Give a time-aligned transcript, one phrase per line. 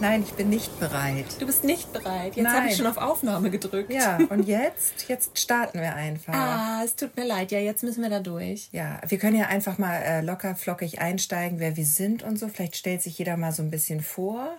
[0.00, 1.24] Nein, ich bin nicht bereit.
[1.38, 2.36] Du bist nicht bereit.
[2.36, 3.90] Jetzt habe ich schon auf Aufnahme gedrückt.
[3.92, 5.08] Ja, und jetzt?
[5.08, 6.34] Jetzt starten wir einfach.
[6.34, 7.50] Ah, es tut mir leid.
[7.50, 8.68] Ja, jetzt müssen wir da durch.
[8.72, 12.48] Ja, wir können ja einfach mal äh, locker flockig einsteigen, wer wir sind und so.
[12.48, 14.56] Vielleicht stellt sich jeder mal so ein bisschen vor.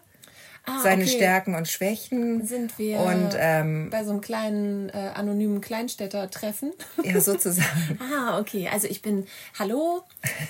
[0.66, 1.16] Ah, seine okay.
[1.16, 2.46] Stärken und Schwächen.
[2.46, 6.74] Sind wir und, ähm, bei so einem kleinen äh, anonymen Kleinstädter-Treffen?
[7.04, 8.00] Ja, sozusagen.
[8.02, 8.70] ah, okay.
[8.72, 9.28] Also ich bin,
[9.58, 10.04] hallo,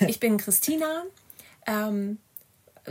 [0.07, 1.03] ich bin Christina.
[1.67, 2.17] Ähm,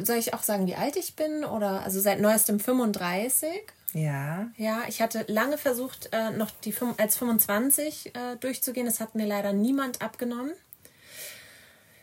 [0.03, 1.45] soll ich auch sagen, wie alt ich bin?
[1.45, 3.49] Oder also seit neuestem 35.
[3.93, 4.49] Ja.
[4.57, 8.87] Ja, ich hatte lange versucht, äh, noch die als 25 äh, durchzugehen.
[8.87, 10.53] Das hat mir leider niemand abgenommen.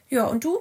[0.09, 0.59] Ja, und du?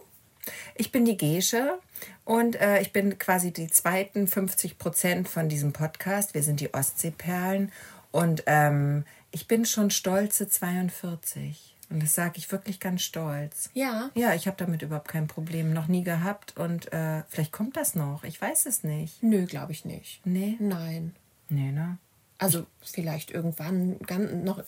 [0.74, 1.78] Ich bin die Gesche
[2.24, 6.34] und äh, ich bin quasi die zweiten 50 Prozent von diesem Podcast.
[6.34, 7.72] Wir sind die Ostseeperlen
[8.10, 11.71] und ähm, ich bin schon stolze 42.
[11.92, 13.68] Und das sage ich wirklich ganz stolz.
[13.74, 14.10] Ja.
[14.14, 15.74] Ja, ich habe damit überhaupt kein Problem.
[15.74, 16.56] Noch nie gehabt.
[16.56, 18.24] Und äh, vielleicht kommt das noch.
[18.24, 19.22] Ich weiß es nicht.
[19.22, 20.20] Nö, glaube ich nicht.
[20.24, 20.56] Nee?
[20.58, 21.14] Nein.
[21.50, 21.98] Nee, ne?
[22.38, 24.64] Also vielleicht irgendwann ganz, noch,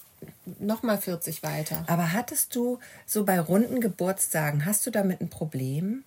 [0.58, 1.84] noch mal 40 weiter.
[1.86, 6.04] Aber hattest du so bei runden Geburtstagen, hast du damit ein Problem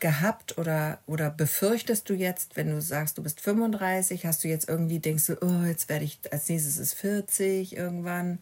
[0.00, 4.68] gehabt oder, oder befürchtest du jetzt, wenn du sagst, du bist 35, hast du jetzt
[4.68, 8.38] irgendwie, denkst du, oh, jetzt werde ich, als nächstes ist 40 irgendwann?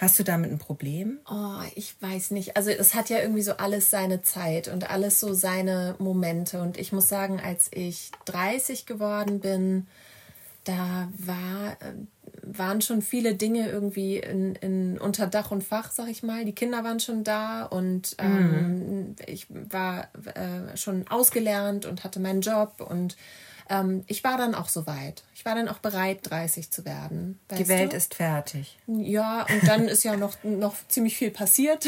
[0.00, 1.20] Hast du damit ein Problem?
[1.30, 2.56] Oh, ich weiß nicht.
[2.56, 6.60] Also es hat ja irgendwie so alles seine Zeit und alles so seine Momente.
[6.60, 9.86] Und ich muss sagen, als ich 30 geworden bin,
[10.64, 11.94] da war, äh,
[12.42, 16.44] waren schon viele Dinge irgendwie in, in unter Dach und Fach, sag ich mal.
[16.44, 19.16] Die Kinder waren schon da und ähm, mhm.
[19.26, 23.16] ich war äh, schon ausgelernt und hatte meinen Job und
[23.72, 25.24] ähm, ich war dann auch so weit.
[25.34, 27.40] Ich war dann auch bereit, 30 zu werden.
[27.50, 27.96] Die Welt du?
[27.96, 28.78] ist fertig.
[28.86, 31.86] Ja, und dann ist ja noch, noch ziemlich viel passiert.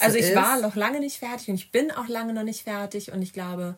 [0.00, 0.36] also ich ist.
[0.36, 3.10] war noch lange nicht fertig und ich bin auch lange noch nicht fertig.
[3.10, 3.76] Und ich glaube,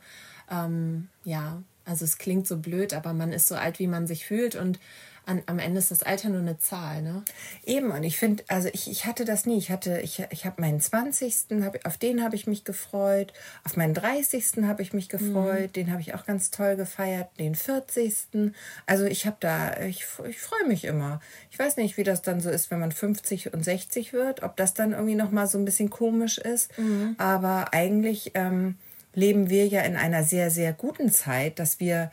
[0.50, 4.26] ähm, ja, also es klingt so blöd, aber man ist so alt, wie man sich
[4.26, 4.54] fühlt.
[4.54, 4.78] Und
[5.24, 7.22] an, am Ende ist das Alter nur eine Zahl, ne?
[7.64, 9.56] Eben, und ich finde, also ich, ich hatte das nie.
[9.56, 11.46] Ich hatte, ich, ich habe meinen 20.
[11.62, 13.32] Hab, auf den habe ich mich gefreut.
[13.64, 14.64] Auf meinen 30.
[14.64, 15.68] habe ich mich gefreut.
[15.68, 15.72] Mhm.
[15.72, 17.28] Den habe ich auch ganz toll gefeiert.
[17.38, 18.52] Den 40.
[18.86, 21.20] Also ich habe da, ich, ich freue mich immer.
[21.50, 24.56] Ich weiß nicht, wie das dann so ist, wenn man 50 und 60 wird, ob
[24.56, 26.76] das dann irgendwie nochmal so ein bisschen komisch ist.
[26.78, 27.14] Mhm.
[27.18, 28.76] Aber eigentlich ähm,
[29.14, 32.10] leben wir ja in einer sehr, sehr guten Zeit, dass wir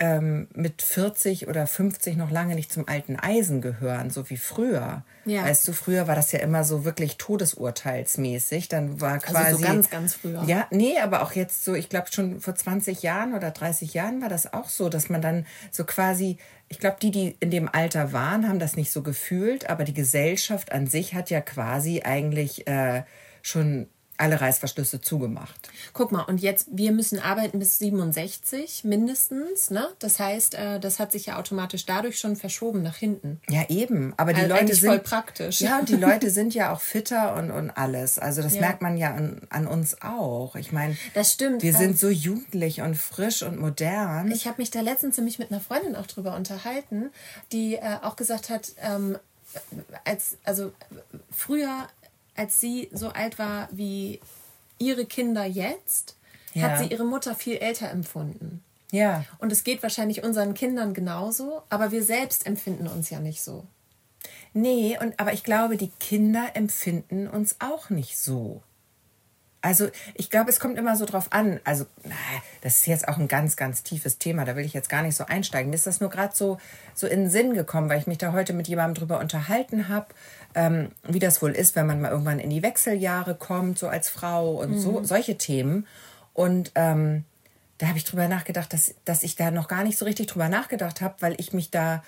[0.00, 5.04] ähm, mit 40 oder 50 noch lange nicht zum alten Eisen gehören, so wie früher.
[5.26, 5.44] Ja.
[5.44, 8.68] Weißt du, früher war das ja immer so wirklich todesurteilsmäßig.
[8.68, 9.36] Dann war quasi.
[9.36, 10.42] Also so ganz, ganz früher.
[10.46, 14.22] Ja, nee, aber auch jetzt so, ich glaube schon vor 20 Jahren oder 30 Jahren
[14.22, 16.38] war das auch so, dass man dann so quasi
[16.72, 19.92] ich glaube, die, die in dem Alter waren, haben das nicht so gefühlt, aber die
[19.92, 23.02] Gesellschaft an sich hat ja quasi eigentlich äh,
[23.42, 23.88] schon
[24.20, 25.70] alle Reißverschlüsse zugemacht.
[25.92, 29.88] Guck mal, und jetzt, wir müssen arbeiten bis 67 mindestens, ne?
[29.98, 33.40] Das heißt, äh, das hat sich ja automatisch dadurch schon verschoben nach hinten.
[33.48, 34.14] Ja, eben.
[34.16, 35.60] Aber die also Leute sind voll praktisch.
[35.60, 38.18] Ja, und die Leute sind ja auch fitter und, und alles.
[38.18, 38.60] Also das ja.
[38.60, 40.56] merkt man ja an, an uns auch.
[40.56, 41.62] Ich meine, das stimmt.
[41.62, 44.30] Wir sind so jugendlich und frisch und modern.
[44.30, 47.10] Ich habe mich da letztens nämlich mit einer Freundin auch drüber unterhalten,
[47.52, 49.16] die äh, auch gesagt hat, ähm,
[50.04, 50.72] als also
[51.30, 51.88] früher
[52.40, 54.18] als sie so alt war wie
[54.78, 56.16] ihre Kinder jetzt,
[56.54, 56.62] ja.
[56.62, 58.64] hat sie ihre Mutter viel älter empfunden.
[58.90, 59.24] Ja.
[59.38, 63.66] Und es geht wahrscheinlich unseren Kindern genauso, aber wir selbst empfinden uns ja nicht so.
[64.54, 68.62] Nee, und, aber ich glaube, die Kinder empfinden uns auch nicht so.
[69.62, 71.60] Also ich glaube, es kommt immer so drauf an.
[71.64, 71.84] Also
[72.62, 74.46] das ist jetzt auch ein ganz, ganz tiefes Thema.
[74.46, 75.68] Da will ich jetzt gar nicht so einsteigen.
[75.68, 76.58] Mir ist das nur gerade so,
[76.94, 80.06] so in den Sinn gekommen, weil ich mich da heute mit jemandem drüber unterhalten habe,
[80.54, 84.08] ähm, wie das wohl ist, wenn man mal irgendwann in die Wechseljahre kommt, so als
[84.08, 84.78] Frau und mhm.
[84.78, 85.86] so solche Themen.
[86.34, 87.24] Und ähm,
[87.78, 90.48] da habe ich drüber nachgedacht, dass, dass ich da noch gar nicht so richtig drüber
[90.48, 92.02] nachgedacht habe, weil ich mich da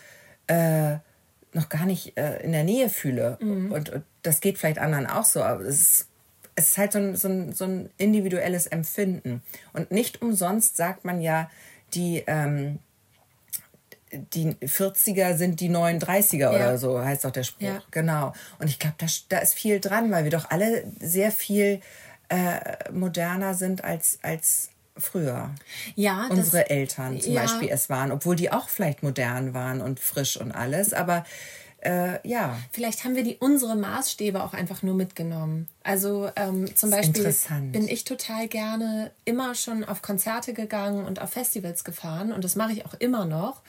[0.47, 0.97] äh,
[1.55, 3.39] noch gar nicht äh, in der Nähe fühle.
[3.41, 3.73] Mhm.
[3.73, 6.09] Und, und, das geht vielleicht anderen auch so, aber es ist
[6.55, 9.43] es ist halt so ein, so, ein, so ein individuelles Empfinden.
[9.73, 11.51] Und nicht umsonst sagt man ja,
[11.95, 12.79] die, ähm,
[14.13, 16.51] die 40er sind die neuen 30er ja.
[16.51, 17.67] oder so, heißt doch der Spruch.
[17.67, 17.83] Ja.
[17.91, 18.33] Genau.
[18.59, 21.81] Und ich glaube, da, da ist viel dran, weil wir doch alle sehr viel
[22.29, 25.51] äh, moderner sind als, als früher.
[25.95, 27.43] Ja, unsere das, Eltern zum ja.
[27.43, 31.25] Beispiel es waren, obwohl die auch vielleicht modern waren und frisch und alles, aber
[31.83, 32.57] äh, ja.
[32.71, 35.69] Vielleicht haben wir die unsere Maßstäbe auch einfach nur mitgenommen.
[35.83, 37.35] Also ähm, zum Beispiel
[37.73, 42.55] bin ich total gerne immer schon auf Konzerte gegangen und auf Festivals gefahren und das
[42.55, 43.63] mache ich auch immer noch.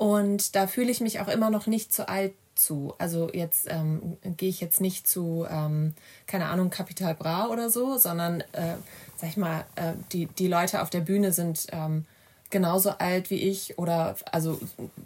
[0.00, 2.94] Und da fühle ich mich auch immer noch nicht zu alt zu.
[2.96, 5.92] Also jetzt ähm, gehe ich jetzt nicht zu, ähm,
[6.26, 8.76] keine Ahnung, Capital Bra oder so, sondern, äh,
[9.18, 12.06] sag ich mal, äh, die, die Leute auf der Bühne sind ähm,
[12.48, 14.58] genauso alt wie ich oder also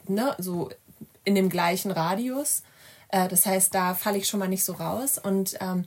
[0.07, 0.71] ne, so
[1.25, 2.63] in dem gleichen Radius.
[3.09, 5.19] Äh, das heißt, da falle ich schon mal nicht so raus.
[5.19, 5.87] Und ähm,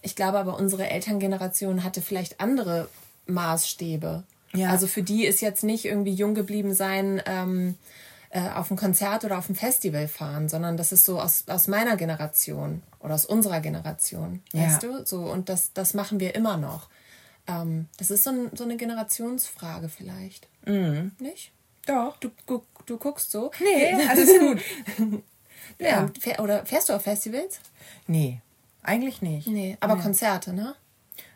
[0.00, 2.88] ich glaube aber, unsere Elterngeneration hatte vielleicht andere
[3.26, 4.22] Maßstäbe.
[4.52, 4.70] Ja.
[4.70, 7.74] Also für die ist jetzt nicht irgendwie jung geblieben sein, ähm,
[8.34, 11.68] äh, auf ein Konzert oder auf ein Festival fahren, sondern das ist so aus, aus
[11.68, 14.64] meiner Generation oder aus unserer Generation, ja.
[14.64, 15.06] weißt du?
[15.06, 16.88] So, und das, das machen wir immer noch.
[17.46, 20.48] Ähm, das ist so, ein, so eine Generationsfrage vielleicht.
[20.66, 21.12] Mhm.
[21.20, 21.52] Nicht?
[21.86, 22.16] Doch.
[22.16, 23.52] Du, du, du guckst so?
[23.60, 24.60] Nee, alles gut.
[25.78, 26.10] ja.
[26.24, 26.38] ja.
[26.40, 27.60] Oder fährst du auf Festivals?
[28.08, 28.40] Nee,
[28.82, 29.46] eigentlich nicht.
[29.46, 30.02] Nee, aber nee.
[30.02, 30.74] Konzerte, ne?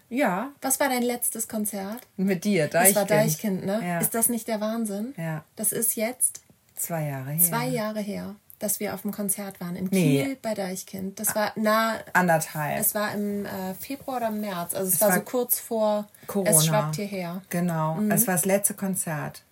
[0.09, 0.51] Ja.
[0.63, 2.09] Was war dein letztes Konzert?
[2.17, 2.97] Mit dir, Deichkind.
[2.97, 3.81] Das war Deichkind, ne?
[3.87, 4.01] Ja.
[4.01, 5.15] Ist das nicht der Wahnsinn?
[5.17, 5.45] Ja.
[5.55, 6.41] Das ist jetzt
[6.81, 7.49] zwei Jahre her.
[7.49, 10.39] Zwei Jahre her, dass wir auf dem Konzert waren in Kiel nee.
[10.41, 11.21] bei Deichkind.
[11.21, 11.99] Das war nah.
[12.13, 12.81] Anderthalb.
[12.81, 14.75] Es war im äh, Februar oder März.
[14.75, 16.51] Also es, es war, war, so kurz vor Corona.
[16.51, 17.43] Es schwappt hierher.
[17.51, 17.95] Genau.
[17.95, 18.11] Mhm.
[18.11, 19.43] Es war das letzte Konzert.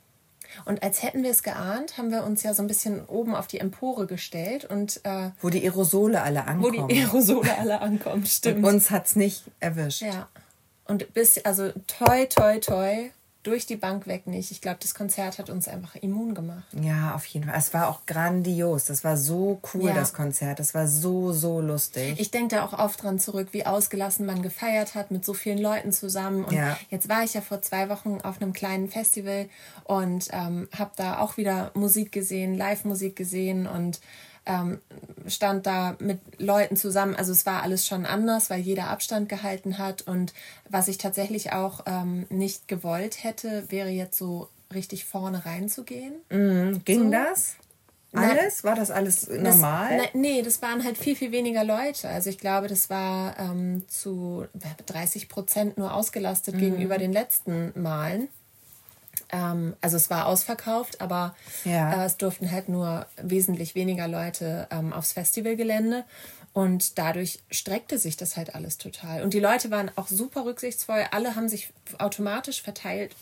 [0.64, 3.46] Und als hätten wir es geahnt, haben wir uns ja so ein bisschen oben auf
[3.46, 6.82] die Empore gestellt und äh, wo die Aerosole alle ankommen.
[6.82, 8.58] Wo die Aerosole alle ankommen, stimmt.
[8.58, 10.02] Und uns hat's nicht erwischt.
[10.02, 10.28] Ja.
[10.87, 13.11] Und bis, also toi, toi, toi,
[13.46, 14.50] durch die Bank weg nicht.
[14.50, 16.66] Ich glaube, das Konzert hat uns einfach immun gemacht.
[16.81, 17.54] Ja, auf jeden Fall.
[17.56, 18.87] Es war auch grandios.
[18.87, 19.94] Das war so cool, ja.
[19.94, 20.58] das Konzert.
[20.58, 22.19] Das war so, so lustig.
[22.19, 25.58] Ich denke da auch oft dran zurück, wie ausgelassen man gefeiert hat mit so vielen
[25.58, 26.44] Leuten zusammen.
[26.44, 26.76] Und ja.
[26.90, 29.49] jetzt war ich ja vor zwei Wochen auf einem kleinen Festival
[29.84, 34.00] und ähm, habe da auch wieder Musik gesehen, Live-Musik gesehen und
[34.46, 34.81] ähm,
[35.28, 37.14] stand da mit Leuten zusammen.
[37.14, 40.02] Also es war alles schon anders, weil jeder Abstand gehalten hat.
[40.02, 40.32] Und
[40.69, 46.14] was ich tatsächlich auch ähm, nicht gewollt hätte, wäre jetzt so richtig vorne reinzugehen.
[46.31, 46.82] Mhm.
[46.84, 47.10] Ging so.
[47.10, 47.56] das?
[48.12, 48.64] Alles?
[48.64, 49.98] war das alles normal?
[49.98, 52.08] Das, nee, das waren halt viel, viel weniger Leute.
[52.08, 54.46] Also ich glaube, das war ähm, zu
[54.87, 56.60] 30 Prozent nur ausgelastet mhm.
[56.60, 58.28] gegenüber den letzten Malen.
[59.30, 61.34] Ähm, also es war ausverkauft, aber
[61.64, 62.02] ja.
[62.02, 66.04] äh, es durften halt nur wesentlich weniger Leute ähm, aufs Festivalgelände.
[66.52, 69.22] Und dadurch streckte sich das halt alles total.
[69.22, 71.04] Und die Leute waren auch super rücksichtsvoll.
[71.10, 73.14] Alle haben sich automatisch verteilt.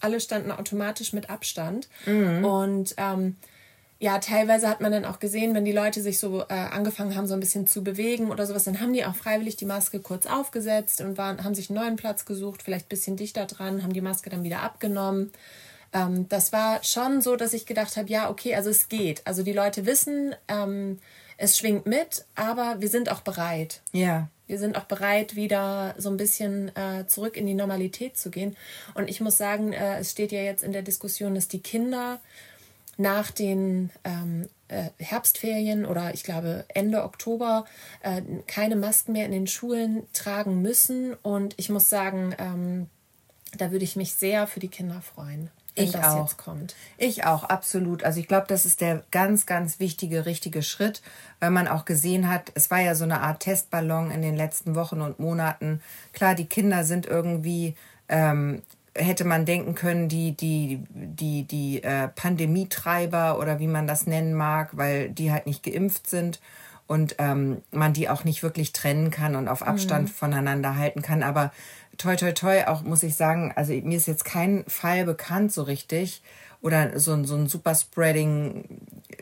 [0.00, 1.88] Alle standen automatisch mit Abstand.
[2.04, 2.44] Mhm.
[2.44, 3.36] Und ähm,
[4.02, 7.26] ja, teilweise hat man dann auch gesehen, wenn die Leute sich so äh, angefangen haben,
[7.26, 10.24] so ein bisschen zu bewegen oder sowas, dann haben die auch freiwillig die Maske kurz
[10.26, 13.92] aufgesetzt und waren, haben sich einen neuen Platz gesucht, vielleicht ein bisschen dichter dran, haben
[13.92, 15.32] die Maske dann wieder abgenommen.
[15.92, 19.20] Ähm, das war schon so, dass ich gedacht habe, ja, okay, also es geht.
[19.26, 20.98] Also die Leute wissen, ähm,
[21.36, 23.82] es schwingt mit, aber wir sind auch bereit.
[23.92, 24.28] Ja.
[24.46, 28.56] Wir sind auch bereit, wieder so ein bisschen äh, zurück in die Normalität zu gehen.
[28.94, 32.18] Und ich muss sagen, äh, es steht ja jetzt in der Diskussion, dass die Kinder
[33.00, 37.64] nach den ähm, äh, Herbstferien oder ich glaube Ende Oktober
[38.02, 41.14] äh, keine Masken mehr in den Schulen tragen müssen.
[41.22, 42.88] Und ich muss sagen, ähm,
[43.56, 45.50] da würde ich mich sehr für die Kinder freuen.
[45.74, 46.22] Wenn ich das auch.
[46.22, 46.74] jetzt kommt.
[46.98, 48.02] Ich auch, absolut.
[48.02, 51.00] Also ich glaube, das ist der ganz, ganz wichtige, richtige Schritt,
[51.38, 54.74] weil man auch gesehen hat, es war ja so eine Art Testballon in den letzten
[54.74, 55.80] Wochen und Monaten.
[56.12, 57.76] Klar, die Kinder sind irgendwie
[58.08, 58.62] ähm,
[58.94, 64.34] hätte man denken können, die, die, die, die äh, Pandemietreiber oder wie man das nennen
[64.34, 66.40] mag, weil die halt nicht geimpft sind
[66.86, 70.12] und ähm, man die auch nicht wirklich trennen kann und auf Abstand mhm.
[70.12, 71.22] voneinander halten kann.
[71.22, 71.52] Aber
[71.98, 75.62] toi, toi, toi, auch muss ich sagen, also mir ist jetzt kein Fall bekannt so
[75.62, 76.22] richtig
[76.62, 78.64] oder so, so ein Superspreading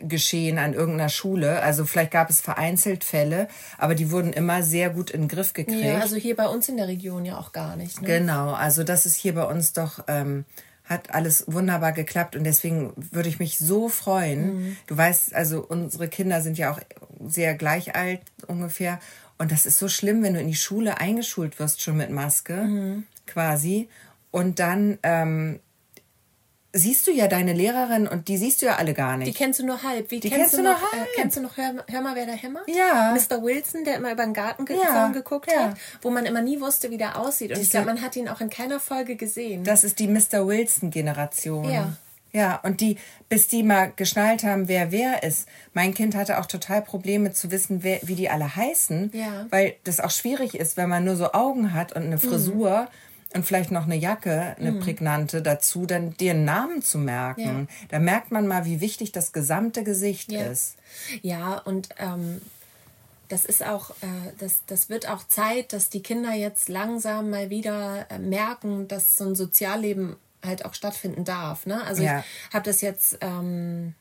[0.01, 1.61] geschehen an irgendeiner Schule.
[1.61, 5.53] Also vielleicht gab es vereinzelt Fälle, aber die wurden immer sehr gut in den Griff
[5.53, 5.83] gekriegt.
[5.83, 8.01] Ja, also hier bei uns in der Region ja auch gar nicht.
[8.01, 8.07] Ne?
[8.07, 10.45] Genau, also das ist hier bei uns doch, ähm,
[10.83, 14.55] hat alles wunderbar geklappt und deswegen würde ich mich so freuen.
[14.55, 14.77] Mhm.
[14.87, 16.79] Du weißt, also unsere Kinder sind ja auch
[17.23, 18.99] sehr gleich alt ungefähr
[19.37, 22.55] und das ist so schlimm, wenn du in die Schule eingeschult wirst schon mit Maske,
[22.55, 23.03] mhm.
[23.25, 23.87] quasi.
[24.31, 25.59] Und dann ähm,
[26.71, 29.27] siehst du ja deine Lehrerin und die siehst du ja alle gar nicht.
[29.27, 30.11] Die kennst du nur halb.
[30.11, 31.01] Wie die kennst, kennst du, noch, halb.
[31.01, 32.63] Äh, kennst du noch Hör, Hör, mal, wer da hämmert?
[32.67, 33.15] Ja.
[33.15, 33.41] Mr.
[33.41, 35.07] Wilson, der immer über den Garten ge ja.
[35.09, 35.69] geguckt ja.
[35.69, 37.49] hat, wo man immer nie wusste, wie der aussieht.
[37.49, 39.63] Und Diese, ich glaube, man hat ihn auch in keiner Folge gesehen.
[39.63, 40.45] Das ist die Mr.
[40.47, 41.69] Wilson-Generation.
[41.69, 41.93] Ja.
[42.31, 42.97] Ja, und die,
[43.27, 45.47] bis die mal geschnallt haben, wer wer ist.
[45.73, 49.47] Mein Kind hatte auch total Probleme zu wissen, wer, wie die alle heißen, ja.
[49.49, 52.19] weil das auch schwierig ist, wenn man nur so Augen hat und eine mhm.
[52.19, 52.81] Frisur.
[52.81, 52.87] Mhm
[53.33, 54.79] und vielleicht noch eine Jacke, eine mhm.
[54.79, 57.67] prägnante dazu, dann dir einen Namen zu merken.
[57.69, 57.87] Ja.
[57.89, 60.45] Da merkt man mal, wie wichtig das gesamte Gesicht ja.
[60.45, 60.77] ist.
[61.21, 62.41] Ja, und ähm,
[63.27, 67.51] das ist auch, äh, das, das wird auch Zeit, dass die Kinder jetzt langsam mal
[67.51, 71.67] wieder äh, merken, dass so ein Sozialleben halt auch stattfinden darf.
[71.67, 71.83] Ne?
[71.83, 72.23] Also ja.
[72.49, 73.93] ich habe das jetzt ähm,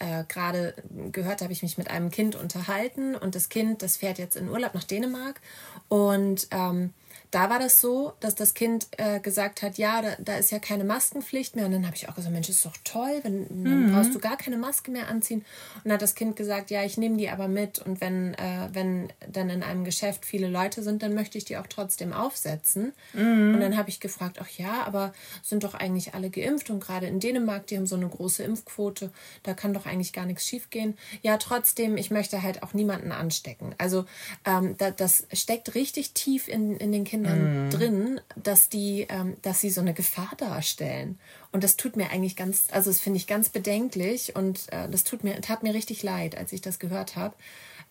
[0.00, 0.74] äh, gerade
[1.12, 4.48] gehört, habe ich mich mit einem Kind unterhalten und das Kind, das fährt jetzt in
[4.48, 5.40] Urlaub nach Dänemark
[5.88, 6.92] und ähm,
[7.30, 10.58] da war das so, dass das Kind äh, gesagt hat, ja, da, da, ist ja
[10.58, 11.66] keine Maskenpflicht mehr.
[11.66, 13.92] Und dann habe ich auch gesagt, Mensch, ist doch toll, wenn, dann mhm.
[13.92, 15.40] brauchst du gar keine Maske mehr anziehen.
[15.76, 17.78] Und dann hat das Kind gesagt, ja, ich nehme die aber mit.
[17.78, 21.56] Und wenn, äh, wenn dann in einem Geschäft viele Leute sind, dann möchte ich die
[21.56, 22.92] auch trotzdem aufsetzen.
[23.14, 23.54] Mhm.
[23.54, 26.70] Und dann habe ich gefragt, ach ja, aber sind doch eigentlich alle geimpft.
[26.70, 29.10] Und gerade in Dänemark, die haben so eine große Impfquote,
[29.42, 30.98] da kann doch eigentlich gar nichts schiefgehen.
[31.22, 33.74] Ja, trotzdem, ich möchte halt auch niemanden anstecken.
[33.78, 34.04] Also
[34.44, 37.70] ähm, da, das steckt richtig tief in, in den Kindern Kindern mm.
[37.70, 41.18] drin, dass die, ähm, dass sie so eine Gefahr darstellen.
[41.50, 45.04] Und das tut mir eigentlich ganz, also das finde ich ganz bedenklich und äh, das
[45.04, 47.34] tut mir, tat mir richtig leid, als ich das gehört habe.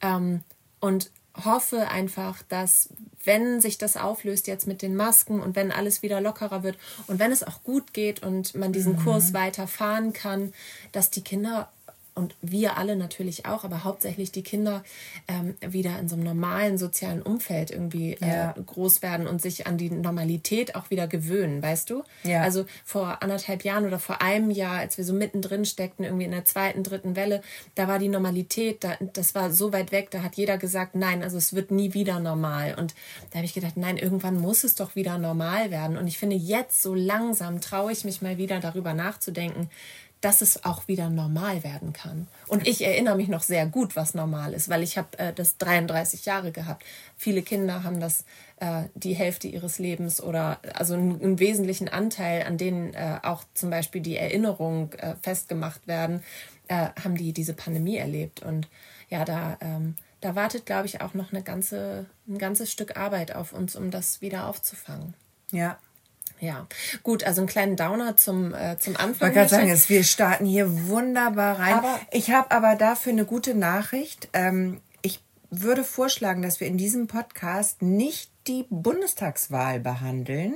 [0.01, 0.41] Ähm,
[0.79, 1.11] und
[1.45, 2.89] hoffe einfach, dass
[3.23, 6.77] wenn sich das auflöst jetzt mit den Masken und wenn alles wieder lockerer wird
[7.07, 9.03] und wenn es auch gut geht und man diesen mhm.
[9.03, 10.53] Kurs weiterfahren kann,
[10.91, 11.71] dass die Kinder
[12.13, 14.83] und wir alle natürlich auch, aber hauptsächlich die Kinder
[15.29, 18.55] ähm, wieder in so einem normalen sozialen Umfeld irgendwie äh, ja.
[18.65, 22.03] groß werden und sich an die Normalität auch wieder gewöhnen, weißt du?
[22.23, 22.41] Ja.
[22.41, 26.31] Also vor anderthalb Jahren oder vor einem Jahr, als wir so mittendrin steckten, irgendwie in
[26.31, 27.41] der zweiten, dritten Welle,
[27.75, 31.23] da war die Normalität, da, das war so weit weg, da hat jeder gesagt, nein,
[31.23, 32.75] also es wird nie wieder normal.
[32.77, 32.93] Und
[33.29, 35.97] da habe ich gedacht, nein, irgendwann muss es doch wieder normal werden.
[35.97, 39.69] Und ich finde, jetzt so langsam traue ich mich mal wieder darüber nachzudenken,
[40.21, 42.27] dass es auch wieder normal werden kann.
[42.47, 45.57] Und ich erinnere mich noch sehr gut, was normal ist, weil ich habe äh, das
[45.57, 46.83] 33 Jahre gehabt.
[47.17, 48.23] Viele Kinder haben das
[48.57, 53.43] äh, die Hälfte ihres Lebens oder also einen, einen wesentlichen Anteil, an denen äh, auch
[53.55, 56.23] zum Beispiel die Erinnerung äh, festgemacht werden,
[56.67, 58.43] äh, haben die diese Pandemie erlebt.
[58.43, 58.67] Und
[59.09, 63.35] ja, da, ähm, da wartet, glaube ich, auch noch eine ganze, ein ganzes Stück Arbeit
[63.35, 65.15] auf uns, um das wieder aufzufangen.
[65.51, 65.79] Ja,
[66.41, 66.65] ja,
[67.03, 69.13] gut, also einen kleinen Downer zum, äh, zum Anfang.
[69.13, 71.75] Ich wollte gerade sagen, wir starten hier wunderbar rein.
[71.75, 74.27] Aber ich habe aber dafür eine gute Nachricht.
[74.33, 80.55] Ähm, ich würde vorschlagen, dass wir in diesem Podcast nicht die Bundestagswahl behandeln.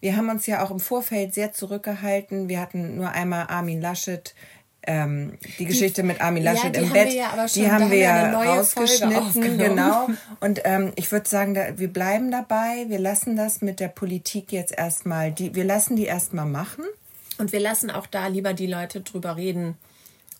[0.00, 2.48] Wir haben uns ja auch im Vorfeld sehr zurückgehalten.
[2.48, 4.34] Wir hatten nur einmal Armin Laschet
[4.82, 8.32] ähm, die Geschichte die, mit Armin Laschet ja, im Bett, ja die haben wir ja
[8.32, 10.08] rausgeschnitten, genau.
[10.40, 14.52] Und ähm, ich würde sagen, da, wir bleiben dabei, wir lassen das mit der Politik
[14.52, 16.84] jetzt erstmal, die, wir lassen die erstmal machen.
[17.38, 19.76] Und wir lassen auch da lieber die Leute drüber reden,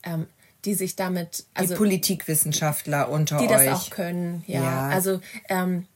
[0.03, 0.27] ähm,
[0.65, 4.63] die sich damit, also die Politikwissenschaftler unter die euch, die das auch können, ja.
[4.63, 4.89] ja.
[4.89, 5.87] Also ähm,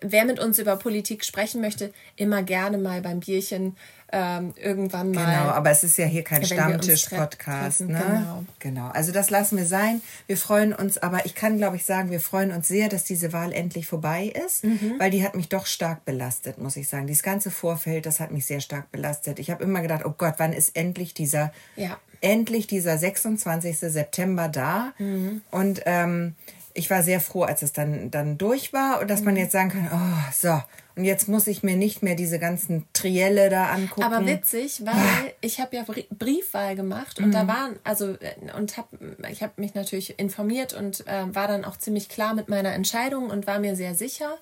[0.00, 3.76] wer mit uns über Politik sprechen möchte, immer gerne mal beim Bierchen
[4.10, 5.24] ähm, irgendwann mal.
[5.24, 7.80] Genau, aber es ist ja hier kein Stammtisch-Podcast.
[7.82, 7.98] Ne?
[7.98, 8.44] Genau.
[8.58, 8.88] genau.
[8.88, 10.00] Also das lassen wir sein.
[10.26, 13.32] Wir freuen uns, aber ich kann, glaube ich, sagen, wir freuen uns sehr, dass diese
[13.34, 14.94] Wahl endlich vorbei ist, mhm.
[14.98, 17.06] weil die hat mich doch stark belastet, muss ich sagen.
[17.06, 19.38] Dieses ganze Vorfeld, das hat mich sehr stark belastet.
[19.38, 21.98] Ich habe immer gedacht, oh Gott, wann ist endlich dieser, ja.
[22.22, 23.78] endlich dieser 26.
[23.78, 24.94] September da?
[24.98, 25.42] Mhm.
[25.50, 26.34] Und ähm,
[26.78, 29.40] ich war sehr froh, als es dann, dann durch war und dass man mhm.
[29.40, 30.60] jetzt sagen kann, oh, so,
[30.98, 34.02] und jetzt muss ich mir nicht mehr diese ganzen Trielle da angucken.
[34.02, 35.30] Aber witzig, weil ah.
[35.40, 37.32] ich habe ja Briefwahl gemacht und mhm.
[37.32, 38.88] da waren, also, äh, und hab,
[39.30, 43.30] ich habe mich natürlich informiert und äh, war dann auch ziemlich klar mit meiner Entscheidung
[43.30, 44.38] und war mir sehr sicher.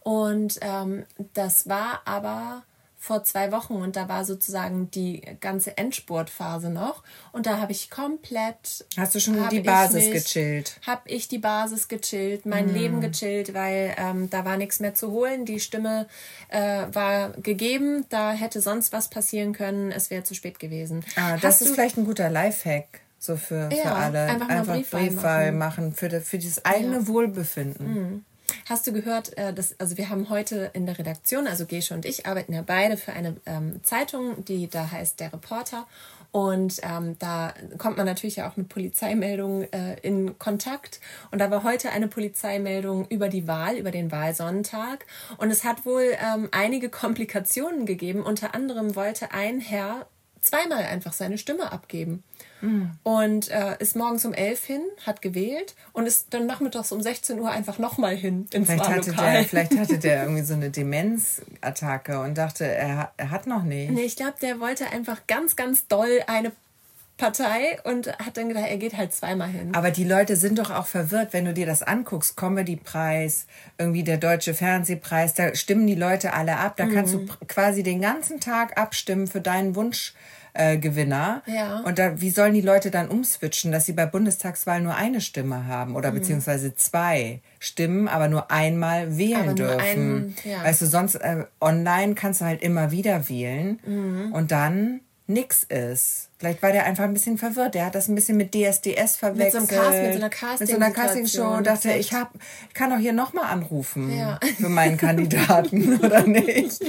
[0.00, 1.04] Und ähm,
[1.34, 2.64] das war aber
[3.02, 7.02] vor zwei Wochen und da war sozusagen die ganze Endspurtphase noch
[7.32, 11.38] und da habe ich komplett hast du schon die Basis mich, gechillt habe ich die
[11.38, 12.74] Basis gechillt mein mm.
[12.74, 16.08] Leben gechillt weil ähm, da war nichts mehr zu holen die Stimme
[16.48, 21.38] äh, war gegeben da hätte sonst was passieren können es wäre zu spät gewesen ah,
[21.38, 25.06] das Hast ist vielleicht ein guter Lifehack so für, ja, für alle einfach, einfach Briefwahl,
[25.06, 25.88] Briefwahl machen.
[25.88, 27.06] machen, für, für dieses eigene ja.
[27.06, 28.24] Wohlbefinden mm.
[28.68, 32.04] Hast du gehört, äh, dass, also wir haben heute in der Redaktion, also Gesche und
[32.04, 35.86] ich arbeiten ja beide für eine ähm, Zeitung, die da heißt Der Reporter.
[36.32, 41.00] Und ähm, da kommt man natürlich auch mit Polizeimeldungen äh, in Kontakt.
[41.32, 45.06] Und da war heute eine Polizeimeldung über die Wahl, über den Wahlsonntag.
[45.38, 48.22] Und es hat wohl ähm, einige Komplikationen gegeben.
[48.22, 50.06] Unter anderem wollte ein Herr
[50.40, 52.22] zweimal einfach seine Stimme abgeben.
[52.60, 52.92] Mhm.
[53.02, 57.38] Und äh, ist morgens um elf hin, hat gewählt und ist dann nachmittags um 16
[57.40, 62.20] Uhr einfach nochmal hin ins vielleicht hatte der, Vielleicht hatte der irgendwie so eine Demenzattacke
[62.20, 63.90] und dachte, er, er hat noch nicht.
[63.90, 66.52] Nee, ich glaube, der wollte einfach ganz, ganz doll eine
[67.20, 69.74] Partei und hat dann gedacht, er geht halt zweimal hin.
[69.74, 72.36] Aber die Leute sind doch auch verwirrt, wenn du dir das anguckst.
[72.36, 73.46] Comedy-Preis,
[73.78, 76.76] irgendwie der Deutsche Fernsehpreis, da stimmen die Leute alle ab.
[76.76, 76.94] Da mhm.
[76.94, 77.30] kannst du mhm.
[77.46, 80.14] quasi den ganzen Tag abstimmen für deinen Wunsch
[80.54, 81.42] äh, Gewinner.
[81.46, 81.80] Ja.
[81.80, 85.66] Und da, wie sollen die Leute dann umswitchen, dass sie bei Bundestagswahl nur eine Stimme
[85.66, 86.16] haben oder mhm.
[86.16, 89.78] beziehungsweise zwei Stimmen, aber nur einmal wählen aber dürfen?
[89.80, 90.64] Ein, ja.
[90.64, 94.32] Weißt du, sonst äh, online kannst du halt immer wieder wählen mhm.
[94.32, 95.00] und dann
[95.30, 96.28] nix ist.
[96.38, 97.74] Vielleicht war der einfach ein bisschen verwirrt.
[97.74, 99.62] Der hat das ein bisschen mit DSDS verwechselt.
[99.62, 102.32] Mit so, Cast, mit so einer Casting Mit so einer Castingshow und dachte, ich hab,
[102.68, 104.40] ich kann doch hier nochmal anrufen ja.
[104.56, 106.72] für meinen Kandidaten, oder nicht?
[106.72, 106.86] So.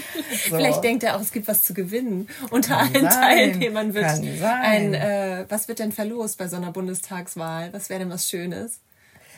[0.55, 2.27] Vielleicht denkt er auch, es gibt was zu gewinnen.
[2.49, 3.11] Unter kann allen sein.
[3.11, 7.73] Teilnehmern wird ein, äh, was wird denn verlost bei so einer Bundestagswahl?
[7.73, 8.79] Was wäre denn was Schönes?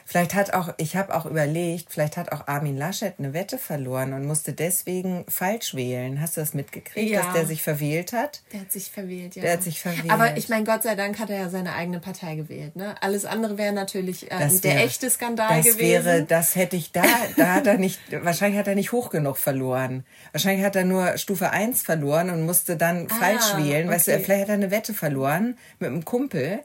[0.06, 4.14] Vielleicht hat auch, ich habe auch überlegt, vielleicht hat auch Armin Laschet eine Wette verloren
[4.14, 6.20] und musste deswegen falsch wählen.
[6.20, 7.22] Hast du das mitgekriegt, ja.
[7.24, 8.42] dass der sich verwählt hat?
[8.52, 9.42] Der hat sich verwählt, ja.
[9.44, 10.12] Der hat sich verwählt.
[10.12, 12.76] Aber ich meine, Gott sei Dank hat er ja seine eigene Partei gewählt.
[12.76, 12.96] Ne?
[13.02, 16.06] Alles andere wäre natürlich äh, wär, der echte Skandal das gewesen.
[16.06, 17.04] Wäre, das hätte ich da,
[17.38, 20.06] da hat er nicht, wahrscheinlich hat er nicht hoch genug verloren.
[20.32, 23.88] Wahrscheinlich hat er nur Stufe 1 verloren und musste dann ah, falsch wählen.
[23.88, 23.96] Okay.
[23.96, 26.62] Weißt du, vielleicht hat er eine Wette verloren mit einem Kumpel.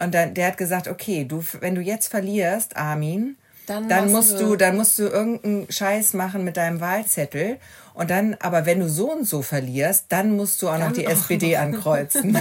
[0.00, 4.40] Und dann, der hat gesagt, okay, du, wenn du jetzt verlierst, Armin, dann, dann musst
[4.40, 7.58] du, dann musst du irgendeinen Scheiß machen mit deinem Wahlzettel.
[8.00, 10.92] Und dann, aber wenn du so und so verlierst, dann musst du auch dann noch
[10.92, 11.58] die SPD noch.
[11.60, 12.32] ankreuzen.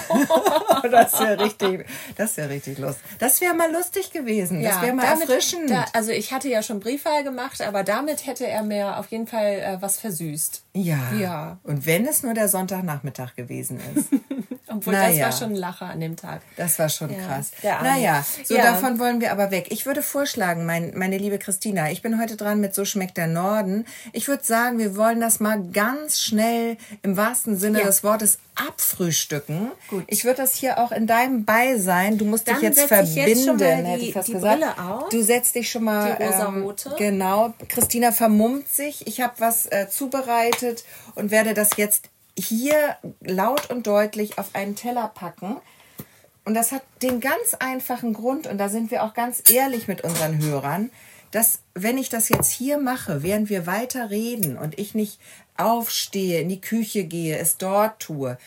[0.90, 1.86] das wäre richtig,
[2.16, 3.04] das wäre richtig lustig.
[3.20, 4.62] Das wäre mal lustig gewesen.
[4.62, 5.70] Ja, das wäre mal damit, erfrischend.
[5.70, 9.28] Da, also ich hatte ja schon Briefwahl gemacht, aber damit hätte er mir auf jeden
[9.28, 10.64] Fall äh, was versüßt.
[10.76, 11.12] Ja.
[11.20, 11.60] Ja.
[11.64, 14.08] Und wenn es nur der Sonntagnachmittag gewesen ist.
[14.72, 15.10] Obwohl naja.
[15.10, 16.42] das war schon ein Lacher an dem Tag.
[16.56, 17.52] Das war schon ja, krass.
[17.64, 18.64] Naja, so ja.
[18.64, 19.68] davon wollen wir aber weg.
[19.72, 23.28] Ich würde vorschlagen, mein, meine liebe Christina, ich bin heute dran mit So schmeckt der
[23.28, 23.86] Norden.
[24.14, 27.86] Ich würde sagen, wir wollen das mal ganz schnell im wahrsten Sinne ja.
[27.86, 29.72] des Wortes abfrühstücken.
[29.90, 30.04] Gut.
[30.08, 33.62] Ich würde das hier auch in deinem Beisein, du musst Dann dich jetzt verbinden, jetzt
[33.62, 34.64] hätte ich fast die gesagt.
[35.12, 36.18] Du setzt dich schon mal.
[36.20, 36.90] Die rosa-rote.
[36.90, 37.54] Ähm, genau.
[37.68, 39.08] Christina vermummt sich.
[39.08, 40.84] Ich habe was äh, zubereitet
[41.16, 45.58] und werde das jetzt hier laut und deutlich auf einen Teller packen.
[46.46, 50.04] Und das hat den ganz einfachen Grund, und da sind wir auch ganz ehrlich mit
[50.04, 50.90] unseren Hörern,
[51.32, 55.20] dass wenn ich das jetzt hier mache, während wir weiter reden und ich nicht
[55.58, 58.38] aufstehe, in die Küche gehe, es dort tue,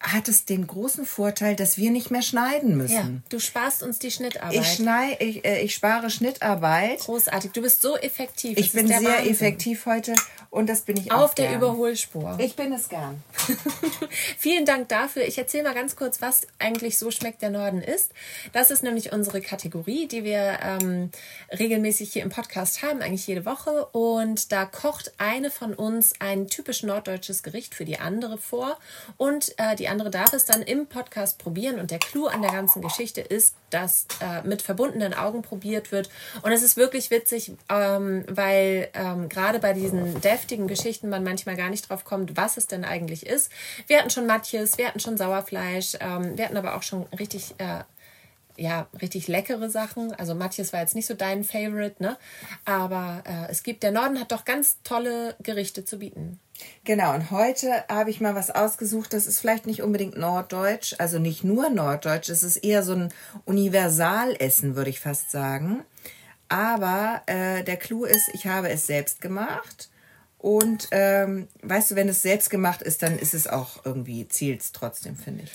[0.00, 2.94] hat es den großen Vorteil, dass wir nicht mehr schneiden müssen.
[2.94, 4.54] Ja, du sparst uns die Schnittarbeit.
[4.54, 7.00] Ich, schnei, ich, äh, ich spare Schnittarbeit.
[7.00, 7.52] Großartig.
[7.52, 8.56] Du bist so effektiv.
[8.56, 9.30] Ich bin sehr Wahnsinn.
[9.30, 10.14] effektiv heute
[10.50, 11.24] und das bin ich auch.
[11.24, 12.36] Auf der Überholspur.
[12.40, 13.22] Ich bin es gern.
[14.38, 15.22] Vielen Dank dafür.
[15.24, 18.12] Ich erzähle mal ganz kurz, was eigentlich so schmeckt der Norden ist.
[18.52, 21.10] Das ist nämlich unsere Kategorie, die wir ähm,
[21.56, 23.86] regelmäßig hier im Podcast haben, eigentlich jede Woche.
[23.92, 28.78] Und da kocht eine von uns ein typisch norddeutsches Gericht für die andere vor
[29.18, 31.78] und äh, die andere darf es dann im Podcast probieren.
[31.78, 36.08] Und der Clou an der ganzen Geschichte ist, dass äh, mit verbundenen Augen probiert wird.
[36.42, 41.56] Und es ist wirklich witzig, ähm, weil ähm, gerade bei diesen deftigen Geschichten man manchmal
[41.56, 43.50] gar nicht drauf kommt, was es denn eigentlich ist.
[43.86, 47.54] Wir hatten schon Matjes, wir hatten schon Sauerfleisch, ähm, wir hatten aber auch schon richtig.
[47.58, 47.84] Äh,
[48.60, 50.12] ja, richtig leckere Sachen.
[50.12, 52.18] Also Matthias war jetzt nicht so dein Favorite, ne?
[52.66, 56.38] Aber äh, es gibt, der Norden hat doch ganz tolle Gerichte zu bieten.
[56.84, 61.18] Genau, und heute habe ich mal was ausgesucht, das ist vielleicht nicht unbedingt norddeutsch, also
[61.18, 63.14] nicht nur norddeutsch, es ist eher so ein
[63.46, 65.82] Universalessen, würde ich fast sagen.
[66.50, 69.88] Aber äh, der Clou ist, ich habe es selbst gemacht.
[70.36, 74.70] Und ähm, weißt du, wenn es selbst gemacht ist, dann ist es auch irgendwie, zielt
[74.74, 75.52] trotzdem, finde ich.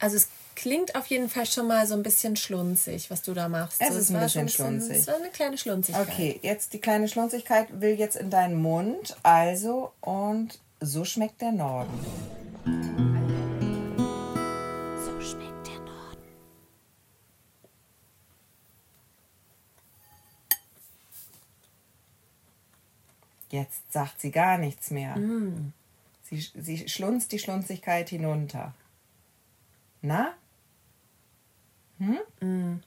[0.00, 3.48] Also es klingt auf jeden Fall schon mal so ein bisschen schlunzig, was du da
[3.48, 3.80] machst.
[3.80, 5.04] Es ist ein bisschen schlunzig.
[5.04, 6.08] So eine kleine Schlunzigkeit.
[6.08, 9.16] Okay, jetzt die kleine Schlunzigkeit will jetzt in deinen Mund.
[9.22, 11.92] Also, und so schmeckt der Norden.
[15.04, 16.22] So schmeckt der Norden.
[23.50, 25.16] Jetzt sagt sie gar nichts mehr.
[25.16, 25.72] Mm.
[26.24, 28.74] Sie, sie schlunzt die Schlunzigkeit hinunter.
[30.02, 30.34] Na?
[31.98, 32.80] Hm?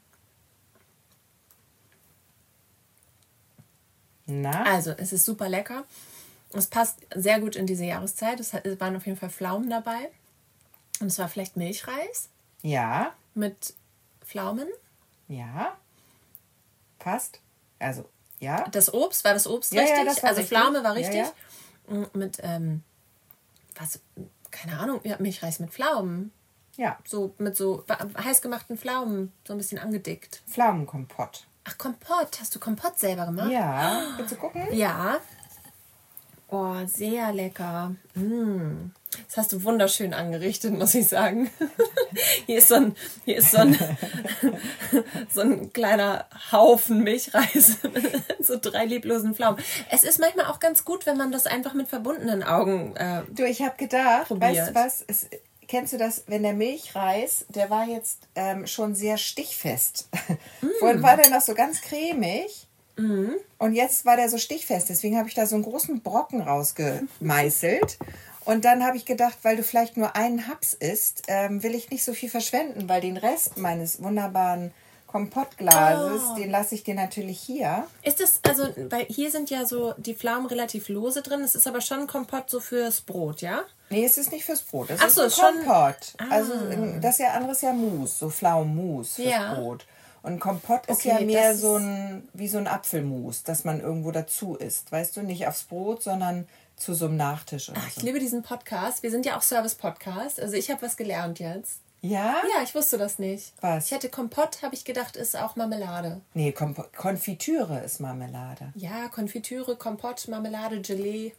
[4.26, 4.64] Na?
[4.64, 5.84] Also, es ist super lecker.
[6.52, 8.40] Es passt sehr gut in diese Jahreszeit.
[8.40, 10.10] Es waren auf jeden Fall Pflaumen dabei.
[11.00, 12.28] Und es war vielleicht Milchreis.
[12.62, 13.12] Ja.
[13.34, 13.74] Mit
[14.24, 14.68] Pflaumen.
[15.28, 15.76] Ja.
[16.98, 17.40] Passt.
[17.78, 18.68] Also, ja.
[18.70, 19.98] Das Obst, war das Obst ja, richtig?
[19.98, 20.58] Ja, das also richtig.
[20.58, 21.24] Pflaume war richtig.
[21.88, 22.82] Ja, mm, mit, ähm,
[23.76, 24.00] was,
[24.50, 26.32] keine Ahnung, Milchreis mit Pflaumen.
[26.76, 26.98] Ja.
[27.04, 27.84] So mit so
[28.22, 30.42] heißgemachten Pflaumen, so ein bisschen angedickt.
[30.48, 31.46] Pflaumenkompott.
[31.64, 32.40] Ach, Kompott.
[32.40, 33.50] Hast du Kompott selber gemacht?
[33.50, 34.02] Ja.
[34.16, 34.66] Willst du gucken?
[34.72, 35.18] Ja.
[36.48, 37.94] Oh, sehr lecker.
[38.14, 38.90] Mm.
[39.26, 41.50] Das hast du wunderschön angerichtet, muss ich sagen.
[42.46, 43.78] Hier ist so ein, hier ist so ein,
[45.32, 47.78] so ein kleiner Haufen Milchreis.
[48.40, 49.62] so drei lieblosen Pflaumen.
[49.90, 52.96] Es ist manchmal auch ganz gut, wenn man das einfach mit verbundenen Augen.
[52.96, 54.56] Äh, du, ich habe gedacht, probiert.
[54.56, 55.04] weißt du was?
[55.06, 55.28] Es,
[55.72, 60.06] kennst du das, wenn der Milchreis, der war jetzt ähm, schon sehr stichfest.
[60.60, 60.66] Mm.
[60.80, 62.68] Vorhin war der noch so ganz cremig.
[62.98, 63.30] Mm.
[63.56, 64.90] Und jetzt war der so stichfest.
[64.90, 67.96] Deswegen habe ich da so einen großen Brocken rausgemeißelt.
[68.44, 71.90] Und dann habe ich gedacht, weil du vielleicht nur einen Haps isst, ähm, will ich
[71.90, 74.72] nicht so viel verschwenden, weil den Rest meines wunderbaren
[75.12, 76.34] Kompottglases, Oh.
[76.36, 77.86] den lasse ich dir natürlich hier.
[78.02, 81.40] Ist das, also, weil hier sind ja so die Pflaumen relativ lose drin.
[81.42, 83.62] Es ist aber schon ein Kompott so fürs Brot, ja?
[83.90, 84.90] Nee, es ist nicht fürs Brot.
[84.90, 85.96] Es Ach ist so, ein ist schon- Kompott.
[86.18, 86.24] Ah.
[86.30, 86.52] Also
[87.00, 89.54] das ist ja anderes ja Mousse, so Pflaumenmus fürs Ja.
[89.54, 89.86] Brot.
[90.22, 93.80] Und Kompott ist Okay, ja mehr so ist- ein wie so ein Apfelmus, das man
[93.80, 94.90] irgendwo dazu isst.
[94.92, 96.46] Weißt du, nicht aufs Brot, sondern
[96.76, 98.00] zu so einem Nachtisch Ich so.
[98.00, 99.02] liebe diesen Podcast.
[99.02, 100.40] Wir sind ja auch Service-Podcast.
[100.40, 101.80] Also ich habe was gelernt jetzt.
[102.02, 102.42] Ja?
[102.54, 103.52] Ja, ich wusste das nicht.
[103.60, 103.86] Was?
[103.86, 106.20] Ich hätte Kompott, habe ich gedacht, ist auch Marmelade.
[106.34, 108.72] Nee, Kompo Konfitüre ist Marmelade.
[108.74, 111.32] Ja, Konfitüre, Kompott, Marmelade, Gelee.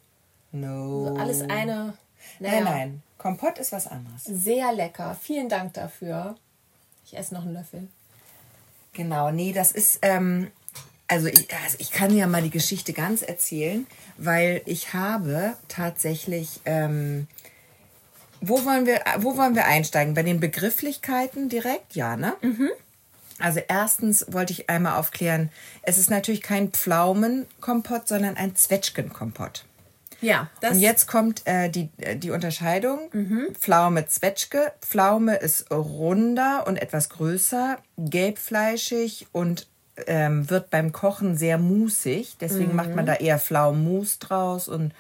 [0.54, 1.08] No.
[1.10, 1.98] So alles eine.
[2.40, 3.04] Naja, Nein, nein.
[3.18, 4.24] Kompott ist was anderes.
[4.24, 5.18] Sehr lecker.
[5.22, 6.36] Vielen Dank dafür.
[7.06, 7.88] Ich esse noch einen Löffel.
[8.94, 10.50] Genau, nee, das ist, ähm,
[11.08, 13.86] also ich, also ich kann ja mal die Geschichte ganz erzählen,
[14.18, 17.28] weil ich habe tatsächlich, ähm,
[18.48, 20.14] wo wollen wir, wo wollen wir einsteigen?
[20.14, 22.34] Bei den Begrifflichkeiten direkt, ja, ne?
[23.40, 25.50] Also erstens wollte ich einmal aufklären,
[25.82, 29.66] es ist natürlich kein Pflaumenkompott, sondern ein Zwetschgenkompott.
[30.22, 33.00] Ja, das Und jetzt kommt äh, die, äh, die Unterscheidung.
[33.60, 34.72] Pflaume, Zwetschge.
[34.82, 39.68] Pflaume ist runder und etwas größer, gelbfleischig und
[40.08, 42.38] ähm, wird beim Kochen sehr musig.
[42.40, 44.94] Deswegen macht man da eher Pflaumenmus draus und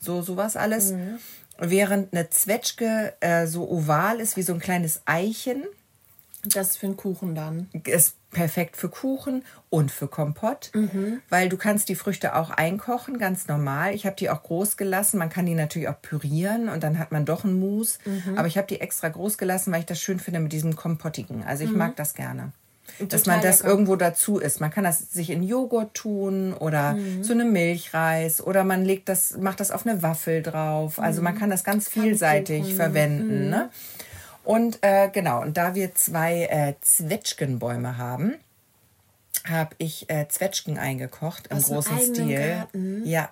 [0.00, 0.94] so sowas alles.
[1.60, 5.64] Während eine Zwetschge äh, so oval ist wie so ein kleines Eichen
[6.44, 7.68] das ist für einen Kuchen dann.
[7.84, 10.70] ist perfekt für Kuchen und für Kompott,
[11.28, 13.94] weil du kannst die Früchte auch einkochen, ganz normal.
[13.94, 15.18] Ich habe die auch groß gelassen.
[15.18, 17.98] Man kann die natürlich auch pürieren und dann hat man doch einen Mousse.
[18.36, 21.44] Aber ich habe die extra groß gelassen, weil ich das schön finde mit diesem Kompottigen.
[21.44, 22.52] Also ich mag das gerne.
[22.98, 23.70] Dass man das lecker.
[23.70, 24.60] irgendwo dazu isst.
[24.60, 29.36] Man kann das sich in Joghurt tun oder so eine Milchreis oder man legt das,
[29.36, 30.98] macht das auf eine Waffel drauf.
[30.98, 33.48] Also man kann das ganz vielseitig verwenden.
[33.50, 33.70] Ne?
[34.44, 38.34] Und äh, genau, und da wir zwei äh, Zwetschgenbäume haben,
[39.48, 42.36] habe ich äh, Zwetschgen eingekocht im Aus großen Stil.
[42.36, 43.06] Garten?
[43.06, 43.30] Ja.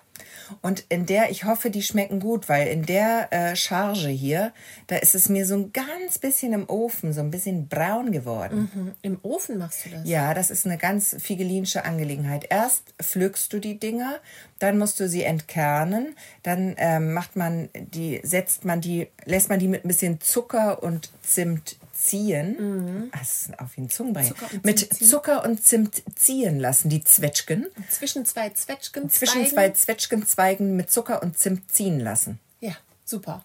[0.61, 4.51] Und in der, ich hoffe, die schmecken gut, weil in der äh, Charge hier,
[4.87, 8.69] da ist es mir so ein ganz bisschen im Ofen, so ein bisschen braun geworden.
[8.73, 8.91] Mhm.
[9.01, 10.07] Im Ofen machst du das?
[10.07, 12.47] Ja, das ist eine ganz figelinsche Angelegenheit.
[12.49, 14.19] Erst pflückst du die Dinger,
[14.59, 19.59] dann musst du sie entkernen, dann ähm, macht man die, setzt man die, lässt man
[19.59, 23.09] die mit ein bisschen Zucker und Zimt ziehen.
[23.11, 24.35] Das ist auf ein Zungenbrecher.
[24.51, 24.59] Mhm.
[24.63, 25.09] Mit Zimt.
[25.09, 27.67] Zucker und Zimt ziehen lassen, die Zwetschgen.
[27.89, 29.09] Zwischen zwei Zwetschgen.
[29.09, 32.39] Zwischen zwei Zwetschgenzweigen mit Zucker und Zimt ziehen lassen.
[32.61, 32.73] Ja,
[33.05, 33.43] super.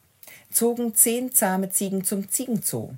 [0.50, 2.92] Zogen zehn zahme Ziegen zum Ziegenzoo.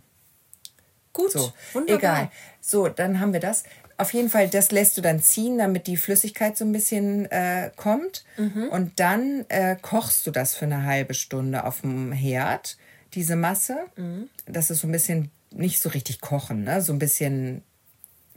[1.12, 1.99] Gut, So, wunderbar.
[1.99, 2.31] egal.
[2.61, 3.64] So, dann haben wir das.
[3.97, 7.71] Auf jeden Fall, das lässt du dann ziehen, damit die Flüssigkeit so ein bisschen äh,
[7.77, 8.25] kommt.
[8.37, 8.69] Mhm.
[8.69, 12.77] Und dann äh, kochst du das für eine halbe Stunde auf dem Herd,
[13.14, 13.79] diese Masse.
[13.97, 14.29] Mhm.
[14.45, 16.83] Das ist so ein bisschen, nicht so richtig kochen, ne?
[16.83, 17.63] so ein bisschen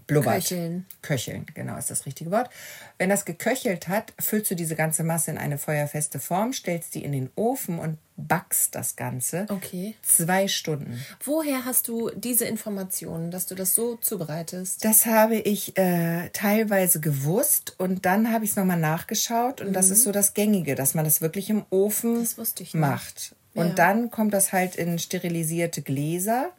[0.07, 0.35] blubbert.
[0.41, 0.85] Köcheln.
[1.03, 2.49] Köcheln, genau, ist das richtige Wort.
[2.97, 7.03] Wenn das geköchelt hat, füllst du diese ganze Masse in eine feuerfeste Form, stellst die
[7.03, 9.45] in den Ofen und backst das Ganze.
[9.49, 9.93] Okay.
[10.01, 10.99] Zwei Stunden.
[11.23, 14.83] Woher hast du diese Informationen, dass du das so zubereitest?
[14.83, 19.91] Das habe ich äh, teilweise gewusst und dann habe ich es nochmal nachgeschaut und das
[19.91, 22.21] ist so das Gängige, dass man das wirklich im Ofen Mhm.
[22.21, 22.81] Das wusste ich nicht.
[22.81, 23.35] macht.
[23.53, 23.73] Und Ja.
[23.75, 26.49] dann kommt das halt in sterilisierte Gläser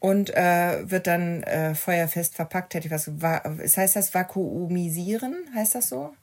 [0.00, 2.74] und äh, wird dann äh, feuerfest verpackt.
[2.74, 3.10] Hätte ich was?
[3.20, 6.14] wa- Es heißt das vakuumisieren, heißt das so?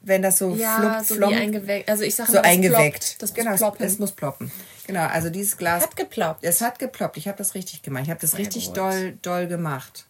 [0.00, 1.88] Wenn das so Ja, flupp, so wie eingeweckt.
[1.88, 3.18] Also ich sage so mal, das eingeweckt.
[3.18, 3.22] Ploppt.
[3.22, 3.86] Das muss genau, ploppen.
[3.86, 4.52] es muss ploppen.
[4.86, 6.44] Genau, also dieses Glas Hat geploppt.
[6.44, 7.16] Es hat geploppt.
[7.16, 8.04] Ich habe das richtig gemacht.
[8.04, 8.76] Ich habe das richtig gut.
[8.76, 10.06] doll, doll gemacht.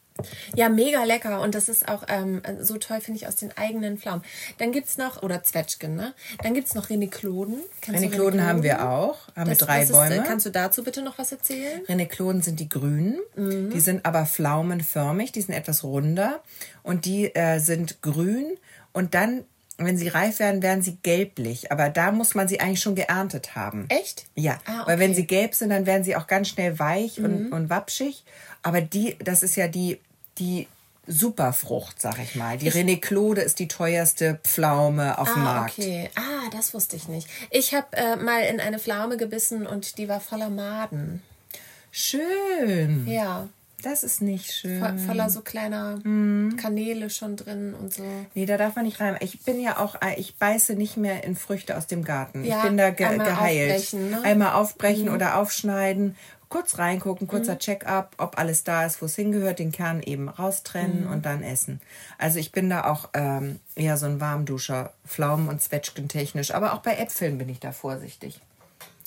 [0.54, 1.40] Ja, mega lecker.
[1.40, 4.22] Und das ist auch ähm, so toll, finde ich, aus den eigenen Pflaumen.
[4.58, 6.14] Dann gibt es noch, oder Zwetschgen, ne?
[6.42, 7.56] Dann gibt es noch Renekloden.
[7.80, 9.16] Kennst Renekloden haben wir auch.
[9.36, 10.16] Haben wir Das- drei was ist, Bäume.
[10.16, 11.80] äh, kannst du dazu bitte noch was erzählen?
[11.88, 13.18] Renekloden sind die grünen.
[13.36, 13.70] Mhm.
[13.70, 15.32] Die sind aber pflaumenförmig.
[15.32, 16.42] Die sind etwas runder.
[16.82, 18.56] Und die äh, sind grün.
[18.92, 19.44] Und dann,
[19.78, 21.70] wenn sie reif werden, werden sie gelblich.
[21.70, 23.86] Aber da muss man sie eigentlich schon geerntet haben.
[23.90, 24.24] Echt?
[24.34, 25.12] Ja, Ah, weil wenn okay.
[25.12, 25.14] Mhm.
[25.16, 28.24] sie gelb sind, dann werden sie auch ganz schnell weich und, und wapschig.
[28.62, 30.00] Aber die, das ist ja die,
[30.38, 30.66] die
[31.08, 32.58] Superfrucht, sag ich mal.
[32.58, 35.78] Die Reneklode ist die teuerste Pflaume auf dem Ah, Markt.
[35.78, 36.10] okay.
[36.16, 37.28] Ah, das wusste ich nicht.
[37.50, 41.22] Ich habe äh, mal in eine Pflaume gebissen und die war voller Maden.
[41.92, 43.06] Schön.
[43.06, 43.48] Ja,
[43.82, 44.80] Das ist nicht schön.
[44.80, 46.56] vo voller so kleiner Mhm.
[46.56, 48.02] Kanäle schon drin und so.
[48.34, 49.16] Nee, da darf man nicht rein.
[49.20, 52.42] Ich bin ja auch, ich beiße nicht mehr in Früchte aus dem Garten.
[52.44, 53.70] Ja, ich bin da ge einmal geheilt.
[53.72, 54.22] aufbrechen, ne?
[54.24, 56.16] Einmal aufbrechen oder aufschneiden,
[56.56, 57.30] kurz reingucken, Mhm.
[57.30, 61.10] kurzer Check-up, ob alles da ist, wo es hingehört, den Kern eben raustrennen Mhm.
[61.12, 61.80] und dann essen.
[62.18, 66.52] Also ich bin da auch ähm, eher so ein Warmduscher, Pflaumen- und Zwetschgen technisch.
[66.52, 68.40] Aber auch bei Äpfeln bin ich da vorsichtig.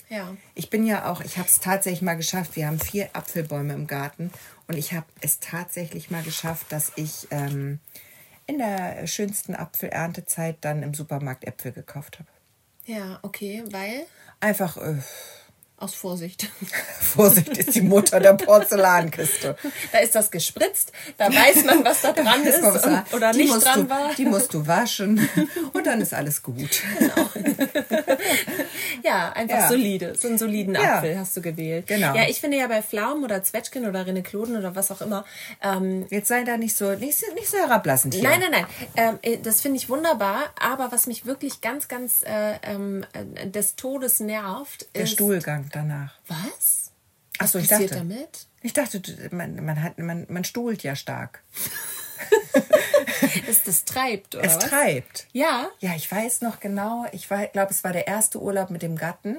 [0.10, 0.36] Ja.
[0.56, 2.56] Ich bin ja auch, ich habe es tatsächlich mal geschafft.
[2.56, 4.32] Wir haben vier Apfelbäume im Garten
[4.68, 7.80] und ich habe es tatsächlich mal geschafft, dass ich ähm,
[8.48, 12.30] in der schönsten Apfelerntezeit dann im Supermarkt Äpfel gekauft habe.
[12.86, 14.06] Ja, okay, weil
[14.40, 14.96] Einfach äh,
[15.82, 16.50] aus Vorsicht.
[17.00, 19.56] Vorsicht ist die Mutter der Porzellankiste.
[19.92, 23.66] Da ist das gespritzt, da weiß man, was da dran ist und, oder die nicht
[23.66, 24.14] dran du, war.
[24.16, 25.28] Die musst du waschen
[25.74, 26.82] und dann ist alles gut.
[29.04, 29.68] Ja, einfach Ja.
[29.70, 30.16] solide.
[30.16, 30.98] So einen soliden Ja.
[30.98, 31.88] Apfel hast du gewählt.
[31.88, 32.14] Genau.
[32.16, 35.26] Ja, ich finde ja bei Pflaumen oder Zwetschgen oder Renekloden oder was auch immer,
[35.64, 38.24] ähm, Jetzt sei da nicht so, nicht, so- nicht so herablassend hier.
[38.24, 38.66] Nein, nein, nein.
[38.96, 40.42] Ähm, äh, das finde ich wunderbar.
[40.60, 45.12] Aber was mich wirklich ganz, ganz äh, ähm, äh, des Todes nervt, Der ist.
[45.12, 46.14] Stuhlgang danach.
[46.28, 46.92] Was?
[47.38, 48.06] Ach so, was ich passiert dachte.
[48.08, 48.48] damit?
[48.62, 49.02] Ich dachte,
[49.32, 51.42] man, man, hat, man, man stuhlt ja stark.
[53.48, 54.70] Dass das treibt, oder Es was?
[54.70, 55.28] treibt.
[55.32, 55.70] Ja.
[55.80, 57.06] Ja, ich weiß noch genau.
[57.12, 59.38] Ich glaube, es war der erste Urlaub mit dem Gatten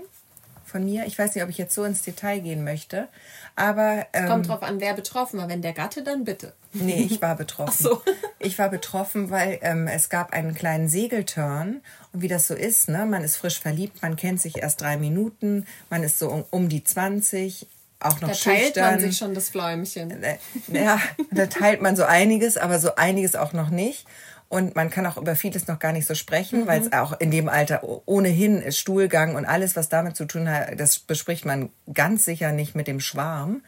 [0.71, 1.05] von mir.
[1.07, 3.09] Ich weiß nicht, ob ich jetzt so ins Detail gehen möchte.
[3.57, 5.49] Aber ähm, Kommt drauf an, wer betroffen war.
[5.49, 6.55] Wenn der Gatte, dann bitte.
[6.73, 7.73] nee, ich war betroffen.
[7.79, 8.03] Ach so.
[8.39, 11.81] Ich war betroffen, weil ähm, es gab einen kleinen Segelturn.
[12.13, 13.05] Und wie das so ist, ne?
[13.07, 16.69] man ist frisch verliebt, man kennt sich erst drei Minuten, man ist so um, um
[16.69, 17.67] die 20,
[18.01, 18.91] auch noch Da teilt schüchtern.
[18.93, 20.23] man sich schon das Fläumchen.
[20.23, 20.39] Äh,
[20.73, 24.07] ja, da teilt man so einiges, aber so einiges auch noch nicht.
[24.51, 27.31] Und man kann auch über vieles noch gar nicht so sprechen, weil es auch in
[27.31, 31.71] dem Alter ohnehin ist Stuhlgang und alles, was damit zu tun hat, das bespricht man
[31.95, 33.63] ganz sicher nicht mit dem Schwarm.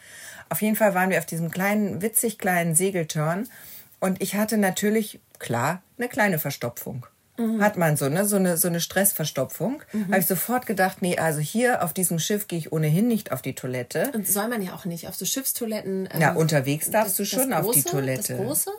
[0.49, 3.49] Auf jeden Fall waren wir auf diesem kleinen, witzig kleinen Segeltörn
[4.01, 7.07] und ich hatte natürlich, klar, eine kleine Verstopfung.
[7.61, 8.27] Hat man so, ne?
[8.27, 9.83] So eine, so eine Stressverstopfung.
[10.09, 13.41] Habe ich sofort gedacht, nee, also hier auf diesem Schiff gehe ich ohnehin nicht auf
[13.41, 14.11] die Toilette.
[14.15, 16.09] Und soll man ja auch nicht auf so Schiffstoiletten.
[16.13, 17.83] ähm, Ja, unterwegs darfst du das schon auf die?
[17.83, 18.35] Toilette.
[18.35, 18.71] Das Große?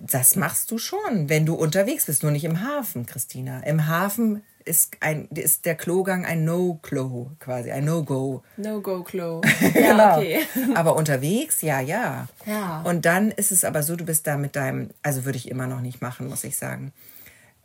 [0.00, 3.60] Das machst du schon, wenn du unterwegs bist, nur nicht im Hafen, Christina.
[3.60, 8.42] Im Hafen ist, ein, ist der Klogang ein No-Klo, quasi ein No-Go.
[8.56, 9.40] No-Go-Klo.
[9.74, 9.96] Genau.
[9.98, 10.40] Ja, okay.
[10.74, 12.28] Aber unterwegs, ja, ja.
[12.46, 12.82] Ja.
[12.82, 15.66] Und dann ist es aber so, du bist da mit deinem, also würde ich immer
[15.66, 16.92] noch nicht machen, muss ich sagen.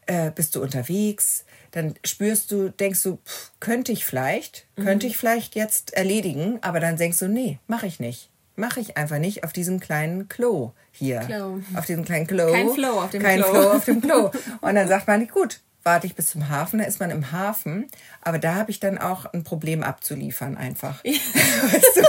[0.07, 4.83] Äh, bist du unterwegs, dann spürst du, denkst du, pff, könnte ich vielleicht, Mhm.
[4.83, 8.29] könnte ich vielleicht jetzt erledigen, aber dann denkst du, nee, mache ich nicht.
[8.55, 11.19] Mache ich einfach nicht auf diesem kleinen Klo hier.
[11.19, 11.59] Klo.
[11.75, 12.51] Auf diesem kleinen Klo.
[12.51, 13.49] Kein Flow auf dem Kein Klo.
[13.49, 14.31] Flow auf dem Klo.
[14.61, 17.87] Und dann sagt man, gut, warte ich bis zum Hafen, da ist man im Hafen.
[18.21, 21.03] Aber da habe ich dann auch ein Problem abzuliefern einfach.
[21.03, 22.01] weißt du,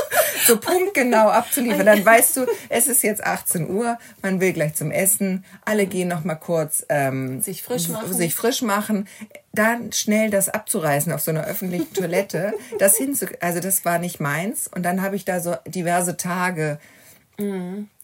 [0.45, 1.87] so punktgenau abzuliefern.
[1.87, 6.09] Dann weißt du, es ist jetzt 18 Uhr, man will gleich zum Essen, alle gehen
[6.09, 8.13] noch mal kurz ähm, Sich frisch machen.
[8.13, 9.09] sich frisch machen,
[9.53, 14.21] dann schnell das abzureißen auf so einer öffentlichen Toilette, das hinzu, also das war nicht
[14.21, 14.69] meins.
[14.69, 16.79] Und dann habe ich da so diverse Tage,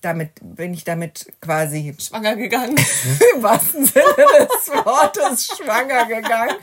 [0.03, 2.77] damit bin ich damit quasi Schwanger gegangen.
[3.35, 4.05] im wahrsten Sinne
[4.41, 6.57] des Wortes schwanger gegangen.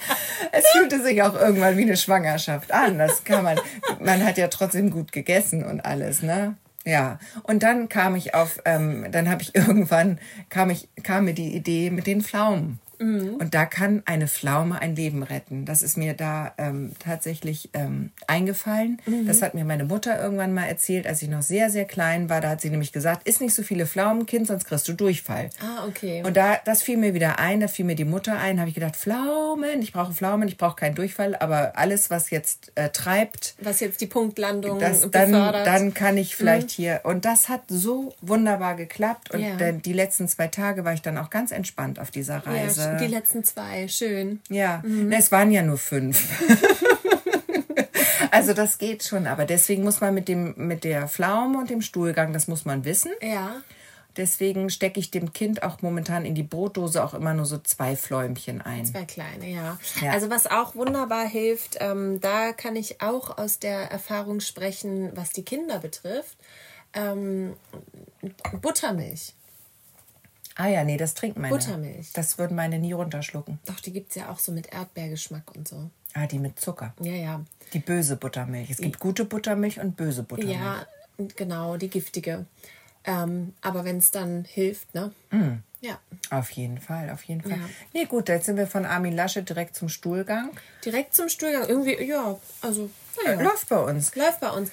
[0.51, 2.97] Es fühlte sich auch irgendwann wie eine Schwangerschaft an.
[2.97, 3.59] Das kann man.
[3.99, 6.55] Man hat ja trotzdem gut gegessen und alles, ne?
[6.85, 7.19] Ja.
[7.43, 11.55] Und dann kam ich auf, ähm, dann habe ich irgendwann kam ich kam mir die
[11.55, 12.79] Idee mit den Pflaumen.
[12.99, 15.65] Und da kann eine Pflaume ein Leben retten.
[15.65, 18.99] Das ist mir da ähm, tatsächlich ähm, eingefallen.
[19.25, 22.41] Das hat mir meine Mutter irgendwann mal erzählt, als ich noch sehr, sehr klein war.
[22.41, 25.49] Da hat sie nämlich gesagt, isst nicht so viele Pflaumen, Kind, sonst kriegst du Durchfall.
[25.61, 26.23] Ah, okay.
[26.25, 28.75] Und da, das fiel mir wieder ein, da fiel mir die Mutter ein, habe ich
[28.75, 33.55] gedacht, Pflaumen, ich brauche Pflaumen, ich brauche keinen Durchfall, aber alles, was jetzt äh, treibt,
[33.61, 35.65] Was jetzt die Punktlandung das, dann, befördert.
[35.67, 37.01] dann kann ich vielleicht hier.
[37.03, 39.31] Und das hat so wunderbar geklappt.
[39.31, 39.55] Und Ja.
[39.55, 42.81] dann die letzten zwei Tage war ich dann auch ganz entspannt auf dieser Reise.
[42.81, 44.41] ja, die letzten zwei, schön.
[44.49, 46.41] Ja, ne, es waren ja nur fünf.
[48.31, 51.81] also das geht schon, aber deswegen muss man mit dem mit der Pflaume und dem
[51.81, 53.11] Stuhlgang, das muss man wissen.
[53.21, 53.61] Ja.
[54.17, 57.95] Deswegen stecke ich dem Kind auch momentan in die Brotdose auch immer nur so zwei
[57.95, 58.85] Fläumchen ein.
[58.85, 59.79] Zwei kleine, ja.
[60.01, 60.11] Ja.
[60.11, 65.29] Also was auch wunderbar hilft, ähm, da kann ich auch aus der Erfahrung sprechen, was
[65.29, 66.37] die Kinder betrifft.
[66.93, 67.53] Ähm,
[68.61, 69.35] Buttermilch.
[70.59, 71.55] Ah ja, nee, das trinkt meine.
[71.55, 72.11] Buttermilch.
[72.11, 73.59] Das würden meine nie runterschlucken.
[73.65, 75.89] Doch, die gibt es ja auch so mit Erdbeergeschmack und so.
[76.13, 76.93] Ah, die mit Zucker.
[76.99, 77.41] Ja, ja.
[77.71, 78.69] Die böse Buttermilch.
[78.69, 80.59] Es gibt gute Buttermilch und böse Buttermilch.
[80.59, 80.85] Ja,
[81.37, 82.45] genau, die giftige.
[83.05, 85.13] Ähm, aber wenn es dann hilft, ne?
[85.79, 85.97] Ja.
[86.29, 87.51] Auf jeden Fall, auf jeden Fall.
[87.51, 87.69] Ja.
[87.93, 90.49] Nee, gut, jetzt sind wir von Armin Lasche direkt zum Stuhlgang.
[90.83, 91.69] Direkt zum Stuhlgang.
[91.69, 92.89] Irgendwie, ja, also,
[93.23, 93.41] naja.
[93.41, 94.13] Läuft bei uns.
[94.13, 94.71] Läuft bei uns.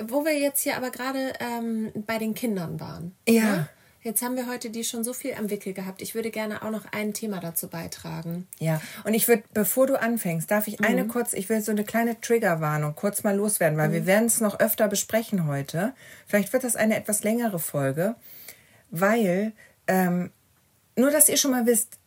[0.00, 3.14] Wo wir jetzt hier aber gerade ähm, bei den Kindern waren.
[3.28, 3.44] Ja.
[3.44, 3.68] ne?
[4.02, 6.00] Jetzt haben wir heute die schon so viel am Wickel gehabt.
[6.00, 8.46] Ich würde gerne auch noch ein Thema dazu beitragen.
[8.58, 10.86] Ja, und ich würde, bevor du anfängst, darf ich Mhm.
[10.86, 13.92] eine kurz, ich will so eine kleine Triggerwarnung kurz mal loswerden, weil Mhm.
[13.92, 15.92] wir werden es noch öfter besprechen heute.
[16.26, 18.14] Vielleicht wird das eine etwas längere Folge,
[18.90, 19.52] weil,
[19.86, 20.30] ähm,
[20.96, 21.98] nur dass ihr schon mal wisst,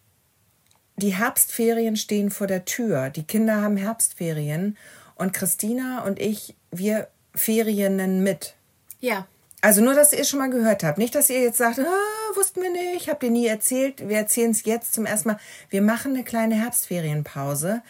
[0.98, 3.10] die Herbstferien stehen vor der Tür.
[3.12, 4.78] Die Kinder haben Herbstferien.
[5.16, 8.56] und Christina und ich, wir ferienen mit.
[9.00, 9.28] Ja.
[9.64, 10.98] Also nur, dass ihr es schon mal gehört habt.
[10.98, 14.10] Nicht, dass ihr jetzt sagt, ah, wussten wir nicht, habt ihr nie erzählt.
[14.10, 15.40] Wir erzählen es jetzt zum ersten Mal.
[15.70, 17.82] Wir machen eine kleine Herbstferienpause.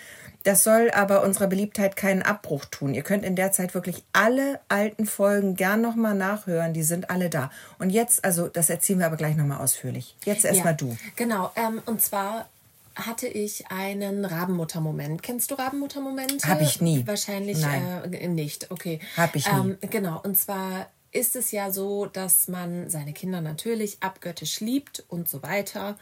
[0.43, 2.93] Das soll aber unserer Beliebtheit keinen Abbruch tun.
[2.93, 6.73] Ihr könnt in der Zeit wirklich alle alten Folgen gern nochmal nachhören.
[6.73, 7.49] Die sind alle da.
[7.79, 10.15] Und jetzt, also das erzählen wir aber gleich nochmal ausführlich.
[10.25, 10.77] Jetzt erstmal ja.
[10.77, 10.95] du.
[11.15, 11.51] Genau.
[11.55, 12.49] Ähm, und zwar
[12.95, 15.23] hatte ich einen Rabenmutter-Moment.
[15.23, 16.47] Kennst du Rabenmutter-Momente?
[16.47, 17.07] Hab ich nie.
[17.07, 18.13] Wahrscheinlich Nein.
[18.13, 18.69] Äh, nicht.
[18.69, 18.99] Okay.
[19.17, 19.71] Hab ich nie.
[19.71, 20.21] Ähm, genau.
[20.23, 25.43] Und zwar ist es ja so, dass man seine Kinder natürlich abgöttisch liebt und so
[25.43, 25.97] weiter.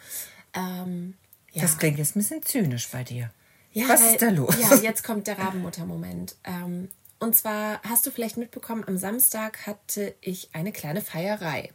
[0.54, 1.15] Ähm,
[1.52, 1.62] ja.
[1.62, 3.32] Das klingt jetzt ein bisschen zynisch bei dir.
[3.74, 4.56] Ja, Was weil, ist da los?
[4.60, 6.36] Ja, jetzt kommt der Rabenmutter-Moment.
[6.43, 11.71] Ähm, und zwar hast du vielleicht mitbekommen, am Samstag hatte ich eine kleine Feierei.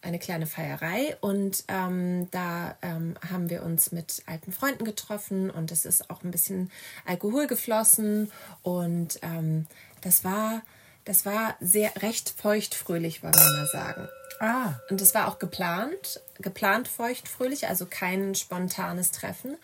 [0.00, 5.72] Eine kleine Feierei und ähm, da ähm, haben wir uns mit alten Freunden getroffen und
[5.72, 6.70] es ist auch ein bisschen
[7.04, 8.30] Alkohol geflossen
[8.62, 9.66] und ähm,
[10.00, 10.62] das war
[11.08, 14.08] das war sehr recht feuchtfröhlich, wollen wir mal sagen.
[14.40, 14.74] Ah.
[14.90, 19.56] Und es war auch geplant, geplant feuchtfröhlich, also kein spontanes Treffen.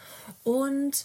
[0.43, 1.05] Und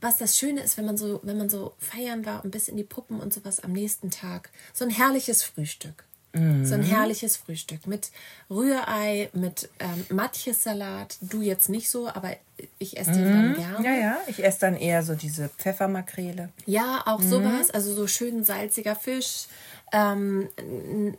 [0.00, 2.76] was das Schöne ist, wenn man so, wenn man so feiern war und bis in
[2.76, 6.04] die Puppen und sowas am nächsten Tag, so ein herrliches Frühstück.
[6.32, 6.64] Mhm.
[6.64, 8.10] So ein herrliches Frühstück mit
[8.48, 11.18] Rührei, mit ähm, Matjessalat.
[11.20, 12.36] Du jetzt nicht so, aber
[12.78, 13.78] ich esse den dann gerne.
[13.78, 13.84] Mhm.
[13.84, 14.16] Ja, ja.
[14.28, 16.50] Ich esse dann eher so diese Pfeffermakrele.
[16.66, 19.46] Ja, auch sowas, also so schön salziger Fisch.
[19.92, 20.48] Ähm,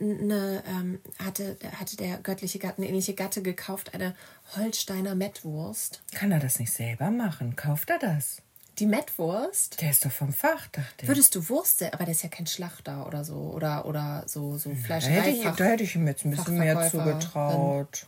[0.00, 4.14] ne, ähm, hatte, hatte der göttliche Gatte, eine ähnliche Gatte gekauft, eine
[4.56, 6.02] Holsteiner Mettwurst.
[6.14, 7.54] Kann er das nicht selber machen?
[7.54, 8.40] Kauft er das?
[8.78, 9.80] Die Mettwurst?
[9.80, 11.08] Der ist doch vom Fach, dachte ich.
[11.08, 14.70] Würdest du Wurst, aber der ist ja kein Schlachter oder so oder oder so so
[14.70, 15.14] Da Fleischerei.
[15.20, 18.06] hätte, ich, da hätte ich ihm jetzt ein bisschen mehr zugetraut.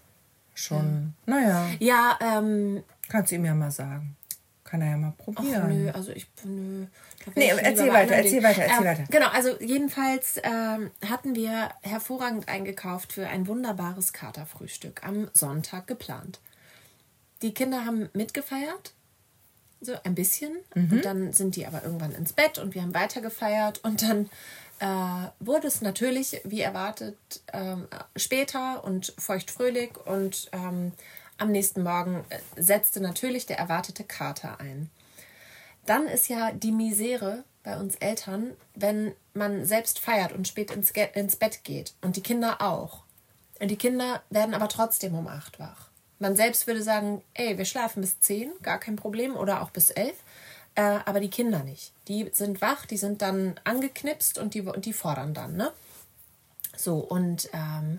[0.55, 1.15] Schon.
[1.27, 4.17] Naja, Ja, ähm, kannst du ihm ja mal sagen.
[4.63, 5.69] Kann er ja mal ach, probieren.
[5.85, 6.87] nö, also ich nö.
[7.27, 9.05] da Nee, ich erzähl weiter, erzähl weiter, erzähl ähm, weiter.
[9.11, 16.41] Genau, also jedenfalls ähm, hatten wir hervorragend eingekauft für ein wunderbares Katerfrühstück am Sonntag geplant.
[17.43, 18.95] Die Kinder haben mitgefeiert,
[19.85, 20.53] so ein bisschen.
[20.75, 20.93] Mhm.
[20.93, 23.83] Und dann sind die aber irgendwann ins Bett und wir haben weiter gefeiert.
[23.85, 24.31] Und dann
[24.81, 27.17] äh, wurde es natürlich, wie erwartet,
[27.53, 29.93] ähm, später und feuchtfröhlich.
[30.07, 30.93] Und ähm,
[31.39, 34.91] am nächsten Morgen äh, setzte natürlich der erwartete Kater ein.
[35.87, 40.91] Dann ist ja die Misere bei uns Eltern, wenn man selbst feiert und spät ins,
[40.91, 41.95] ins Bett geht.
[42.03, 43.03] Und die Kinder auch.
[43.61, 45.84] Und die Kinder werden aber trotzdem um acht wach.
[46.25, 49.91] Man selbst würde sagen, ey, wir schlafen bis zehn, gar kein Problem, oder auch bis
[49.91, 50.17] elf.
[50.75, 51.93] Äh, aber die Kinder nicht.
[52.09, 55.71] Die sind wach, die sind dann angeknipst und die, die fordern dann, ne?
[56.79, 57.99] So, und ähm,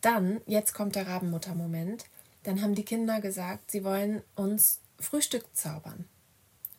[0.00, 2.04] dann, jetzt kommt der Rabenmutter-Moment,
[2.44, 6.04] dann haben die Kinder gesagt, sie wollen uns Frühstück zaubern.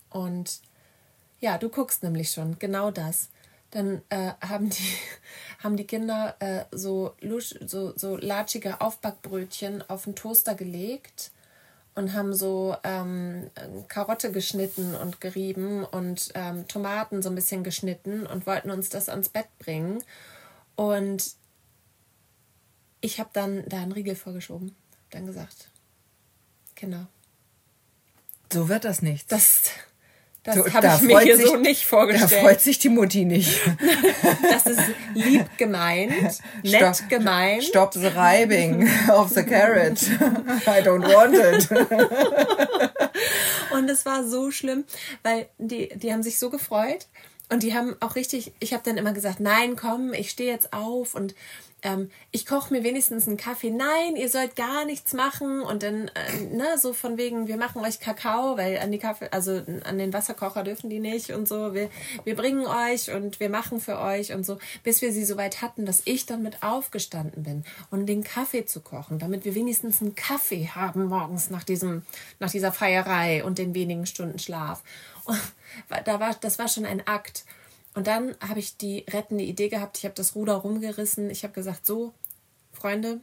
[0.09, 0.61] Und
[1.41, 3.27] ja, du guckst nämlich schon, genau das.
[3.75, 4.97] Dann äh, haben, die,
[5.59, 11.31] haben die Kinder äh, so, lusch, so, so latschige Aufbackbrötchen auf den Toaster gelegt
[11.93, 13.51] und haben so ähm,
[13.89, 19.09] Karotte geschnitten und gerieben und ähm, Tomaten so ein bisschen geschnitten und wollten uns das
[19.09, 20.01] ans Bett bringen.
[20.77, 21.35] Und
[23.01, 24.73] ich habe dann da einen Riegel vorgeschoben.
[25.09, 25.69] Dann gesagt,
[26.77, 27.07] Kinder,
[28.53, 29.29] So wird das nicht.
[29.33, 29.63] das,
[30.45, 32.41] das So, habe da ich mir hier sich- so nicht da vorgestellt.
[32.41, 33.59] freut sich die Mutti nicht.
[34.49, 34.79] Das ist
[35.13, 36.13] lieb gemeint,
[36.63, 37.63] nett Stop- gemeint.
[37.63, 40.01] Stop the reibing of the carrot.
[40.01, 41.69] I don't want it.
[43.71, 44.85] Und es war so schlimm,
[45.23, 47.07] weil die, die haben sich so gefreut.
[47.51, 50.73] Und die haben auch richtig, ich habe dann immer gesagt, nein, komm, ich stehe jetzt
[50.73, 51.35] auf und
[51.85, 53.69] ähm, ich koche mir wenigstens einen Kaffee.
[53.69, 55.61] Nein, ihr sollt gar nichts machen.
[55.61, 59.29] Und dann, äh, ne, so von wegen, wir machen euch Kakao, weil an die Kaffee,
[59.29, 61.75] also an den Wasserkocher dürfen die nicht und so.
[61.75, 61.89] Wir,
[62.23, 65.61] wir bringen euch und wir machen für euch und so, bis wir sie so weit
[65.61, 70.01] hatten, dass ich dann mit aufgestanden bin, um den Kaffee zu kochen, damit wir wenigstens
[70.01, 72.01] einen Kaffee haben morgens nach diesem,
[72.39, 74.81] nach dieser Feierei und den wenigen Stunden Schlaf.
[75.25, 75.39] Und
[76.05, 77.45] da war, das war schon ein Akt.
[77.95, 79.97] Und dann habe ich die rettende Idee gehabt.
[79.97, 81.29] Ich habe das Ruder rumgerissen.
[81.29, 82.13] Ich habe gesagt, so,
[82.73, 83.21] Freunde,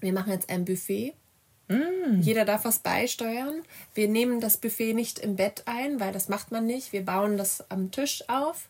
[0.00, 1.14] wir machen jetzt ein Buffet.
[2.20, 3.62] Jeder darf was beisteuern.
[3.94, 6.92] Wir nehmen das Buffet nicht im Bett ein, weil das macht man nicht.
[6.92, 8.68] Wir bauen das am Tisch auf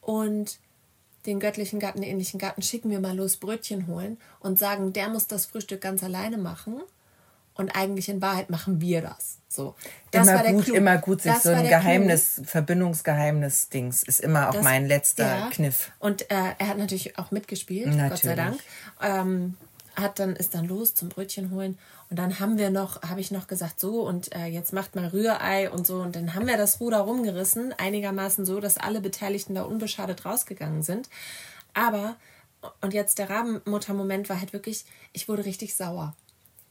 [0.00, 0.58] und
[1.26, 5.10] den göttlichen Gatten, den ähnlichen Gatten schicken wir mal los Brötchen holen und sagen, der
[5.10, 6.80] muss das Frühstück ganz alleine machen.
[7.54, 9.38] Und eigentlich in Wahrheit machen wir das.
[9.48, 9.74] So.
[10.12, 10.74] Das immer gut, Clou.
[10.76, 11.80] immer gut, sich Das so ein der Clou.
[11.80, 15.50] Geheimnis, Verbindungsgeheimnis-Dings ist immer auch Das- mein letzter ja.
[15.50, 15.90] Kniff.
[15.98, 18.36] Und äh, er hat natürlich auch mitgespielt, Gott sei Natürlich.
[18.36, 18.60] Dank.
[19.02, 19.56] Ähm,
[19.96, 21.76] hat dann, ist dann los zum Brötchen holen.
[22.08, 25.06] Und dann haben wir noch, habe ich noch gesagt, so und äh, jetzt macht mal
[25.08, 25.96] Rührei und so.
[26.00, 30.82] Und dann haben wir das Ruder rumgerissen, einigermaßen so, dass alle Beteiligten da unbeschadet rausgegangen
[30.82, 31.08] sind.
[31.74, 32.16] Aber,
[32.80, 36.14] und jetzt der Rabenmutter-Moment war halt wirklich, ich wurde richtig sauer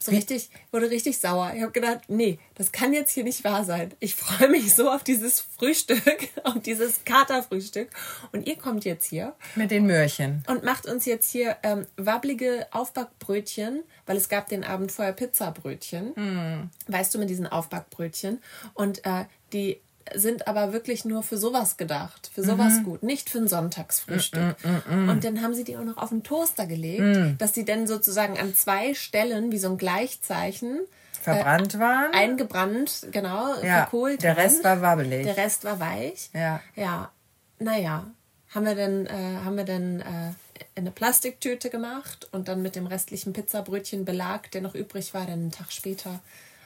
[0.01, 1.51] so richtig, wurde richtig sauer.
[1.53, 3.93] Ich habe gedacht, nee, das kann jetzt hier nicht wahr sein.
[3.99, 7.89] Ich freue mich so auf dieses Frühstück, auf dieses Katerfrühstück.
[8.31, 9.35] Und ihr kommt jetzt hier.
[9.55, 10.43] Mit den Möhrchen.
[10.47, 16.13] Und macht uns jetzt hier ähm, wabbelige Aufbackbrötchen, weil es gab den Abend vorher Pizzabrötchen.
[16.15, 16.69] Mm.
[16.87, 18.41] Weißt du, mit diesen Aufbackbrötchen.
[18.73, 19.81] Und äh, die
[20.15, 22.83] sind aber wirklich nur für sowas gedacht, für sowas mhm.
[22.83, 24.55] gut, nicht für ein Sonntagsfrühstück.
[24.63, 27.87] Mm, und dann haben sie die auch noch auf den Toaster gelegt, dass die dann
[27.87, 30.79] sozusagen an zwei Stellen wie so ein Gleichzeichen
[31.21, 34.23] verbrannt äh, waren, eingebrannt, genau, ja, verkohlt.
[34.23, 35.25] Der Rest war wabbelig.
[35.25, 36.29] Der Rest war weich.
[36.33, 36.61] Ja.
[36.75, 37.11] Ja.
[37.59, 38.05] Naja,
[38.49, 40.29] haben wir dann äh, haben wir dann äh,
[40.75, 45.21] in eine Plastiktüte gemacht und dann mit dem restlichen Pizzabrötchen Belag, der noch übrig war,
[45.21, 46.19] dann einen Tag später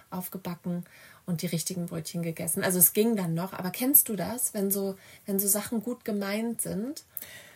[0.09, 0.85] aufgebacken
[1.25, 2.63] und die richtigen Brötchen gegessen.
[2.63, 4.95] Also es ging dann noch, aber kennst du das, wenn so,
[5.25, 7.03] wenn so Sachen gut gemeint sind?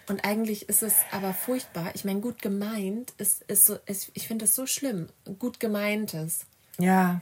[0.09, 1.91] Und eigentlich ist es aber furchtbar.
[1.93, 5.09] Ich meine, gut gemeint ist, ist so, ist, ich finde das so schlimm.
[5.37, 6.45] Gut gemeintes.
[6.77, 7.21] Ja,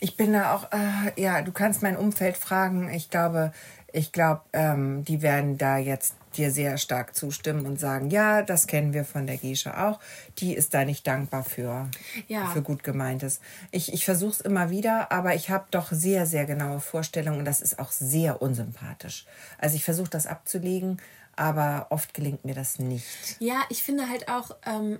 [0.00, 2.92] ich bin da auch, äh, ja, du kannst mein Umfeld fragen.
[2.92, 3.52] Ich glaube,
[3.92, 8.66] ich glaube, ähm, die werden da jetzt dir sehr stark zustimmen und sagen, ja, das
[8.66, 10.00] kennen wir von der Gesche auch.
[10.38, 11.88] Die ist da nicht dankbar für,
[12.28, 12.46] ja.
[12.46, 13.40] für gut gemeintes.
[13.70, 17.44] Ich, ich versuche es immer wieder, aber ich habe doch sehr, sehr genaue Vorstellungen und
[17.44, 19.26] das ist auch sehr unsympathisch.
[19.58, 21.00] Also ich versuche das abzulegen,
[21.36, 23.04] aber oft gelingt mir das nicht.
[23.38, 24.98] Ja, ich finde halt auch, ähm,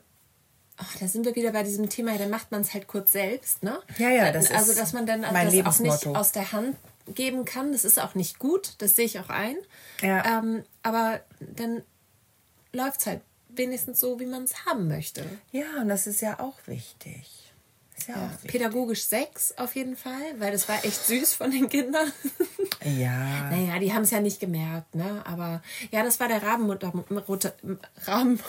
[0.83, 3.63] Oh, da sind wir wieder bei diesem Thema, da macht man es halt kurz selbst,
[3.63, 3.81] ne?
[3.99, 6.75] Ja, ja, das also, dass man dann mein das auch nicht aus der Hand
[7.07, 7.73] geben kann.
[7.73, 9.57] Das ist auch nicht gut, das sehe ich auch ein.
[10.03, 10.39] Ja.
[10.39, 11.83] Ähm, aber dann
[12.73, 15.25] läuft es halt wenigstens so, wie man es haben möchte.
[15.53, 17.51] Ja, und das ist ja auch wichtig.
[18.09, 18.31] Ja, ja.
[18.47, 22.13] Pädagogisch sechs auf jeden Fall, weil das war echt süß von den Kindern.
[22.85, 23.51] Ja.
[23.51, 25.23] Naja, die haben es ja nicht gemerkt, ne?
[25.27, 26.93] Aber ja, das war der Rabenmutter,
[28.07, 28.41] Raben,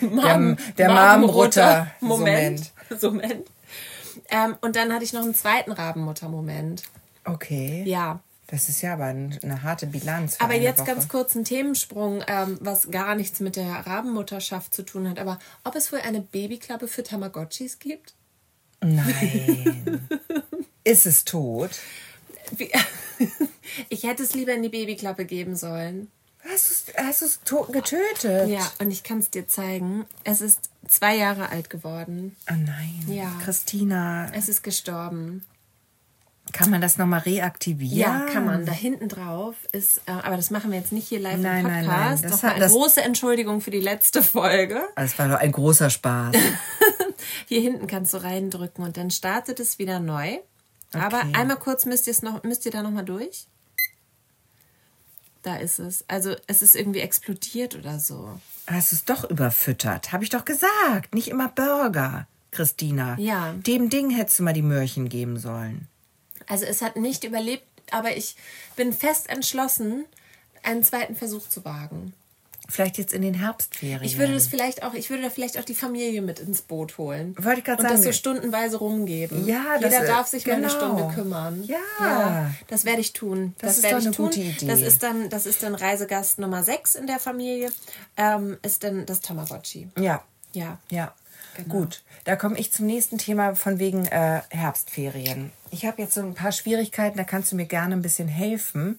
[0.00, 2.72] der, der Marmrutter Moment.
[3.02, 3.46] Moment.
[4.30, 6.84] Ähm, und dann hatte ich noch einen zweiten Rabenmutter-Moment.
[7.24, 7.84] Okay.
[7.86, 8.20] Ja.
[8.46, 10.36] Das ist ja aber eine harte Bilanz.
[10.38, 10.92] Aber jetzt Woche.
[10.92, 15.18] ganz kurz ein Themensprung, ähm, was gar nichts mit der Rabenmutterschaft zu tun hat.
[15.18, 18.14] Aber ob es wohl eine Babyklappe für Tamagotchis gibt?
[18.82, 20.06] Nein.
[20.84, 21.70] ist es tot?
[23.88, 26.10] ich hätte es lieber in die Babyklappe geben sollen.
[26.46, 27.40] Hast du es
[27.72, 28.50] getötet?
[28.50, 30.04] Ja, und ich kann es dir zeigen.
[30.24, 32.36] Es ist zwei Jahre alt geworden.
[32.50, 33.02] Oh nein.
[33.08, 33.32] Ja.
[33.42, 34.30] Christina.
[34.34, 35.42] Es ist gestorben.
[36.52, 37.98] Kann man das nochmal reaktivieren?
[37.98, 38.64] Ja, kann man.
[38.64, 41.72] Da hinten drauf ist, äh, aber das machen wir jetzt nicht hier live nein, im
[41.72, 41.88] Podcast.
[41.88, 42.22] Nein, nein.
[42.22, 44.82] Das Nochmal eine große Entschuldigung für die letzte Folge.
[44.94, 46.36] Es war doch ein großer Spaß.
[47.48, 50.38] hier hinten kannst du reindrücken und dann startet es wieder neu.
[50.94, 51.02] Okay.
[51.02, 53.46] Aber einmal kurz müsst, noch, müsst ihr da nochmal durch.
[55.42, 56.04] Da ist es.
[56.08, 58.38] Also es ist irgendwie explodiert oder so.
[58.66, 60.12] Hast du es doch überfüttert?
[60.12, 61.14] Habe ich doch gesagt.
[61.14, 63.16] Nicht immer Burger, Christina.
[63.18, 63.52] Ja.
[63.54, 65.88] Dem Ding hättest du mal die Möhrchen geben sollen.
[66.48, 68.36] Also es hat nicht überlebt, aber ich
[68.76, 70.04] bin fest entschlossen,
[70.62, 72.14] einen zweiten Versuch zu wagen.
[72.66, 74.02] Vielleicht jetzt in den Herbstferien.
[74.02, 76.96] Ich würde das vielleicht auch, ich würde da vielleicht auch die Familie mit ins Boot
[76.96, 77.36] holen.
[77.38, 77.94] Wollte ich gerade sagen.
[77.94, 79.46] Und das so stundenweise rumgeben.
[79.46, 80.56] Ja, Jeder das, darf sich genau.
[80.56, 80.96] mal eine genau.
[80.96, 81.64] Stunde kümmern.
[81.64, 81.78] Ja.
[82.00, 83.54] ja das werde ich tun.
[83.58, 84.26] Das, das ist doch eine tun.
[84.26, 84.66] gute Idee.
[84.66, 87.70] Das ist dann, das ist dann Reisegast Nummer 6 in der Familie.
[88.16, 89.88] Ähm, ist dann das Tamagotchi.
[89.98, 90.24] Ja.
[90.54, 90.78] Ja.
[90.88, 91.12] Ja.
[91.56, 91.68] Genau.
[91.68, 95.52] Gut, da komme ich zum nächsten Thema von wegen äh, Herbstferien.
[95.70, 98.98] Ich habe jetzt so ein paar Schwierigkeiten, da kannst du mir gerne ein bisschen helfen,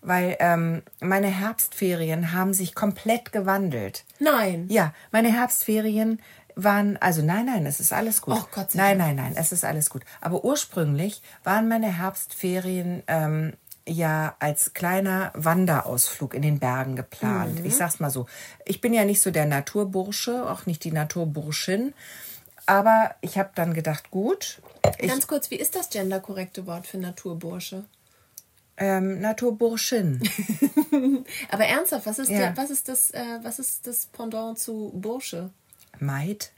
[0.00, 4.04] weil ähm, meine Herbstferien haben sich komplett gewandelt.
[4.18, 4.66] Nein.
[4.68, 6.20] Ja, meine Herbstferien
[6.54, 8.36] waren, also nein, nein, es ist alles gut.
[8.38, 10.02] Oh Gott sei nein, nein, nein, es ist alles gut.
[10.20, 13.54] Aber ursprünglich waren meine Herbstferien ähm,
[13.88, 17.60] ja als kleiner Wanderausflug in den Bergen geplant.
[17.60, 17.64] Mhm.
[17.66, 18.26] Ich sag's mal so.
[18.64, 21.94] Ich bin ja nicht so der Naturbursche, auch nicht die Naturburschin.
[22.66, 24.62] Aber ich habe dann gedacht, gut.
[25.00, 27.84] Ganz kurz, wie ist das genderkorrekte Wort für Naturbursche?
[28.76, 30.22] Ähm, Naturburschin.
[31.50, 32.38] Aber ernsthaft, was ist, ja.
[32.38, 35.50] der, was, ist das, äh, was ist das Pendant zu Bursche?
[35.98, 36.52] Maid.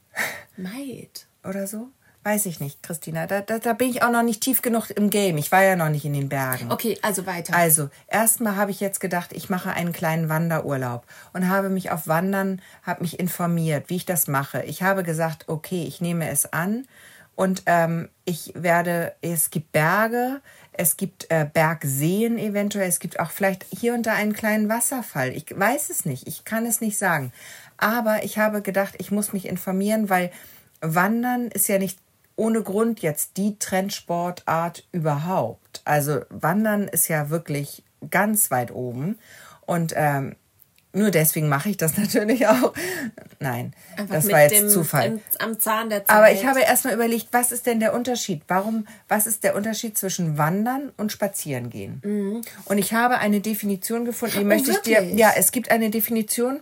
[0.56, 1.26] Maid.
[1.42, 1.88] Oder so?
[2.24, 3.26] Weiß ich nicht, Christina.
[3.26, 5.36] Da, da, da bin ich auch noch nicht tief genug im Game.
[5.36, 6.72] Ich war ja noch nicht in den Bergen.
[6.72, 7.54] Okay, also weiter.
[7.54, 11.04] Also, erstmal habe ich jetzt gedacht, ich mache einen kleinen Wanderurlaub
[11.34, 14.62] und habe mich auf Wandern, habe mich informiert, wie ich das mache.
[14.62, 16.86] Ich habe gesagt, okay, ich nehme es an
[17.36, 20.40] und ähm, ich werde, es gibt Berge,
[20.72, 25.36] es gibt äh, Bergseen eventuell, es gibt auch vielleicht hier und da einen kleinen Wasserfall.
[25.36, 27.32] Ich weiß es nicht, ich kann es nicht sagen.
[27.76, 30.30] Aber ich habe gedacht, ich muss mich informieren, weil
[30.80, 31.98] Wandern ist ja nicht
[32.36, 35.82] ohne Grund jetzt die Trendsportart überhaupt.
[35.84, 39.18] Also Wandern ist ja wirklich ganz weit oben.
[39.66, 40.36] Und ähm,
[40.94, 42.72] nur deswegen mache ich das natürlich auch.
[43.40, 45.06] Nein, Einfach das war jetzt dem, Zufall.
[45.06, 46.16] Im, am Zahn der Zeit.
[46.16, 48.42] Aber ich habe erstmal überlegt, was ist denn der Unterschied?
[48.48, 52.00] Warum, was ist der Unterschied zwischen Wandern und Spazierengehen?
[52.04, 52.42] Mhm.
[52.64, 54.98] Und ich habe eine Definition gefunden, die oh, möchte wirklich?
[54.98, 55.14] ich dir.
[55.16, 56.60] Ja, es gibt eine Definition.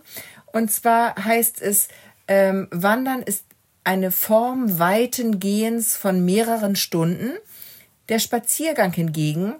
[0.51, 1.87] Und zwar heißt es,
[2.27, 3.45] ähm, Wandern ist
[3.83, 7.31] eine Form weiten Gehens von mehreren Stunden.
[8.09, 9.55] Der Spaziergang hingegen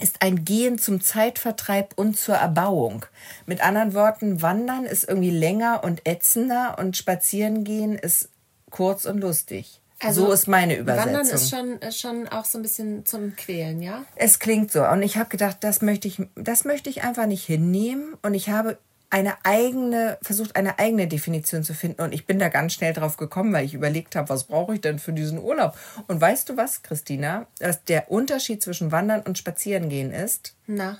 [0.00, 3.06] ist ein Gehen zum Zeitvertreib und zur Erbauung.
[3.46, 8.28] Mit anderen Worten, Wandern ist irgendwie länger und ätzender und Spazierengehen ist
[8.70, 9.80] kurz und lustig.
[10.00, 11.14] Also, so ist meine Übersetzung.
[11.14, 14.04] Wandern ist schon, ist schon auch so ein bisschen zum Quälen, ja?
[14.16, 14.84] Es klingt so.
[14.84, 18.14] Und ich habe gedacht, das möchte ich, das möchte ich einfach nicht hinnehmen.
[18.22, 18.78] Und ich habe
[19.10, 22.02] eine eigene, versucht eine eigene Definition zu finden.
[22.02, 24.80] Und ich bin da ganz schnell drauf gekommen, weil ich überlegt habe, was brauche ich
[24.80, 25.76] denn für diesen Urlaub?
[26.08, 30.54] Und weißt du was, Christina, dass der Unterschied zwischen Wandern und Spazierengehen ist?
[30.66, 30.98] Na.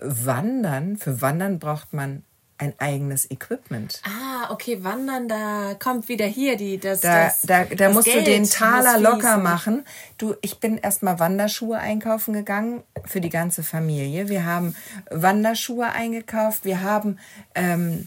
[0.00, 2.24] Wandern, für Wandern braucht man
[2.60, 4.02] ein eigenes Equipment.
[4.04, 8.06] Ah, okay, wandern, da kommt wieder hier die das Da, das, da, da das musst
[8.06, 9.84] Geld du den Taler locker machen.
[10.18, 14.28] Du, ich bin erstmal Wanderschuhe einkaufen gegangen für die ganze Familie.
[14.28, 14.76] Wir haben
[15.10, 16.64] Wanderschuhe eingekauft.
[16.64, 17.18] Wir haben
[17.54, 18.06] ähm,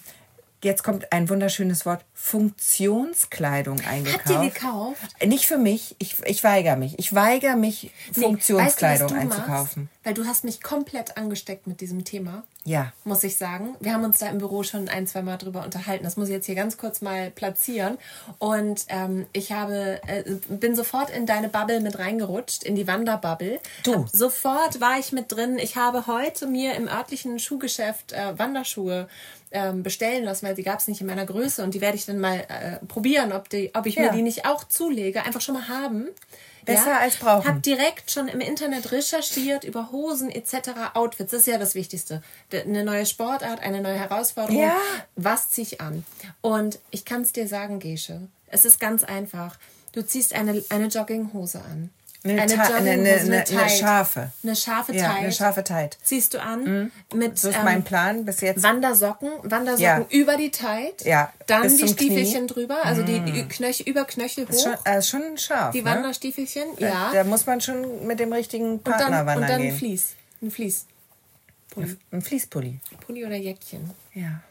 [0.63, 4.29] jetzt kommt ein wunderschönes Wort, Funktionskleidung eingekauft.
[4.29, 5.25] Habt ihr gekauft?
[5.25, 5.97] Nicht für mich.
[5.99, 6.97] Ich, ich weigere mich.
[6.97, 9.83] Ich weigere mich, Funktionskleidung weißt du, einzukaufen.
[9.83, 10.05] Machst?
[10.05, 12.43] Weil du hast mich komplett angesteckt mit diesem Thema.
[12.65, 12.93] Ja.
[13.03, 13.75] Muss ich sagen.
[13.81, 16.05] Wir haben uns da im Büro schon ein, zwei Mal drüber unterhalten.
[16.05, 17.97] Das muss ich jetzt hier ganz kurz mal platzieren.
[18.39, 23.59] Und ähm, ich habe, äh, bin sofort in deine Bubble mit reingerutscht, in die Wanderbubble.
[23.83, 23.95] Du.
[23.95, 25.57] Hab, sofort war ich mit drin.
[25.57, 29.09] Ich habe heute mir im örtlichen Schuhgeschäft äh, Wanderschuhe
[29.51, 31.63] ähm, bestellen lassen, weil sie gab es nicht in meiner Größe.
[31.63, 34.03] Und die werde ich dann mal äh, probieren, ob, die, ob ich ja.
[34.03, 35.23] mir die nicht auch zulege.
[35.23, 36.07] Einfach schon mal haben.
[36.65, 37.47] Besser ja, als brauchen.
[37.47, 40.69] Hab direkt schon im Internet recherchiert über Hosen etc.
[40.93, 41.31] Outfits.
[41.31, 42.23] Das ist ja das Wichtigste.
[42.51, 44.61] Eine neue Sportart, eine neue Herausforderung.
[44.61, 44.77] Ja.
[45.15, 46.05] Was ziehe ich an?
[46.41, 48.21] Und ich kann es dir sagen, Gesche.
[48.47, 49.57] Es ist ganz einfach.
[49.91, 51.89] Du ziehst eine, eine Jogginghose an.
[52.25, 54.31] Eine, eine, eine, eine, scharfe.
[54.43, 55.97] Eine scharfe ja, Eine scharfe Tight.
[56.03, 56.63] Ziehst du an.
[56.63, 56.91] Mhm.
[57.13, 58.63] Mit, so ist ähm, mein Plan bis jetzt.
[58.63, 59.29] Wandersocken.
[59.43, 61.03] Wandersocken über die Tight.
[61.03, 61.33] Ja.
[61.47, 62.85] Dann die Stiefelchen drüber.
[62.85, 63.25] Also mhm.
[63.25, 64.51] die Knöchel, über Knöchel hoch.
[64.51, 65.73] Ist schon, äh, scharf.
[65.73, 65.89] Die ne?
[65.89, 66.63] Wanderstiefelchen.
[66.77, 67.11] Ja.
[67.13, 69.73] Da, muss man schon mit dem richtigen Partner wandern Und dann gehen.
[69.73, 70.15] ein Fließ.
[70.41, 70.75] Ein.
[71.73, 71.97] Pulli.
[72.11, 72.79] Ein Fließpulli.
[73.05, 73.91] Pulli oder Jäckchen.
[74.13, 74.41] Ja.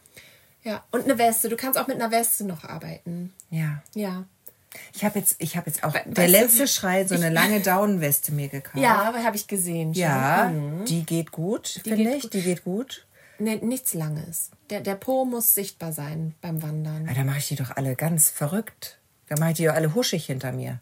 [0.63, 0.85] Ja.
[0.91, 1.49] Und eine Weste.
[1.49, 3.33] Du kannst auch mit einer Weste noch arbeiten.
[3.51, 3.83] Ja.
[3.95, 4.25] Ja.
[4.95, 7.61] Ich habe jetzt, ich habe jetzt auch weißt der letzte du, Schrei so eine lange
[7.61, 8.83] Daunenweste mir gekauft.
[8.83, 9.95] Ja, aber habe ich gesehen.
[9.95, 10.03] Schon.
[10.03, 10.85] Ja, mhm.
[10.85, 12.23] die geht gut, finde ich.
[12.23, 12.35] Gut.
[12.35, 13.07] Die geht gut.
[13.39, 14.51] Nee, nichts Langes.
[14.71, 17.07] Der, der Po muss sichtbar sein beim Wandern.
[17.07, 18.99] Ja, da mache ich die doch alle ganz verrückt.
[19.29, 20.81] Da mache ich die doch alle huschig hinter mir.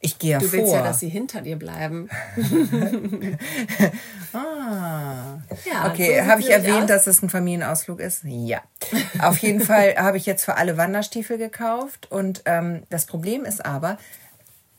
[0.00, 0.52] Ich gehe ja du vor.
[0.52, 2.08] Du willst ja, dass sie hinter dir bleiben.
[4.32, 5.38] ah.
[5.64, 6.86] Ja, okay, so habe ich erwähnt, aus.
[6.86, 8.22] dass es ein Familienausflug ist?
[8.24, 8.62] Ja.
[9.18, 12.10] Auf jeden Fall habe ich jetzt für alle Wanderstiefel gekauft.
[12.10, 13.98] Und ähm, das Problem ist aber,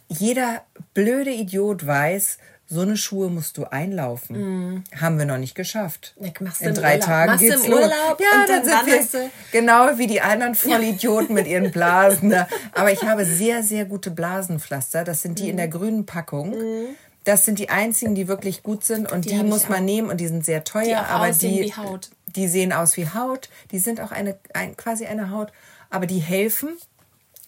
[0.07, 0.63] jeder
[0.93, 2.38] blöde Idiot weiß,
[2.72, 4.76] so eine Schuhe musst du einlaufen.
[4.76, 4.84] Mm.
[4.95, 6.15] Haben wir noch nicht geschafft.
[6.39, 7.05] Machst in drei Urlaub.
[7.05, 7.82] Tagen Machst geht's im los.
[7.82, 12.32] Urlaub ja, dann, dann sind wir genau wie die anderen Vollidioten mit ihren Blasen.
[12.74, 15.03] Aber ich habe sehr, sehr gute Blasenpflaster.
[15.03, 15.49] Das sind die mm.
[15.49, 15.72] in der mhm.
[15.72, 16.51] grünen Packung.
[16.51, 16.95] Mm.
[17.24, 20.17] Das sind die einzigen, die wirklich gut sind und die, die muss man nehmen und
[20.17, 22.11] die sind sehr teuer, die aber die, wie Haut.
[22.28, 23.49] die sehen aus wie Haut.
[23.72, 25.51] Die sind auch eine, ein, quasi eine Haut,
[25.89, 26.78] aber die helfen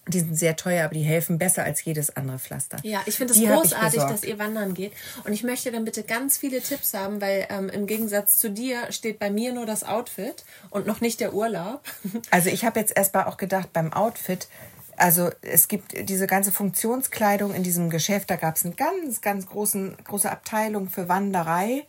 [0.08, 2.78] die sind sehr teuer, aber die helfen besser als jedes andere Pflaster.
[2.82, 4.92] Ja, ich finde es großartig, dass ihr wandern geht.
[5.24, 8.90] Und ich möchte dann bitte ganz viele Tipps haben, weil ähm, im Gegensatz zu dir
[8.90, 11.82] steht bei mir nur das Outfit und noch nicht der Urlaub.
[12.30, 14.48] Also ich habe jetzt erstmal auch gedacht, beim Outfit,
[14.96, 19.46] also es gibt diese ganze Funktionskleidung in diesem Geschäft, da gab es eine ganz, ganz
[19.46, 21.84] großen, große Abteilung für Wanderei.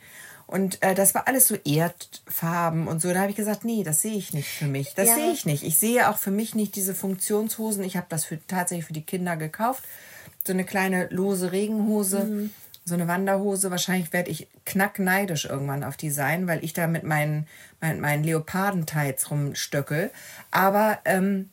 [0.45, 3.11] Und äh, das war alles so Erdfarben und so.
[3.13, 4.93] Da habe ich gesagt, nee, das sehe ich nicht für mich.
[4.93, 5.15] Das ja.
[5.15, 5.63] sehe ich nicht.
[5.63, 7.83] Ich sehe auch für mich nicht diese Funktionshosen.
[7.83, 9.83] Ich habe das für, tatsächlich für die Kinder gekauft.
[10.45, 12.53] So eine kleine lose Regenhose, mhm.
[12.83, 13.71] so eine Wanderhose.
[13.71, 17.47] Wahrscheinlich werde ich knackneidisch irgendwann auf die sein, weil ich da mit meinen,
[17.79, 20.11] meinen, meinen Leopardenteils rumstöckel.
[20.51, 21.49] Aber ähm,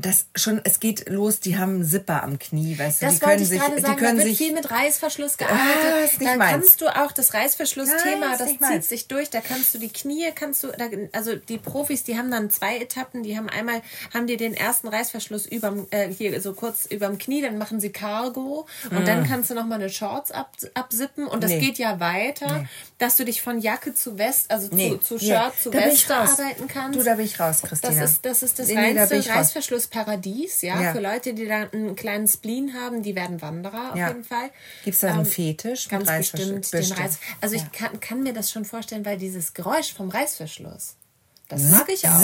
[0.00, 3.20] das schon, es geht los, die haben einen Zipper am Knie, weißt du, das die
[3.20, 6.10] können sich, sagen, die können da wird sich viel mit Reißverschluss ah, gearbeitet.
[6.20, 6.50] Ah, da meins.
[6.52, 8.88] kannst du auch das Reißverschlussthema, das zieht meins.
[8.88, 12.30] sich durch, da kannst du die Knie, kannst du, da, also die Profis, die haben
[12.30, 13.82] dann zwei Etappen, die haben einmal,
[14.14, 17.90] haben die den ersten Reißverschluss überm, äh, hier so kurz überm Knie, dann machen sie
[17.90, 19.06] Cargo und mm.
[19.06, 21.60] dann kannst du nochmal eine Shorts ab, absippen und das nee.
[21.60, 22.68] geht ja weiter, nee.
[22.98, 24.90] dass du dich von Jacke zu West, also nee.
[24.90, 26.98] zu, zu Shirt, zu Weste arbeiten kannst.
[26.98, 27.92] Du, da bin ich raus, Christina.
[28.00, 30.92] Das ist das, ist das reinste Reißverschluss Paradies, ja, Ja.
[30.92, 34.08] für Leute, die da einen kleinen Spleen haben, die werden Wanderer auf Ja.
[34.08, 34.50] jeden Fall.
[34.84, 35.84] Gibt es da einen Ähm, Fetisch?
[35.86, 36.48] mit Ganz Reißverschluss?
[36.60, 37.00] bestimmt, den Bestimmt.
[37.00, 37.18] Reiß.
[37.40, 37.68] Also ich Ja.
[37.72, 40.96] kann, kann mir das schon vorstellen, weil dieses Geräusch vom Reißverschluss,
[41.48, 42.22] das mag ich auch.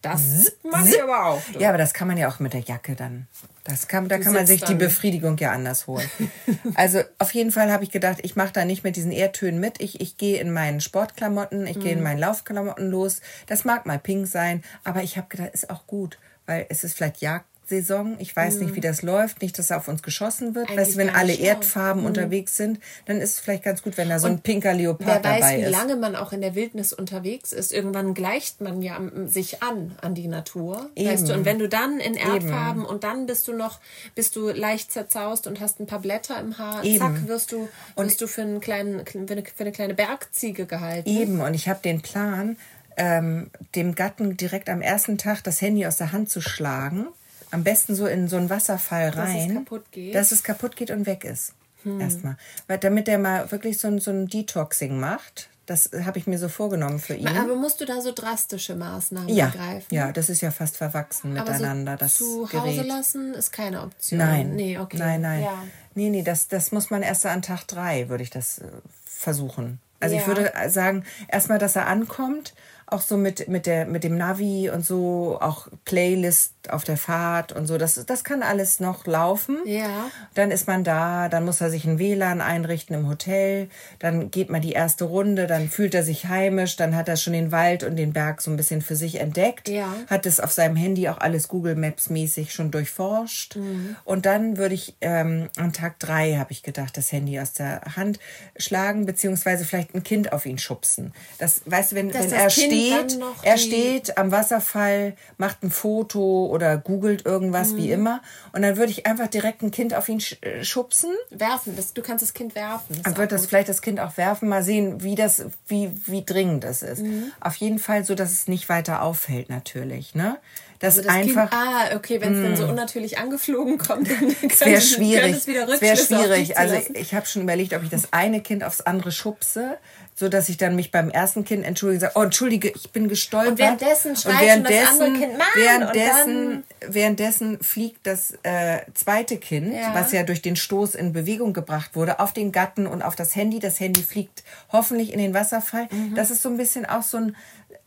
[0.00, 1.42] Das mag ich aber auch.
[1.52, 1.58] du.
[1.58, 3.26] Ja, aber das kann man ja auch mit der Jacke dann.
[3.64, 6.08] Das kann, da Du kann man sich die Befriedigung ja anders holen.
[6.74, 9.80] also auf jeden Fall habe ich gedacht, ich mache da nicht mit diesen Erdtönen mit.
[9.80, 11.80] Ich, ich gehe in meinen Sportklamotten, ich Mhm.
[11.80, 13.20] gehe in meinen Laufklamotten los.
[13.48, 16.96] Das mag mal pink sein, aber ich habe gedacht, ist auch gut, weil es ist
[16.96, 18.16] vielleicht Jagdsaison.
[18.18, 19.42] Ich weiß nicht, wie das läuft.
[19.42, 20.70] Nicht, dass auf uns geschossen wird.
[20.70, 20.70] Mhm.
[20.72, 21.48] Eigentlich weißt du, wenn alle nicht, ja.
[21.48, 25.06] Erdfarben unterwegs sind, dann ist es vielleicht ganz gut, wenn da so ein pinker Leopard
[25.06, 25.70] Wer weiß, dabei wie ist.
[25.70, 27.70] lange man auch in der Wildnis unterwegs ist.
[27.74, 30.88] Irgendwann gleicht man ja sich an an die Natur.
[30.98, 31.34] Weißt du?
[31.34, 33.78] Und wenn du dann in Erdfarben und dann bist du noch,
[34.14, 36.98] bist du leicht zerzaust und hast ein paar Blätter im Haar, Eben.
[36.98, 41.06] zack, wirst du, wirst du für, einen kleinen, für, eine, für eine kleine Bergziege gehalten.
[41.10, 42.56] Eben, und ich habe den Plan,
[42.98, 47.06] ähm, dem Gatten direkt am ersten Tag das Handy aus der Hand zu schlagen.
[47.50, 49.54] Am besten so in so einen Wasserfall es rein.
[49.54, 50.08] kaputt geht?
[50.08, 50.12] Hm.
[50.12, 51.54] Dass es kaputt geht und weg ist.
[51.98, 52.36] Erstmal.
[52.66, 55.48] Weil damit der mal wirklich so ein, so ein Detoxing macht.
[55.64, 57.28] Das habe ich mir so vorgenommen für ihn.
[57.28, 59.94] Aber musst du da so drastische Maßnahmen ja, ergreifen?
[59.94, 62.78] ja, das ist ja fast verwachsen Aber miteinander, so das zu Gerät.
[62.78, 64.18] Hause lassen ist keine Option.
[64.18, 64.56] Nein.
[64.56, 64.96] Nee, okay.
[64.96, 65.42] Nein, nein.
[65.42, 65.64] Ja.
[65.94, 68.64] Nee, nee, das, das muss man erst an Tag drei, würde ich das äh,
[69.04, 69.78] versuchen.
[70.00, 70.26] Also ich Ja.
[70.28, 72.54] würde sagen, erstmal, dass er ankommt,
[72.90, 77.52] auch so mit, mit, der, mit dem Navi und so, auch Playlist auf der Fahrt
[77.52, 79.58] und so, das, das kann alles noch laufen.
[79.66, 80.10] Ja.
[80.34, 83.68] Dann ist man da, dann muss er sich ein WLAN einrichten im Hotel,
[83.98, 87.34] dann geht man die erste Runde, dann fühlt er sich heimisch, dann hat er schon
[87.34, 89.92] den Wald und den Berg so ein bisschen für sich entdeckt, Ja.
[90.08, 93.56] hat es auf seinem Handy auch alles Google Maps mäßig schon durchforscht.
[93.56, 93.96] Mhm.
[94.04, 97.82] Und dann würde ich ähm, an Tag drei, habe ich gedacht, das Handy aus der
[97.96, 98.18] Hand
[98.56, 101.12] schlagen, beziehungsweise vielleicht ein Kind auf ihn schubsen.
[101.38, 105.62] Das, weißt du, wenn, Dass wenn das er Kind steht, er steht am Wasserfall, macht
[105.62, 107.76] ein Foto oder googelt irgendwas, Mhm.
[107.76, 108.22] wie immer.
[108.52, 111.10] Und dann würde ich einfach direkt ein Kind auf ihn äh, schubsen.
[111.30, 112.86] Werfen, das, du kannst das Kind werfen.
[112.94, 113.50] Das Dann wird das gut.
[113.50, 117.02] vielleicht das Kind auch werfen, mal sehen, wie das, wie, wie dringend es ist.
[117.02, 117.32] Mhm.
[117.40, 120.38] Auf jeden Fall so, dass es nicht weiter auffällt, natürlich, ne?
[120.80, 121.50] Dass Also das einfach.
[121.50, 125.34] Kind, ah, okay, wenn es dann so unnatürlich angeflogen kommt, dann Es wäre schwierig.
[125.36, 126.56] es wäre schwierig.
[126.56, 129.78] Also ich habe schon überlegt, ob ich das eine Kind aufs andere schubse,
[130.14, 133.50] so dass ich dann mich beim ersten Kind entschuldige, sage, oh entschuldige, ich bin gestolpert.
[133.52, 139.72] Und währenddessen schreit schon das andere Kind, Mann, währenddessen, währenddessen fliegt das äh, zweite Kind,
[139.74, 139.94] Ja.
[139.94, 143.36] was ja durch den Stoß in Bewegung gebracht wurde, auf den Gatten und auf das
[143.36, 143.58] Handy.
[143.60, 145.88] Das Handy fliegt hoffentlich in den Wasserfall.
[145.90, 146.14] Mhm.
[146.14, 147.36] Das ist so ein bisschen auch so ein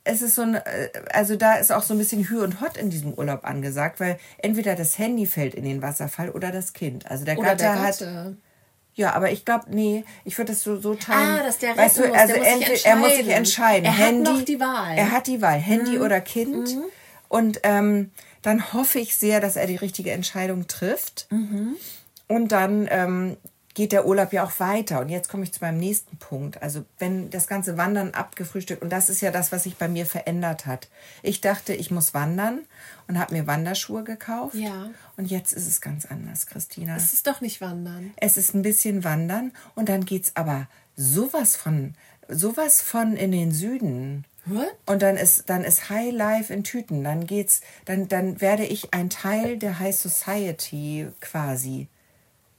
[0.03, 2.77] es ist so ein, äh, also da ist auch so ein bisschen Hü und Hot
[2.77, 7.09] in diesem Urlaub angesagt, weil entweder das Handy fällt in den Wasserfall oder das Kind.
[7.09, 8.37] Also der Gatte der hat, Gatte.
[8.95, 11.39] ja, aber ich glaube, nee, ich würde das so, so teilen.
[11.39, 12.35] Ah, dass der weißt du, retten muss, also
[12.71, 13.85] muss er muss sich entscheiden.
[13.85, 14.93] Er hat Handy, noch die Wahl.
[14.93, 14.97] Mhm.
[14.97, 16.77] Er hat die Wahl, Handy oder Kind.
[17.27, 21.27] Und ähm, dann hoffe ich sehr, dass er die richtige Entscheidung trifft.
[21.29, 21.75] Mhm.
[22.27, 23.37] Und dann ähm,
[23.73, 24.99] geht der Urlaub ja auch weiter.
[24.99, 26.61] Und jetzt komme ich zu meinem nächsten Punkt.
[26.61, 30.05] Also wenn das ganze Wandern abgefrühstückt, und das ist ja das, was sich bei mir
[30.05, 30.89] verändert hat.
[31.23, 32.59] Ich dachte, ich muss wandern
[33.07, 34.55] und habe mir Wanderschuhe gekauft.
[34.55, 34.89] Ja.
[35.17, 36.93] Und jetzt ist es ganz anders, Christina.
[36.93, 38.13] Das ist doch nicht Wandern.
[38.17, 41.95] Es ist ein bisschen Wandern und dann geht's aber sowas von,
[42.27, 44.25] sowas von in den Süden.
[44.45, 44.75] What?
[44.85, 47.03] Und dann ist, dann ist High Life in Tüten.
[47.03, 51.87] Dann geht's, dann, dann werde ich ein Teil der High Society quasi.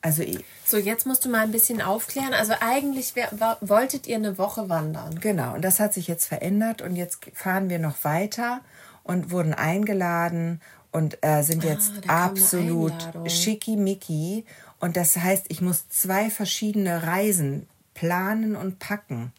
[0.02, 0.24] Also
[0.66, 2.34] So, jetzt musst du mal ein bisschen aufklären.
[2.34, 3.14] Also eigentlich
[3.60, 5.18] wolltet ihr eine Woche wandern.
[5.20, 5.54] genau.
[5.54, 8.60] Und das hat sich jetzt verändert und jetzt fahren wir noch weiter
[9.04, 12.92] und wurden eingeladen und äh, sind jetzt Ah, kam eine absolut
[13.30, 14.44] schickimicki.
[14.80, 19.32] Und das heißt, ich muss zwei verschiedene Reisen planen und packen.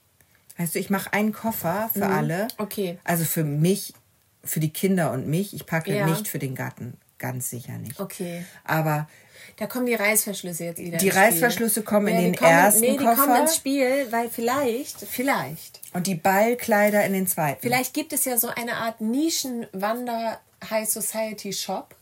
[0.58, 2.44] Weißt du, ich mache einen Koffer für alle.
[2.46, 2.50] Mhm.
[2.58, 2.98] Okay.
[3.04, 3.94] Also für mich,
[4.44, 5.54] für die Kinder und mich.
[5.54, 6.06] Ich packe Ja.
[6.06, 6.98] nicht für den Gatten.
[7.24, 7.98] Ganz sicher nicht.
[8.02, 8.44] Okay.
[8.66, 9.08] Aber
[9.56, 11.08] Da kommen die Reißverschlüsse jetzt wieder Die.
[11.08, 13.16] Reißverschlüsse kommen in die den kommen, ersten Nee, die Koffer.
[13.16, 17.62] kommen ins Spiel, weil vielleicht, vielleicht, und die Ballkleider in den zweiten.
[17.62, 21.96] vielleicht gibt es ja so eine Art Nischen-Wander-High Society Shop,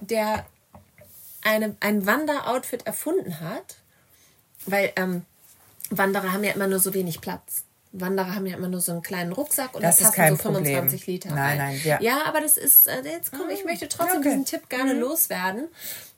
[0.00, 0.44] der
[1.44, 3.76] eine, ein Wanderoutfit erfunden hat,
[4.66, 5.24] weil ähm,
[5.90, 7.62] Wanderer haben ja immer nur so wenig Platz.
[7.92, 10.42] Wanderer haben ja immer nur so einen kleinen Rucksack und Das da ist passen so
[10.42, 11.14] 25 Problem.
[11.14, 11.58] Liter Nein, rein.
[11.58, 12.00] nein, ja.
[12.00, 14.30] ja, aber das ist, äh, jetzt komm, ich möchte trotzdem okay.
[14.30, 15.68] diesen Tipp gerne loswerden,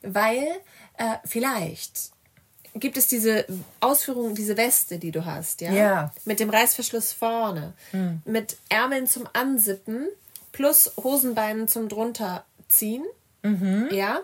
[0.01, 0.47] weil
[0.97, 2.11] äh, vielleicht
[2.75, 3.45] gibt es diese
[3.79, 5.71] Ausführung, diese Weste, die du hast, ja?
[5.71, 6.13] Ja.
[6.25, 7.73] Mit dem Reißverschluss vorne,
[8.25, 10.07] mit Ärmeln zum Ansippen
[10.51, 13.05] plus Hosenbeinen zum drunterziehen,
[13.91, 14.19] ja?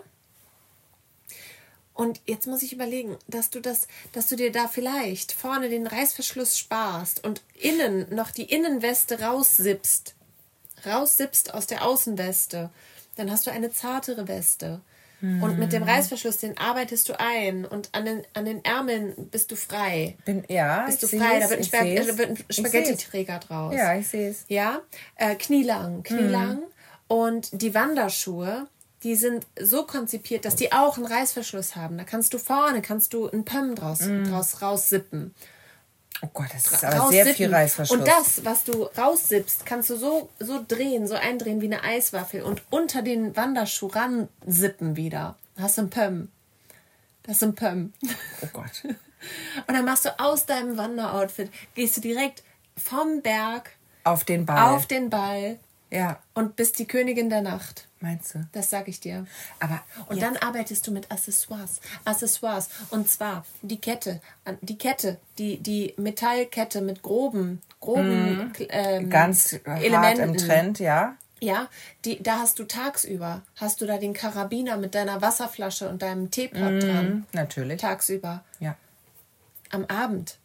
[1.94, 5.86] Und jetzt muss ich überlegen, dass du das, dass du dir da vielleicht vorne den
[5.86, 10.14] Reißverschluss sparst und innen noch die Innenweste raussippst.
[10.86, 12.70] Raussippst aus der Außenweste.
[13.16, 14.80] dann hast du eine zartere Weste.
[15.22, 19.52] Und mit dem Reißverschluss, den arbeitest du ein und an den, an den Ärmeln bist
[19.52, 20.16] du frei.
[20.24, 23.72] Bin, ja, bist du ich frei, da wird ein, da wird ein Spaghetti-Träger draus.
[23.72, 24.44] Ja, ich sehe es.
[24.48, 24.80] Ja,
[25.14, 26.56] äh, knielang, knielang.
[26.56, 26.62] Mhm.
[27.06, 28.66] Und die Wanderschuhe,
[29.02, 31.98] die sind so konzipiert, dass die auch einen Reißverschluss haben.
[31.98, 34.30] Da kannst du vorne, kannst du einen Pömm draus, Mhm.
[34.30, 35.34] draus raussippen.
[36.24, 37.98] Oh Gott, das ist aber sehr viel Reißverschluss.
[37.98, 42.42] Und das, was du raussippst, kannst du so, so drehen, so eindrehen wie eine Eiswaffel
[42.42, 45.36] und unter den Wanderschuh ransippen wieder.
[45.58, 46.28] Hast du einen Pömm.
[47.24, 47.92] Das ist ein Pömm.
[48.42, 48.82] Oh Gott.
[49.68, 52.42] Und dann machst du aus deinem Wanderoutfit, gehst du direkt
[52.76, 53.70] vom Berg
[54.02, 54.74] Auf den Ball.
[54.74, 55.60] auf den Ball
[55.92, 57.86] ja, und bist die Königin der Nacht.
[58.00, 58.44] meinst du?
[58.52, 59.26] Das sage ich dir.
[59.60, 61.80] Aber Und jetzt- dann arbeitest du mit Accessoires.
[62.04, 62.68] Accessoires.
[62.90, 64.20] Und zwar die Kette.
[64.62, 69.10] Die Kette, die, die Metallkette mit groben, groben ähm, Mhm.
[69.10, 70.30] ganz hart Elementen.
[70.30, 71.14] im Trend, ja.
[71.40, 71.68] Ja,
[72.04, 76.30] die, da hast du tagsüber, hast du da den Karabiner mit deiner Wasserflasche und deinem
[76.30, 77.26] Teepot dran.
[77.32, 77.80] Natürlich.
[77.80, 78.44] Tagsüber.
[78.60, 78.76] Ja.
[79.70, 80.38] Am Abend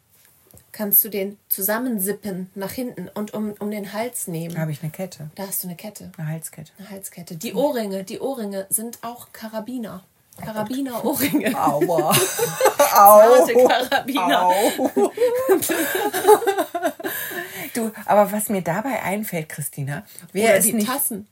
[0.72, 4.57] kannst du den zusammensippen nach hinten und um, um den Hals Da nehmen.
[4.57, 5.30] habe ich eine Kette.
[5.36, 6.11] Da hast du eine Kette.
[6.18, 6.72] Eine Halskette.
[6.78, 7.36] Eine Halskette.
[7.36, 10.03] Die Ohrringe, die Ohrringe sind auch Karabiner.
[10.39, 11.55] Karabiner-Ohrringe.
[11.59, 12.15] Aua.
[12.80, 14.45] Harte Karabiner.
[14.45, 14.82] Au.
[17.74, 21.28] du, aber was mir dabei einfällt, Christina, wer Oder ist die nicht Tassen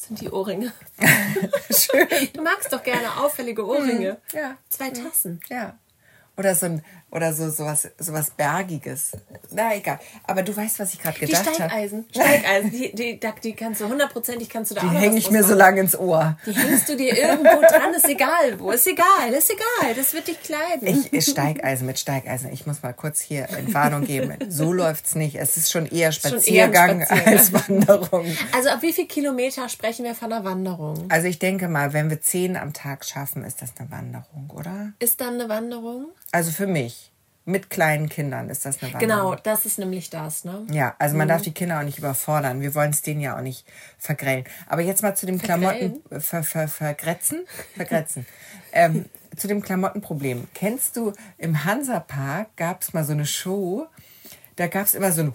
[0.00, 0.72] sind die Ohrringe.
[1.70, 2.08] schön?
[2.32, 4.16] Du magst doch gerne auffällige Ohrringe.
[4.32, 4.56] Ja.
[4.68, 5.40] Zwei Tassen.
[5.48, 5.78] Ja.
[6.36, 9.12] Oder so ein oder so sowas sowas bergiges.
[9.50, 9.98] Na egal.
[10.26, 11.54] Aber du weißt, was ich gerade Die gedacht habe.
[11.54, 12.04] Steigeisen.
[12.10, 15.44] Steigeisen, die, die, die, die kannst du hundertprozentig kannst du da Die hänge ich mir
[15.44, 16.36] so lange ins Ohr.
[16.46, 18.70] Die hängst du dir irgendwo dran, ist egal wo.
[18.70, 19.94] Ist egal, ist egal.
[19.94, 21.08] Das wird dich kleiden.
[21.10, 22.52] Ich, Steigeisen mit Steigeisen.
[22.52, 24.34] Ich muss mal kurz hier Entwarnung geben.
[24.48, 25.36] So läuft's nicht.
[25.36, 27.34] Es ist schon eher Schon eher Spaziergang Spaziergang.
[27.34, 28.26] als Wanderung.
[28.52, 31.06] also ab wie viel Kilometer sprechen wir von einer Wanderung?
[31.10, 34.92] Also ich denke mal, wenn wir zehn am Tag schaffen, ist das eine Wanderung, oder?
[34.98, 36.06] Ist dann eine Wanderung?
[36.32, 36.99] Also für mich.
[37.46, 39.08] Mit kleinen Kindern ist das eine Wanderung.
[39.08, 40.66] Genau, das ist nämlich das, ne?
[40.70, 42.60] Ja, also man darf die Kinder auch nicht überfordern.
[42.60, 43.66] Wir wollen es denen ja auch nicht
[43.98, 44.44] vergrellen.
[44.66, 47.46] Aber jetzt mal zu dem Klamotten ver, ver, vergrätzen.
[47.76, 48.26] Vergrätzen.
[48.72, 50.48] ähm, zu dem Klamottenproblem.
[50.54, 53.86] Kennst du, im Hansapark gab es mal so eine Show,
[54.56, 55.34] da gab es immer so ein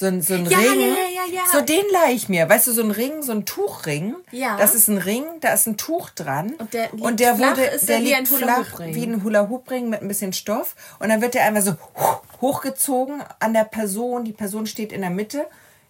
[0.00, 0.80] so ein, so ein Ja, Ring.
[0.80, 1.42] ja, ja, ja.
[1.52, 2.48] So den leih ich mir.
[2.48, 4.16] Weißt du, so ein Ring, so ein Tuchring.
[4.32, 4.56] Ja.
[4.56, 6.54] Das ist ein Ring, da ist ein Tuch dran.
[6.54, 8.40] Und der liegt und der flach, wurde, ist der wie liegt ein flach
[8.72, 8.94] Hula-Hoop-Ring.
[8.94, 10.74] wie ein Hula-Hoop-Ring mit ein bisschen Stoff.
[10.98, 11.76] Und dann wird der einmal so
[12.40, 14.24] hochgezogen an der Person.
[14.24, 15.46] Die Person steht in der Mitte.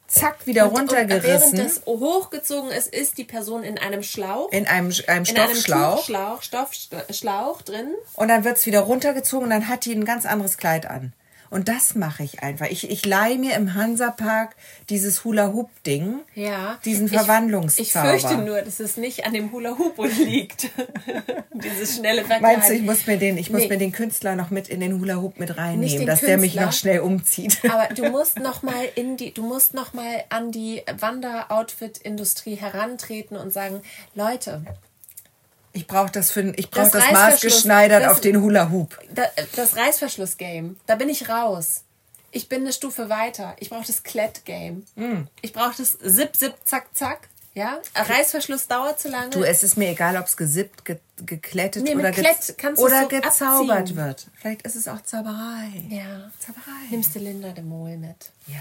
[0.09, 1.57] Zack, wieder Und runtergerissen.
[1.57, 4.51] während das hochgezogen ist, ist die Person in einem Schlauch.
[4.51, 6.43] in einem, einem in einem Stoffschlauch.
[6.43, 7.95] Stoffschlauch drin.
[8.17, 11.13] Und dann wird es wieder runtergezogen und dann hat die ein ganz anderes Kleid an.
[11.51, 12.67] Und das mache ich einfach.
[12.71, 14.55] Ich, ich leihe mir im Hansapark
[14.89, 16.21] dieses Hula-Hoop-Ding.
[16.37, 16.79] Ja.
[16.85, 18.15] Diesen Ich- Verwandlungszauber.
[18.15, 20.71] Ich fürchte nur, dass es nicht an dem Hula Hoop liegt.
[21.53, 22.43] Dieses schnelle Verkleiden.
[22.43, 23.69] Meinst du, ich muss mir den, ich muss Nee.
[23.69, 26.67] mir den Künstler noch mit in den Hula-Hoop mit reinnehmen, dass der mich Künstler.
[26.67, 27.59] noch schnell umzieht?
[27.71, 33.37] Aber du musst noch mal in die, du musst noch mal an die Wander-Outfit-Industrie herantreten
[33.37, 33.83] und sagen,
[34.15, 34.63] Leute,
[35.73, 38.99] Ich brauche das für, ich brauche Das das, Reißverschluss, maßgeschneidert das- auf den Hula-Hoop.
[39.15, 39.23] da,
[39.57, 41.83] das Reißverschluss-Game, da bin ich raus.
[42.33, 43.57] Ich bin eine Stufe weiter.
[43.59, 44.85] Ich brauche das Klett-Game.
[44.95, 45.23] Mm.
[45.43, 47.29] Ich brauche das Zip, Zip, Zack, Zack.
[47.55, 49.31] Ja, Reißverschluss dauert zu lange.
[49.31, 52.83] Du, es ist mir egal, ob es gesippt, ge geklettet Nee, oder, ge Klett du
[52.83, 53.97] oder so gezaubert abziehen.
[53.97, 54.27] wird.
[54.41, 55.69] Vielleicht ist es auch Zauberei.
[55.89, 56.31] ja.
[56.39, 56.87] Zauberei.
[56.91, 58.31] Nimmst du Linda de Mol mit.
[58.47, 58.59] Ja.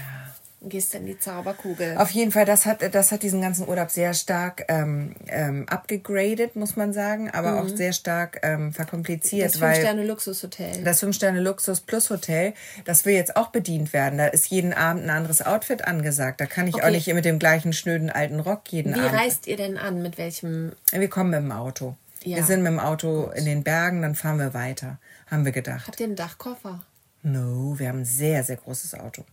[0.62, 1.96] Gehst in die Zauberkugel.
[1.96, 6.54] Auf jeden Fall, das hat, das hat diesen ganzen Urlaub sehr stark ähm, ähm, abgegradet,
[6.54, 9.60] muss man sagen, aber auch sehr stark ähm, verkompliziert, Mhm.
[9.60, 9.70] das
[10.10, 10.84] Fünf-Sterne-Luxushotel.
[10.84, 12.52] das Fünf-Sterne-Luxus plus Hotel,
[12.84, 14.18] das will jetzt auch bedient werden.
[14.18, 16.42] Da ist jeden Abend ein anderes Outfit angesagt.
[16.42, 16.90] Da kann ich auch Okay.
[16.92, 19.14] nicht mit dem gleichen schnöden alten Rock jeden Wie Abend.
[19.18, 20.02] reist ihr denn an?
[20.02, 20.72] Mit welchem?
[20.92, 21.96] Wir kommen mit dem Auto.
[22.22, 22.36] Ja.
[22.36, 25.86] Wir sind mit dem Auto in den Bergen, dann fahren wir weiter, haben wir gedacht.
[25.86, 26.84] Habt ihr einen Dachkoffer?
[27.22, 29.24] No, wir haben ein sehr, sehr großes Auto.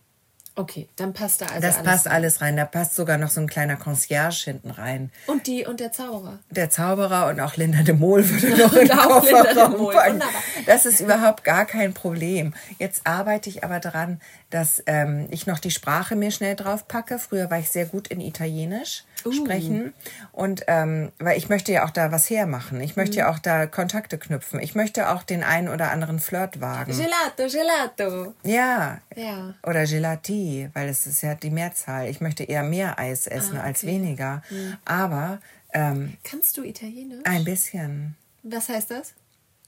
[0.58, 1.86] Okay, dann passt da also Das alles.
[1.88, 2.58] passt alles rein.
[2.58, 5.12] Da passt sogar noch so ein kleiner Concierge hinten rein.
[5.28, 6.40] Und die und der Zauberer.
[6.50, 10.22] Der Zauberer und auch Linda de Mol würde noch in den Kofferraum packen.
[10.66, 12.54] Das ist überhaupt gar kein Problem.
[12.80, 17.20] Jetzt arbeite ich aber daran, dass ähm, ich noch die Sprache mir schnell drauf packe.
[17.20, 19.32] Früher war ich sehr gut in Italienisch Uh.
[19.32, 19.94] sprechen.
[20.32, 22.80] Und ähm, weil ich möchte ja auch da was hermachen.
[22.82, 23.20] Ich möchte Mhm.
[23.20, 24.60] ja auch da Kontakte knüpfen.
[24.60, 26.92] Ich möchte auch den einen oder anderen Flirt wagen.
[26.96, 28.34] Gelato, Gelato.
[28.44, 29.00] Ja.
[29.16, 29.56] Ja.
[29.64, 32.08] Oder Gelati, weil es ist ja die Mehrzahl.
[32.10, 33.94] Ich möchte eher mehr Eis essen Ah, als okay.
[33.94, 34.42] weniger.
[34.86, 35.40] Aber
[35.74, 37.22] ähm, Kannst du Italienisch?
[37.26, 38.16] ein bisschen.
[38.44, 39.14] Was heißt das?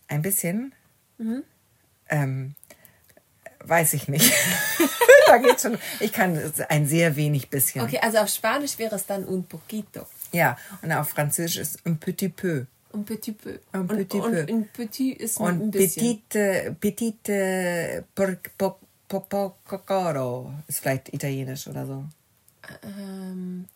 [0.07, 0.73] Ein bisschen?
[1.17, 1.43] Mhm.
[2.09, 2.55] Ähm,
[3.63, 4.33] weiß ich nicht.
[5.27, 5.77] da geht's schon.
[5.99, 7.81] Ich kann ein sehr wenig bisschen.
[7.81, 10.05] Okay, also auf Spanisch wäre es dann un poquito.
[10.31, 12.65] Ja, und auf Französisch ist un petit peu.
[12.93, 13.59] Un petit peu.
[13.73, 14.45] Un und, petit und peu.
[14.47, 16.21] ein petit ist ein Und bisschen.
[16.29, 18.79] petite, petite por, po,
[19.09, 22.05] po, po, cocoro ist vielleicht italienisch oder so.
[22.83, 23.67] Ähm,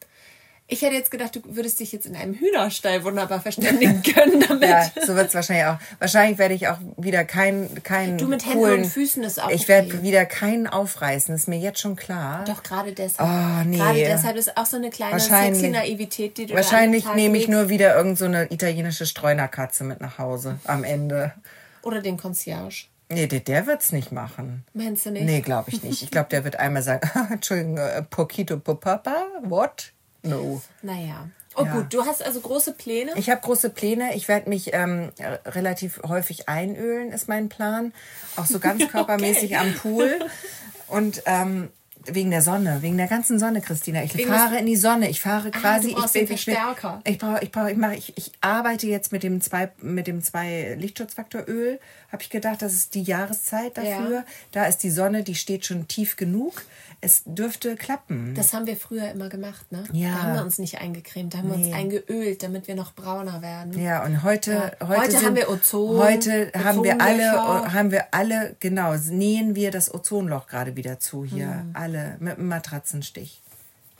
[0.67, 4.69] ich hätte jetzt gedacht, du würdest dich jetzt in einem Hühnerstall wunderbar verständigen können damit.
[4.69, 5.77] Ja, so wird es wahrscheinlich auch.
[5.99, 9.49] Wahrscheinlich werde ich auch wieder keinen keinen Du mit Händen coolen, und Füßen ist auch
[9.49, 9.67] Ich okay.
[9.67, 12.45] werde wieder keinen aufreißen, ist mir jetzt schon klar.
[12.45, 13.29] Doch, gerade deshalb.
[13.29, 13.77] Oh, nee.
[13.77, 17.69] Gerade deshalb ist auch so eine kleine sexy Naivität, die du Wahrscheinlich nehme ich nur
[17.69, 21.33] wieder irgend so eine italienische Streunerkatze mit nach Hause am Ende.
[21.81, 22.85] Oder den Concierge.
[23.13, 24.65] Nee, der, der wird's nicht machen.
[24.73, 25.25] Meinst du nicht?
[25.25, 26.01] Nee, glaube ich nicht.
[26.03, 29.91] Ich glaube, der wird einmal sagen, Entschuldigung, äh, Poquito Papa, what?
[30.23, 30.61] No.
[30.81, 31.27] Naja.
[31.55, 31.73] Oh Ja.
[31.73, 33.11] gut, du hast also große Pläne.
[33.15, 34.15] Ich habe große Pläne.
[34.15, 35.11] Ich werde mich ähm,
[35.45, 37.93] relativ häufig einölen, ist mein Plan.
[38.37, 40.19] Auch so ganz körpermäßig am Pool.
[40.87, 41.69] Und ähm,
[42.05, 44.03] wegen der Sonne, wegen der ganzen Sonne, Christina.
[44.03, 45.09] Ich Wegen fahre in die Sonne.
[45.09, 45.89] Ich fahre quasi.
[45.89, 47.01] du brauchst ich, ich, Verstärker.
[47.05, 50.21] ich brauche, ich brauche, ich mache, ich, ich arbeite jetzt mit dem zwei, mit dem
[50.21, 51.79] zwei Lichtschutzfaktoröl.
[52.11, 54.11] Habe ich gedacht, das ist die Jahreszeit dafür.
[54.17, 54.25] Ja.
[54.51, 56.61] Da ist die Sonne, die steht schon tief genug.
[57.01, 58.33] Es dürfte klappen.
[58.35, 59.83] Das haben wir früher immer gemacht, ne?
[59.91, 60.09] Ja.
[60.09, 63.41] Da haben wir uns nicht eingecremt, da haben wir uns eingeölt, damit wir noch brauner
[63.41, 63.77] werden.
[63.77, 64.87] Ja, und heute, Ja.
[64.87, 69.55] heute, Heute sind, haben wir Ozon, Heute haben wir alle, haben wir alle, genau, nähen
[69.55, 71.47] wir das Ozonloch gerade wieder zu hier.
[71.47, 71.71] Hm.
[71.73, 73.43] Alle mit einem Matratzenstich.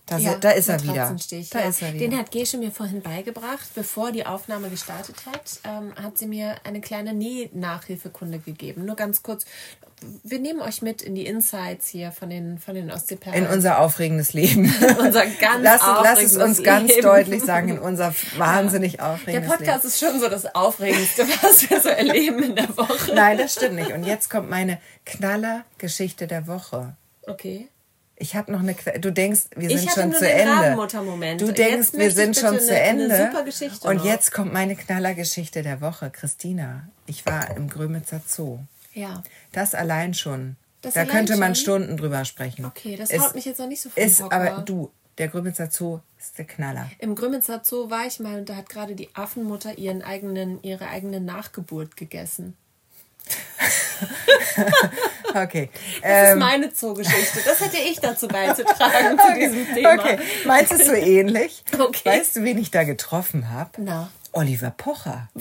[0.06, 1.16] Da, Ja, da ist er wieder.
[1.52, 1.70] Da ja.
[1.70, 2.08] ist er wieder.
[2.08, 3.70] Den hat Gesche mir vorhin beigebracht.
[3.74, 8.86] Bevor die Aufnahme gestartet hat, ähm, hat sie mir eine kleine Nähnachhilfekunde gegeben.
[8.86, 9.46] Nur ganz kurz.
[10.24, 13.46] Wir nehmen euch mit in die Insights hier von den, von den Ostseeperlen.
[13.46, 14.66] in unser aufregendes Leben.
[15.00, 17.04] unser ganz lass, lass es uns ganz Leben.
[17.04, 21.80] deutlich sagen, in unser wahnsinnig Der aufregendes Podcast ist schon so das Aufregendste, was wir
[21.80, 23.06] so erleben in der Woche.
[23.06, 23.16] Leben.
[23.16, 23.94] Nein, das stimmt nicht.
[23.94, 26.98] Und jetzt kommt meine Knaller-Geschichte der Woche.
[27.26, 27.70] Okay.
[28.24, 28.74] Ich habe noch eine.
[28.74, 31.38] Que- Du denkst, wir sind schon nur zu den Ende.
[31.38, 33.14] Du denkst, wir sind schon zu eine- Ende.
[33.14, 34.06] eine super Geschichte Und noch.
[34.06, 36.88] jetzt kommt meine Knallergeschichte der Woche, Christina.
[37.06, 38.60] Ich war im Grömitzer Zoo.
[38.94, 39.22] Ja.
[39.52, 40.56] Das allein schon.
[40.82, 41.82] Das da allein könnte man schon?
[41.82, 42.64] Stunden drüber sprechen.
[42.64, 44.34] Okay, das Ist- haut mich jetzt noch nicht so vom Ist Hocker.
[44.36, 46.90] aber du, der Grömitzer Zoo ist der Knaller.
[47.00, 50.88] Im Grümmitzer Zoo war ich mal und da hat gerade die Affenmutter ihren eigenen, ihre
[50.88, 52.56] eigene Nachgeburt gegessen.
[55.34, 55.70] Okay.
[56.02, 57.40] Das Ähm, ist meine Zoogeschichte.
[57.46, 59.94] Das hätte ich dazu beizutragen zu diesem Thema.
[59.96, 60.20] okay.
[60.46, 61.64] Meinst du so ähnlich?
[61.78, 62.10] Okay.
[62.10, 63.72] Weißt du, wen ich da getroffen habe?
[63.78, 65.30] Na, Oliver Pocher.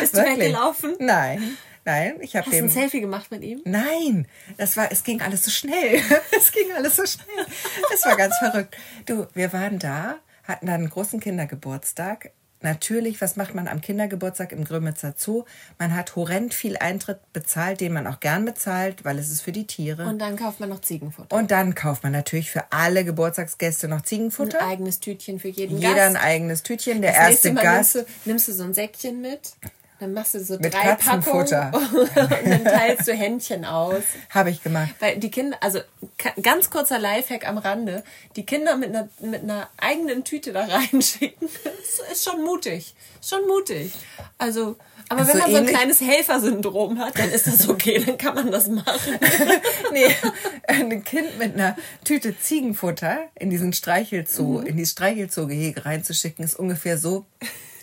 [0.00, 0.94] bist du weggelaufen?
[0.98, 3.60] Nein, nein, ich habe Hast du dem ein Selfie gemacht mit ihm?
[3.64, 4.26] Nein,
[4.56, 6.00] das war, es ging alles so schnell.
[6.36, 7.46] Es ging alles so schnell.
[7.94, 8.76] Es war ganz verrückt.
[9.06, 12.30] Du, wir waren da, hatten dann einen großen Kindergeburtstag.
[12.62, 15.44] Natürlich, was macht man am Kindergeburtstag im Grömitzer Zoo?
[15.78, 19.52] Man hat horrend viel Eintritt bezahlt, den man auch gern bezahlt, weil es ist für
[19.52, 20.06] die Tiere.
[20.06, 21.34] Und dann kauft man noch Ziegenfutter.
[21.36, 24.66] Und dann kauft man natürlich für alle Geburtstagsgäste noch Ein Ziegenfutter.
[24.66, 26.24] eigenes Tütchen für jeden Jeder ein Gast.
[26.24, 27.02] eigenes Tütchen.
[27.02, 27.94] Der Das erste Mal Gast.
[27.96, 29.52] Nimmst du, nimmst du so ein Säckchen mit,
[30.02, 31.72] dann machst du so Mit drei Packungen Katzenfutter.
[32.00, 34.02] und dann teilst du Händchen aus.
[34.30, 34.94] Habe ich gemacht.
[35.00, 35.78] Weil die Kinder, also
[36.42, 38.02] ganz kurzer Lifehack am Rande,
[38.36, 41.48] die Kinder mit einer, mit einer eigenen Tüte da reinschicken,
[42.12, 42.94] ist schon mutig.
[43.24, 43.92] Schon mutig.
[44.38, 44.76] Also,
[45.08, 48.34] aber Also wenn man so ein kleines Helfersyndrom hat, dann ist das okay, dann kann
[48.34, 49.18] man das machen.
[49.92, 50.06] nee,
[50.66, 54.66] ein Kind mit einer Tüte Ziegenfutter in diesen Streichelzoo, Mhm.
[54.66, 57.24] in die Streichelzoo-Gehege reinzuschicken, ist ungefähr so,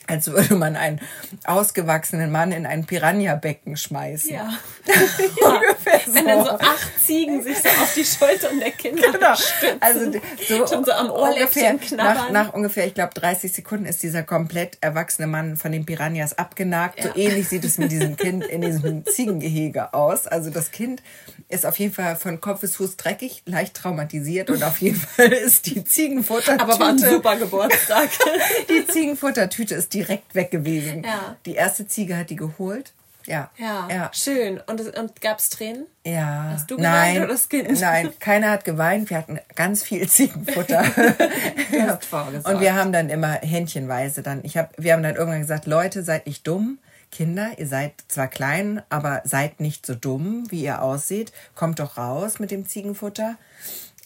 [0.09, 0.99] als würde man einen
[1.45, 4.33] ausgewachsenen Mann in ein Piranha-Becken schmeißen.
[4.33, 4.53] Ja.
[5.41, 6.13] Ungefähr so.
[6.13, 9.35] Wenn dann so acht Ziegen sich so auf die Schultern der Kinder Genau.
[9.35, 9.77] stützen.
[9.79, 10.11] Also
[10.47, 14.77] so, Schon so am ungefähr, nach, nach ungefähr, ich glaube, 30 Sekunden ist dieser komplett
[14.81, 17.01] erwachsene Mann von den Piranhas abgenagt.
[17.01, 17.15] So Ja.
[17.15, 20.27] ähnlich sieht es mit diesem Kind in diesem Ziegengehege aus.
[20.27, 21.01] Also das Kind
[21.47, 25.31] ist auf jeden Fall von Kopf bis Fuß dreckig, leicht traumatisiert und auf jeden Fall
[25.31, 26.61] ist die Ziegenfuttertüte...
[26.63, 28.09] Aber war ein super Geburtstag.
[28.69, 31.03] Die Ziegenfuttertüte ist direkt weg gewesen.
[31.03, 31.35] Ja.
[31.45, 32.93] Die erste Ziege hat die geholt.
[33.25, 33.51] Ja.
[33.57, 34.11] Ja, Ja.
[34.13, 34.59] schön.
[34.65, 35.85] Und, und gab es Tränen?
[36.05, 36.51] Ja.
[36.53, 37.79] Hast du geweint oder das Kind?
[37.79, 39.09] Nein, keiner hat geweint.
[39.09, 40.83] Wir hatten ganz viel Ziegenfutter.
[42.09, 42.47] vorgesorgt.
[42.47, 46.03] Und wir haben dann immer händchenweise dann, ich hab, wir haben dann irgendwann gesagt, Leute,
[46.03, 46.79] seid nicht dumm.
[47.11, 51.31] Kinder, ihr seid zwar klein, aber seid nicht so dumm, wie ihr aussieht.
[51.55, 53.35] Kommt doch raus mit dem Ziegenfutter.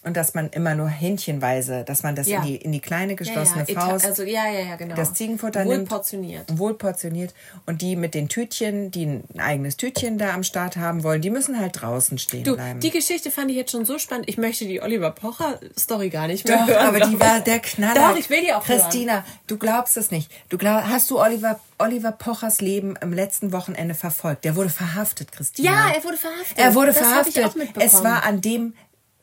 [0.06, 2.39] Und dass man immer nur händchenweise, dass man das Ja.
[2.39, 4.95] in, die, in die kleine geschlossene ja, ja, Faust Also, ja, ja, ja, genau.
[4.95, 5.89] das Ziegenfutter Wohl nimmt.
[5.89, 6.58] portioniert.
[6.58, 7.34] Wohl portioniert.
[7.66, 11.30] Und die mit den Tütchen, die ein eigenes Tütchen da am Start haben wollen, die
[11.30, 12.82] müssen halt draußen stehen Du, bleiben.
[12.82, 14.28] die Geschichte fand ich jetzt schon so spannend.
[14.28, 16.86] Ich möchte die Oliver Pocher Story gar nicht mehr Doch, hören.
[16.88, 18.10] aber die war der Knaller.
[18.12, 18.80] Doch, ich will die auch hören.
[18.82, 20.30] Christina, du glaubst es nicht.
[20.49, 24.43] Du glaub, hast du Oliver, Oliver Pochers Leben am letzten Wochenende verfolgt?
[24.43, 25.72] Der wurde verhaftet, Christina.
[25.72, 26.58] Ja, er wurde verhaftet.
[26.58, 27.56] Er wurde das hab Ich auch verhaftet.
[27.64, 27.86] mitbekommen.
[27.88, 28.74] Es war an dem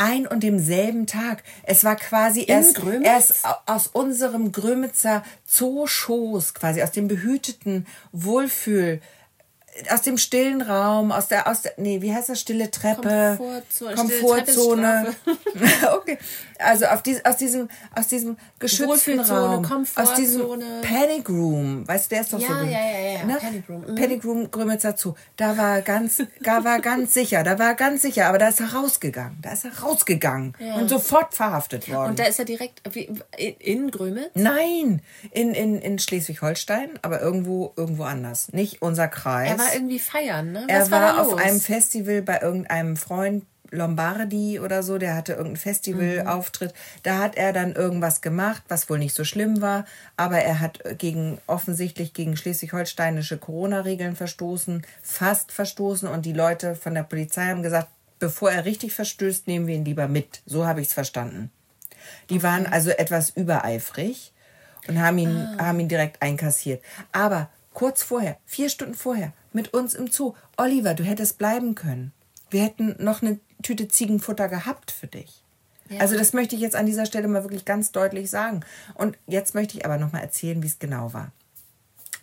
[0.00, 1.42] ein und demselben Tag.
[1.62, 2.74] Es war quasi erst,
[3.04, 9.00] erst au- aus unserem Grömitzer Zooschoß, quasi aus dem behüteten Wohlfühl,
[9.90, 13.94] aus dem stillen Raum, aus der, aus der, nee, wie heißt das, stille Treppe, Komfortzone.
[13.94, 15.14] Komfortzone.
[15.96, 16.18] Okay,
[16.62, 20.42] also auf dies, aus diesem, aus diesem geschützten Raum, aus diesem.
[20.82, 23.38] Panic Room, weißt du, der ist doch Ja, so, ja, ja, ja, ne?
[23.40, 23.94] Panic Room, mhm.
[23.94, 27.68] Panic Room, Grömitzer Zoo, da war er ganz, da war er ganz sicher, da war
[27.68, 31.90] er ganz sicher, aber da ist er rausgegangen, da ist er rausgegangen und sofort verhaftet
[31.90, 32.10] worden.
[32.10, 33.10] Und da ist er direkt wie,
[33.58, 34.30] in, Grömitz.
[34.34, 35.02] Nein,
[35.32, 38.52] in, in, in Schleswig-Holstein, aber irgendwo, irgendwo anders.
[38.52, 39.50] Nicht unser Kreis.
[39.50, 40.64] Er war irgendwie feiern, ne?
[40.68, 45.32] Er Was war, da auf einem Festival bei irgendeinem Freund Lombardi oder so, der hatte
[45.32, 46.74] irgendeinen Festivalauftritt.
[47.02, 49.84] Da hat er dann irgendwas gemacht, was wohl nicht so schlimm war,
[50.16, 56.94] aber er hat gegen offensichtlich gegen schleswig-holsteinische Corona-Regeln verstoßen, fast verstoßen und die Leute von
[56.94, 60.42] der Polizei haben gesagt, bevor er richtig verstößt, nehmen wir ihn lieber mit.
[60.46, 61.50] So habe ich es verstanden.
[62.28, 64.32] Die waren also etwas übereifrig
[64.88, 66.82] und haben ihn, haben ihn direkt einkassiert.
[67.12, 72.12] Aber kurz vorher, vier Stunden vorher, mit uns im Zoo, Oliver, du hättest bleiben können.
[72.50, 75.42] Wir hätten noch eine Tüte Ziegenfutter gehabt für dich.
[75.98, 78.60] Also das möchte ich jetzt an dieser Stelle mal wirklich ganz deutlich sagen.
[78.94, 81.32] Und jetzt möchte ich aber noch mal erzählen, wie es genau war.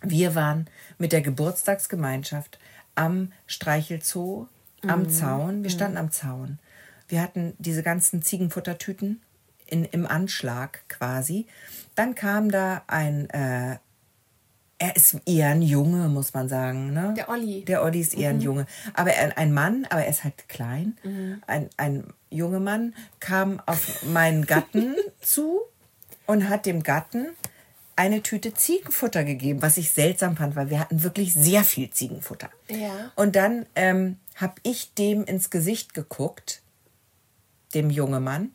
[0.00, 2.58] Wir waren mit der Geburtstagsgemeinschaft
[2.94, 4.46] am Streichelzoo,
[4.86, 5.64] am Zaun.
[5.64, 6.58] Wir standen am Zaun.
[7.08, 9.20] Wir hatten diese ganzen Ziegenfuttertüten
[9.66, 11.46] in, im Anschlag quasi.
[11.94, 13.78] Dann kam da ein, äh,
[14.78, 16.92] er ist eher ein Junge, muss man sagen.
[16.92, 17.14] Ne?
[17.16, 17.64] Der Olli.
[17.64, 18.66] Der Olli ist eher ein Junge.
[18.94, 20.96] Aber er, ein Mann, aber er ist halt klein.
[21.46, 25.60] Ein, ein junger Mann kam auf meinen Gatten zu
[26.26, 27.28] und hat dem Gatten
[27.96, 32.48] eine Tüte Ziegenfutter gegeben, was ich seltsam fand, weil wir hatten wirklich sehr viel Ziegenfutter.
[32.68, 33.10] Ja.
[33.16, 36.62] Und dann ähm, habe ich dem ins Gesicht geguckt,
[37.74, 38.52] dem jungen Mann,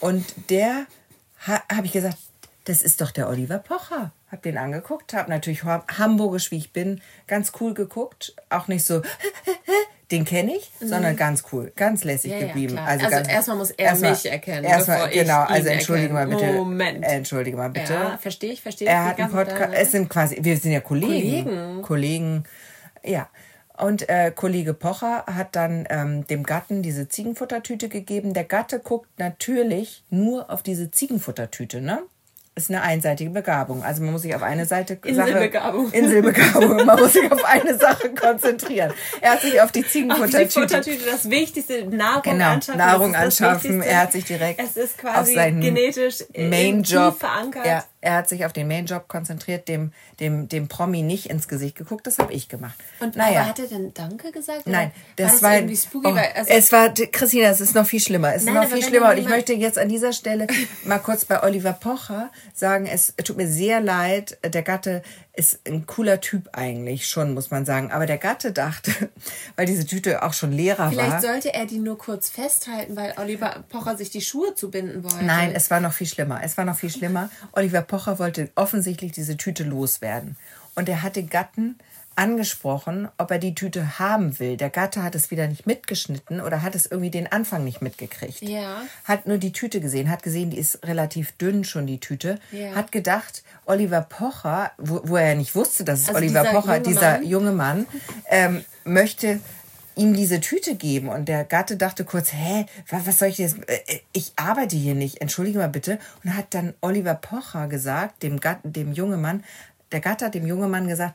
[0.00, 0.86] und der
[1.46, 2.18] ha, habe ich gesagt,
[2.64, 4.12] das ist doch der Oliver Pocher.
[4.34, 8.84] Hab den angeguckt, habe natürlich ha- hamburgisch, wie ich bin, ganz cool geguckt, auch nicht
[8.84, 9.00] so,
[10.10, 12.36] den kenne ich, sondern ganz cool, ganz lässig Mhm.
[12.36, 12.72] Ja, ja, geblieben.
[12.74, 12.88] klar.
[12.88, 16.40] Also ganz- erstmal muss er mich erkennen, Erstmal, genau, also entschuldige mal erkenne.
[16.40, 16.52] bitte.
[16.52, 17.04] Moment.
[17.04, 17.92] Entschuldige mal bitte.
[17.94, 19.08] Ja, verstehe ich, verstehe Er ich.
[19.10, 19.72] hat einen Podcast.
[19.72, 21.44] Es sind quasi, wir sind ja Kollegen.
[21.44, 21.82] Kollegen.
[21.82, 22.44] Kollegen.
[23.04, 23.28] Ja.
[23.76, 28.34] Und äh, Kollege Pocher hat dann ähm, dem Gatten diese Ziegenfuttertüte gegeben.
[28.34, 32.00] Der Gatte guckt natürlich nur auf diese Ziegenfuttertüte, ne?
[32.56, 33.82] Ist eine einseitige Begabung.
[33.82, 35.86] Also man muss sich auf eine Seite Inselbegabung.
[35.86, 36.86] Sache, Inselbegabung.
[36.86, 38.92] Man muss sich auf eine Sache konzentrieren.
[39.20, 42.78] Er hat sich auf die Auf die Ziegenfuttertüte Futtertüte, das Wichtigste, Nahrung Genau, anschaffen.
[42.78, 43.82] Nahrung anschaffen.
[43.82, 47.66] Er hat sich direkt Es ist auf quasi genetisch Main-Job tief verankert.
[47.66, 51.76] Ja, er hat sich auf den Main-Job konzentriert, dem, dem, dem Promi nicht ins Gesicht
[51.76, 52.06] geguckt.
[52.06, 52.74] Das habe ich gemacht.
[53.00, 53.40] Und naja.
[53.40, 54.66] aber hat er denn Danke gesagt?
[54.66, 57.86] Nein, das war war, irgendwie spooky, oh, weil also, es war Christina, es ist noch
[57.86, 58.34] viel schlimmer.
[58.34, 60.46] Es ist Nein, noch viel schlimmer und ich möchte jetzt an dieser Stelle
[60.84, 65.02] mal kurz bei Oliver Pocher sagen, es tut mir sehr leid, der Gatte
[65.36, 68.92] ist ein cooler Typ eigentlich schon, muss man sagen, aber der Gatte dachte,
[69.56, 71.20] weil diese Tüte auch schon leerer vielleicht war.
[71.20, 75.24] sollte er die nur kurz festhalten, weil Oliver Pocher sich die Schuhe zubinden wollte.
[75.24, 76.40] Nein, es war noch viel schlimmer.
[76.44, 77.30] Es war noch viel schlimmer.
[77.52, 80.36] Oliver Pocher wollte offensichtlich diese Tüte loswerden.
[80.74, 81.78] Und er hat den Gatten
[82.16, 84.56] angesprochen, ob er die Tüte haben will.
[84.56, 88.40] Der Gatte hat es wieder nicht mitgeschnitten oder hat es irgendwie den Anfang nicht mitgekriegt.
[88.42, 88.82] Ja.
[89.04, 92.38] Hat nur die Tüte gesehen, hat gesehen, die ist relativ dünn schon, die Tüte.
[92.52, 92.74] Ja.
[92.74, 96.52] Hat gedacht, Oliver Pocher, wo, wo er ja nicht wusste, dass es Also Oliver dieser
[96.52, 97.24] Pocher, junge dieser Mann.
[97.26, 97.86] junge Mann,
[98.30, 99.40] ähm, möchte
[99.96, 101.08] ihm diese Tüte geben.
[101.08, 104.94] Und der Gatte dachte kurz, hä, wa- was soll ich jetzt, äh, ich arbeite hier
[104.94, 105.98] nicht, entschuldige mal bitte.
[106.24, 109.44] Und hat dann Oliver Pocher gesagt, dem, Gatte, dem jungen Mann,
[109.94, 111.14] der Gatte hat dem jungen Mann gesagt,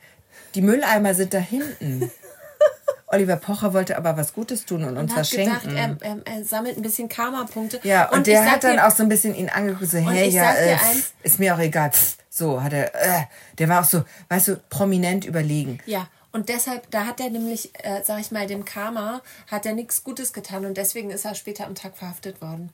[0.56, 2.10] die Mülleimer sind da hinten.
[3.12, 5.76] Oliver Pocher wollte aber was Gutes tun und uns Und hat was schenken.
[5.76, 7.80] er, er, er sammelt ein bisschen Karma-Punkte.
[7.84, 10.30] Ja, und, ich der hat dann dir- auch so ein bisschen ihn angeguckt, so, hey,
[10.30, 11.92] ja, äh, eins- ist mir auch egal.
[11.92, 13.24] Pff, so hat er, äh,
[13.58, 15.80] der war auch so, weißt du, prominent überlegen.
[15.88, 19.74] Ja, und deshalb, da hat er nämlich, äh, sag ich mal, dem Karma, hat er
[19.74, 22.70] nichts Gutes getan und deswegen ist er später am Tag verhaftet worden.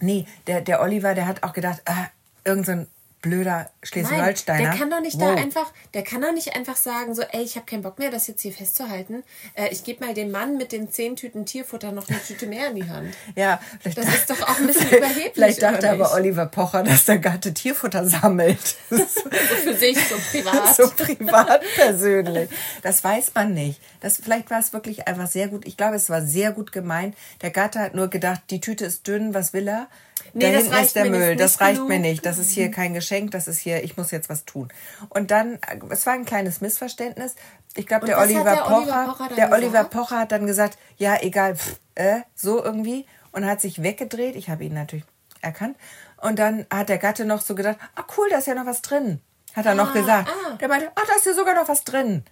[0.00, 2.06] Nee, der, der Oliver, der hat auch gedacht, ah,
[2.44, 2.84] irgend so
[3.22, 4.70] blöder Schleswig-Holsteiner.
[4.70, 5.34] der kann doch nicht Wow.
[5.34, 8.10] da einfach, der kann doch nicht einfach sagen, so, ey, ich habe keinen Bock mehr,
[8.10, 9.24] das jetzt hier festzuhalten.
[9.54, 12.68] Äh, ich gebe mal dem Mann mit den zehn Tüten Tierfutter noch eine Tüte mehr
[12.68, 13.12] in die Hand.
[13.34, 16.12] Ja, vielleicht Das da- ist doch auch ein bisschen überheblich, Vielleicht dachte aber?
[16.14, 18.58] Oliver Pocher, dass der Gatte Tierfutter sammelt.
[18.88, 20.76] Für sich, so privat.
[20.76, 22.48] so privat persönlich.
[22.82, 23.80] Das weiß man nicht.
[24.00, 25.66] Das, vielleicht war es wirklich einfach sehr gut.
[25.66, 27.16] Ich glaube, es war sehr gut gemeint.
[27.42, 29.88] Der Gatte hat nur gedacht, die Tüte ist dünn, was will er?
[30.34, 31.28] Nee, da das hinten reicht ist der mir Müll.
[31.30, 31.88] nicht Das reicht genug.
[31.88, 32.26] mir nicht.
[32.26, 33.30] Das ist hier kein Geschenk.
[33.32, 34.68] Das ist hier, ich muss jetzt was tun.
[35.08, 35.58] Und dann,
[35.90, 37.34] es war ein kleines Missverständnis.
[37.74, 39.84] Ich glaube, der Oliver der Oliver Pocher, Pocher dann der Oliver?
[39.84, 43.06] Pocher hat dann gesagt, ja, egal, pff, äh, so irgendwie.
[43.32, 44.36] und hat sich weggedreht.
[44.36, 45.04] Ich habe ihn natürlich
[45.42, 45.76] erkannt.
[46.20, 48.82] Und dann hat der Gatte noch so gedacht, ah cool, da ist ja noch was
[48.82, 49.20] drin.
[49.54, 50.28] Hat er noch gesagt.
[50.60, 52.24] Der meinte, ah, da ist ja sogar noch was drin.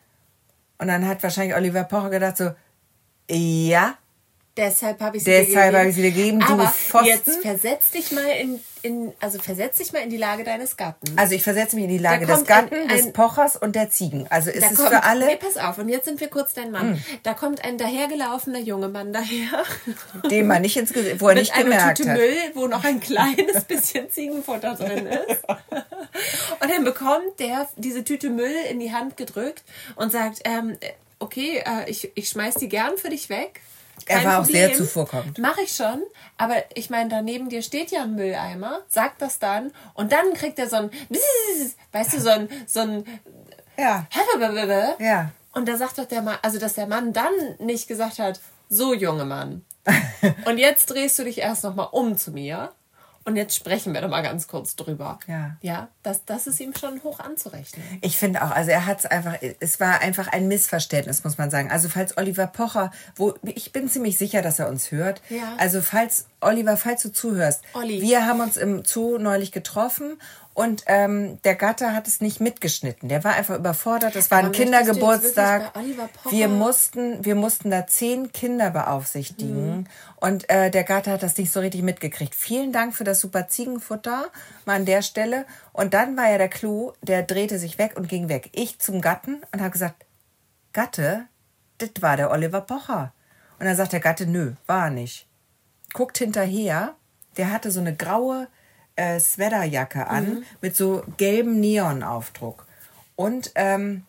[0.79, 2.51] Und dann hat wahrscheinlich Oliver Pocher gedacht so,
[3.31, 3.95] ja,
[4.57, 7.09] Deshalb habe ich sie Deshalb habe ich sie dir gegeben, du Aber Pfosten.
[7.09, 11.13] jetzt versetz dich mal in, in, also versetz dich mal in die Lage deines Gatten.
[11.17, 13.91] Also ich versetze mich in die Lage des Gatten, ein, ein, des Pochers und der
[13.91, 14.27] Ziegen.
[14.31, 15.27] Also ist es kommt, für alle.
[15.27, 16.95] Nee, pass auf, und jetzt sind wir kurz dein Mann.
[16.95, 17.05] Mm.
[17.23, 19.65] Da kommt ein dahergelaufener junge Mann daher.
[20.31, 22.19] Den man nicht ins Gesicht, wo er nicht gemerkt Tüte hat.
[22.19, 25.45] Müll, wo noch ein kleines bisschen Ziegenfutter drin ist.
[26.61, 29.65] Und dann bekommt der diese Tüte Müll in die Hand gedrückt
[29.97, 30.79] und sagt, ähm,
[31.19, 33.61] okay, äh, ich, ich schmeiß die gern für dich weg.
[34.07, 34.65] Kein er war Problem.
[34.65, 35.39] auch sehr zuvorkommend.
[35.39, 36.03] Mache ich schon,
[36.39, 40.33] aber ich meine, da neben dir steht ja ein Mülleimer, sagt das dann und dann
[40.33, 40.91] kriegt er so ein,
[41.93, 43.05] weißt du, so ein, so ein,
[43.77, 44.07] ja.
[45.01, 45.31] ja.
[45.53, 48.95] Und da sagt doch der Mann, also dass der Mann dann nicht gesagt hat, so
[48.95, 49.65] junge Mann.
[50.45, 52.73] und jetzt drehst du dich erst nochmal um zu mir
[53.27, 55.19] und jetzt sprechen wir doch mal ganz kurz drüber.
[55.27, 55.57] Ja.
[55.61, 57.85] Ja, das, das ist ihm schon hoch anzurechnen.
[58.01, 61.51] Ich finde auch, also er hat es einfach, es war einfach ein Missverständnis, muss man
[61.51, 61.71] sagen.
[61.71, 65.23] Also falls Oliver Pocher, wo ich bin ziemlich sicher, dass er uns hört.
[65.29, 65.55] Ja.
[65.59, 68.01] Also falls, Oliver, falls du zuhörst, Olli.
[68.01, 70.19] wir haben uns im Zoo neulich getroffen
[70.57, 73.11] und ähm, der Gatter hat es nicht mitgeschnitten.
[73.11, 74.17] Der war einfach überfordert.
[74.17, 75.71] Es war ein Kindergeburtstag.
[76.31, 79.81] Wir mussten, wir mussten da zehn Kinder beaufsichtigen.
[79.81, 79.87] Mhm.
[80.17, 82.35] Und äh, der Gatter hat das nicht so richtig mitgekriegt.
[82.35, 84.29] Vielen Dank für das super Ziegenfutter
[84.65, 85.45] mal an der Stelle.
[85.75, 88.49] Und dann war ja der Clou, der drehte sich weg und ging weg.
[88.55, 90.07] Ich zum Gatten und habe gesagt,
[90.73, 91.27] Gatte,
[91.77, 93.13] das war der Oliver Pocher.
[93.59, 95.27] Und dann sagt der Gatte, nö, war nicht.
[95.93, 96.95] Guckt hinterher,
[97.37, 98.49] der hatte so eine graue
[98.97, 100.45] äh, Sweaterjacke an mhm.
[100.61, 102.67] mit so gelbem Neonaufdruck.
[103.15, 104.05] Und ähm,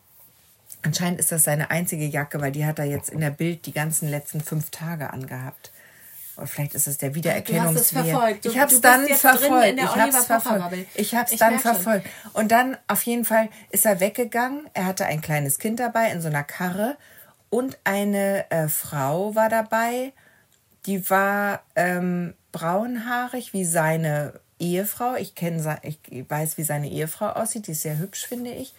[0.81, 3.73] anscheinend ist das seine einzige Jacke, weil die hat er jetzt in der Bild die
[3.73, 5.71] ganzen letzten fünf Tage angehabt.
[6.37, 8.45] Oder vielleicht ist es der Wiedererkennungswert.
[8.45, 9.79] Ich habe es dann verfolgt.
[9.79, 10.77] Ich habe es verfolgt.
[10.93, 12.07] Ich habe es dann verfolgt.
[12.33, 14.69] Und dann auf jeden Fall ist er weggegangen.
[14.73, 16.95] Er hatte ein kleines Kind dabei in so einer Karre
[17.49, 20.13] und eine äh, Frau war dabei.
[20.85, 25.15] Die war ähm, braunhaarig wie seine Ehefrau.
[25.15, 25.99] Ich kenne, ich
[26.29, 27.67] weiß, wie seine Ehefrau aussieht.
[27.67, 28.73] Die ist sehr hübsch, finde ich.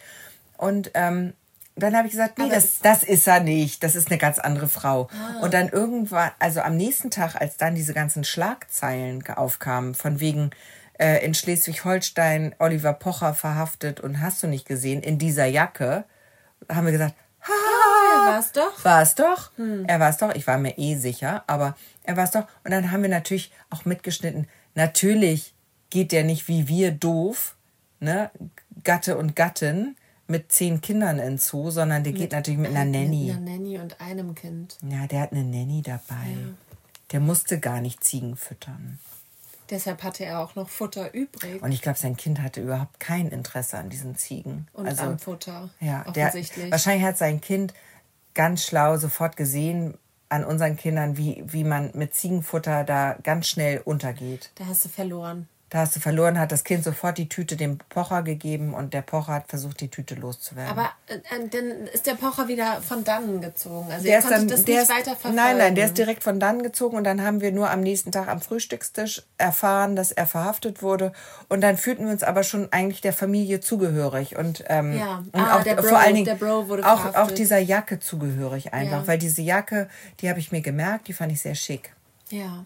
[0.57, 1.33] Und ähm,
[1.75, 3.83] dann habe ich gesagt, nee, das, das ist er nicht.
[3.83, 5.09] Das ist eine ganz andere Frau.
[5.11, 5.41] Ah.
[5.41, 10.51] Und dann irgendwann, also am nächsten Tag, als dann diese ganzen Schlagzeilen aufkamen, von wegen
[10.99, 16.03] äh, in Schleswig-Holstein Oliver Pocher verhaftet und hast du nicht gesehen, in dieser Jacke,
[16.69, 18.85] haben wir gesagt, ha, ah, war es doch.
[18.85, 19.51] War es doch.
[19.55, 19.85] Hm.
[19.87, 20.35] Er war es doch.
[20.35, 22.45] Ich war mir eh sicher, aber er war es doch.
[22.63, 24.47] Und dann haben wir natürlich auch mitgeschnitten.
[24.75, 25.53] Natürlich
[25.89, 27.55] geht der nicht wie wir doof,
[27.99, 28.31] ne,
[28.83, 29.95] Gatte und Gattin
[30.27, 33.25] mit zehn Kindern ins Zoo, sondern der mit, geht natürlich mit einer Nanny.
[33.25, 34.77] Mit einer Nanny und einem Kind.
[34.87, 36.29] Ja, der hat eine Nanny dabei.
[36.29, 36.53] Ja.
[37.11, 38.99] Der musste gar nicht Ziegen füttern.
[39.69, 41.61] Deshalb hatte er auch noch Futter übrig.
[41.61, 44.67] Und ich glaube, sein Kind hatte überhaupt kein Interesse an diesen Ziegen.
[44.73, 45.69] Und also, am Futter.
[45.79, 46.33] Ja, der,
[46.69, 47.73] wahrscheinlich hat sein Kind
[48.33, 49.95] ganz schlau sofort gesehen,
[50.29, 54.51] an unseren Kindern, wie, wie man mit Ziegenfutter da ganz schnell untergeht.
[54.55, 55.47] Da hast du verloren.
[55.69, 59.03] Da hast du verloren, hat das Kind sofort die Tüte dem Pocher gegeben und der
[59.03, 60.71] Pocher hat versucht, die Tüte loszuwerden.
[60.71, 63.91] Aber äh, äh dann ist der Pocher wieder von dannen gezogen.
[63.91, 65.35] Also der ist dann, das nicht ist, weiter verfolgen.
[65.35, 68.11] Nein, nein, der ist direkt von dannen gezogen und dann haben wir nur am nächsten
[68.11, 71.13] Tag am Frühstückstisch erfahren, dass er verhaftet wurde.
[71.49, 75.23] Und dann fühlten wir uns aber schon eigentlich der Familie zugehörig und, ähm, ja.
[75.31, 79.07] und ah, auch Bro, vor allen Dingen auch, auch dieser Jacke zugehörig einfach, ja.
[79.07, 79.87] weil diese Jacke,
[80.21, 81.93] die habe ich mir gemerkt, die fand ich sehr schick.
[82.29, 82.65] Ja.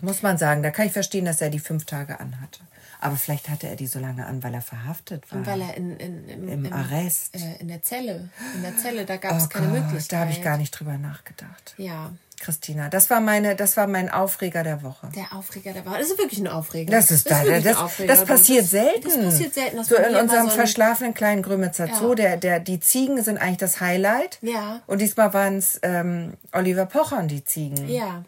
[0.00, 2.60] Muss man sagen, da kann ich verstehen, dass er die fünf Tage anhatte.
[3.00, 5.38] Aber vielleicht hatte er die so lange an, weil er verhaftet war.
[5.38, 7.34] Und weil er in, in, im, im, im Arrest.
[7.34, 8.28] Äh, in der Zelle.
[8.54, 10.12] In der Zelle, da gab es oh keine Gott, Möglichkeit.
[10.12, 11.74] Da habe ich gar nicht drüber nachgedacht.
[11.78, 12.10] Ja.
[12.40, 15.08] Christina, das war meine, das war mein Aufreger der Woche.
[15.14, 15.98] Der Aufreger der Woche.
[15.98, 16.90] Das ist wirklich ein Aufreger.
[16.90, 19.02] Das ist, das, ist das, das, das passiert das, selten.
[19.02, 19.84] Das passiert selten.
[19.84, 21.94] so in unserem so verschlafenen kleinen Grömitzer ja.
[21.94, 24.38] Zoo, der, der, die Ziegen sind eigentlich das Highlight.
[24.40, 24.80] Ja.
[24.86, 27.88] Und diesmal waren es ähm, Oliver Pocher und die Ziegen.
[27.88, 28.24] Ja.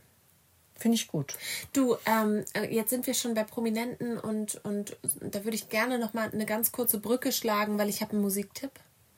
[0.82, 1.34] Finde ich gut.
[1.72, 5.96] Du, ähm, äh, jetzt sind wir schon bei Prominenten und, und da würde ich gerne
[6.00, 8.72] noch mal eine ganz kurze Brücke schlagen, weil ich habe einen Musiktipp.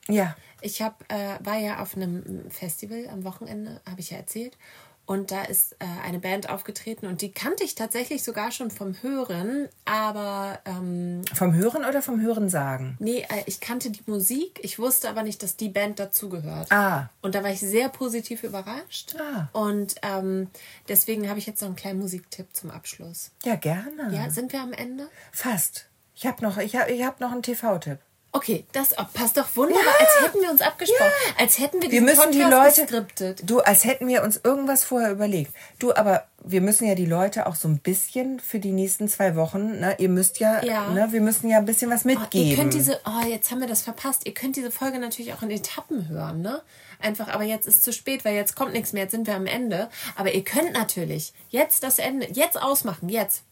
[0.07, 0.37] Ja.
[0.61, 4.59] Ich hab, äh, war ja auf einem Festival am Wochenende, habe ich ja erzählt.
[5.05, 8.95] Und da ist äh, eine Band aufgetreten und die kannte ich tatsächlich sogar schon vom
[9.01, 10.59] Hören, aber.
[10.65, 12.97] Ähm, vom Hören oder vom Hören sagen?
[12.99, 16.71] Nee, äh, ich kannte die Musik, ich wusste aber nicht, dass die Band dazugehört.
[16.71, 17.09] Ah.
[17.21, 19.15] Und da war ich sehr positiv überrascht.
[19.19, 19.49] Ah.
[19.53, 20.49] Und ähm,
[20.87, 23.31] deswegen habe ich jetzt noch einen kleinen Musiktipp zum Abschluss.
[23.43, 24.11] Ja, gerne.
[24.11, 25.07] Ja, sind wir am Ende?
[25.31, 25.87] Fast.
[26.15, 27.99] Ich habe noch, ich hab, ich hab noch einen TV-Tipp.
[28.35, 30.05] Okay, das oh, passt doch wunderbar, ja.
[30.05, 31.41] als hätten wir uns abgesprochen, ja.
[31.41, 33.49] als hätten wir, wir müssen Podcast die Leute geskriptet.
[33.49, 35.53] Du, als hätten wir uns irgendwas vorher überlegt.
[35.79, 39.37] Du, aber wir müssen ja die Leute auch so ein bisschen für die nächsten zwei
[39.37, 40.89] Wochen, ne, ihr müsst ja, ja.
[40.89, 42.29] Ne, wir müssen ja ein bisschen was mitgeben.
[42.33, 44.25] Oh, ihr könnt diese, oh, jetzt haben wir das verpasst.
[44.25, 46.61] Ihr könnt diese Folge natürlich auch in Etappen hören, ne?
[46.99, 49.45] Einfach, aber jetzt ist zu spät, weil jetzt kommt nichts mehr, jetzt sind wir am
[49.45, 49.89] Ende.
[50.17, 53.43] Aber ihr könnt natürlich jetzt das Ende, jetzt ausmachen, jetzt.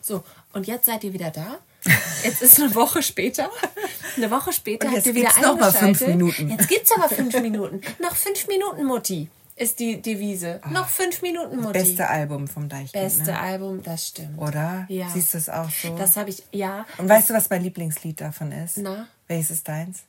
[0.00, 1.60] So, und jetzt seid ihr wieder da.
[2.24, 3.50] Jetzt ist eine Woche später.
[4.16, 6.50] Eine Woche später habt ihr wieder noch mal fünf Minuten.
[6.50, 7.80] Jetzt gibt's aber fünf Minuten.
[8.00, 10.60] Noch fünf Minuten, Mutti, ist die Devise.
[10.64, 11.78] Oh, noch fünf Minuten, Mutti.
[11.78, 12.92] Beste Album vom Deichkind.
[12.92, 13.38] Beste ne?
[13.38, 14.38] Album, das stimmt.
[14.38, 14.86] Oder?
[14.88, 15.08] Ja.
[15.08, 15.96] Siehst du es auch so?
[15.96, 16.86] Das habe ich, ja.
[16.98, 18.78] Und weißt du, was mein Lieblingslied davon ist?
[18.78, 19.08] Na?
[19.26, 20.02] Welches ist deins?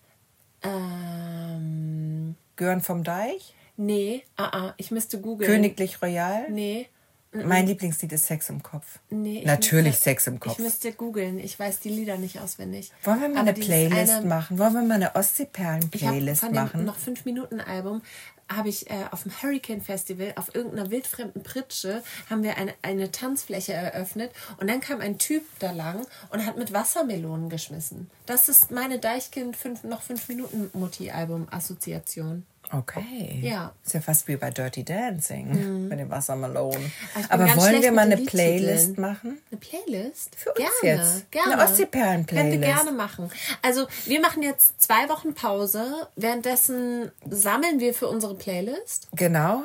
[0.61, 2.35] Ähm.
[2.55, 3.53] Gören vom Deich?
[3.75, 5.49] Nee, ah, uh, uh, ich müsste googeln.
[5.49, 6.49] Königlich Royal?
[6.49, 6.87] Nee.
[7.33, 8.99] Mein Lieblingslied ist Sex im Kopf.
[9.09, 10.53] Nee, Natürlich müsste, Sex im Kopf.
[10.53, 11.39] Ich müsste googeln.
[11.39, 12.91] Ich weiß die Lieder nicht auswendig.
[13.03, 14.59] Wollen wir mal Aber eine Playlist eine, machen?
[14.59, 16.85] Wollen wir mal eine Ostseeperlen-Playlist machen?
[16.85, 18.01] Noch 5 Minuten Album
[18.49, 23.11] habe ich äh, auf dem Hurricane Festival auf irgendeiner wildfremden Pritsche haben wir eine, eine
[23.11, 28.09] Tanzfläche eröffnet und dann kam ein Typ da lang und hat mit Wassermelonen geschmissen.
[28.25, 32.45] Das ist meine Deichkind fünf, noch 5 Minuten Mutti Album Assoziation.
[32.71, 33.39] Okay.
[33.41, 33.73] Ja.
[33.85, 35.87] Ist ja fast wie bei Dirty Dancing mhm.
[35.89, 36.91] mit dem Wassermelonen.
[37.29, 39.37] Aber wollen wir mal eine Playlist machen?
[39.51, 40.35] Eine Playlist?
[40.35, 41.31] Für uns gerne, jetzt.
[41.31, 41.53] Gerne.
[41.53, 42.51] Eine Ostseeperlen-Playlist.
[42.51, 43.31] Können wir gerne machen.
[43.61, 46.07] Also, wir machen jetzt zwei Wochen Pause.
[46.15, 49.07] Währenddessen sammeln wir für unsere Playlist.
[49.13, 49.63] Genau.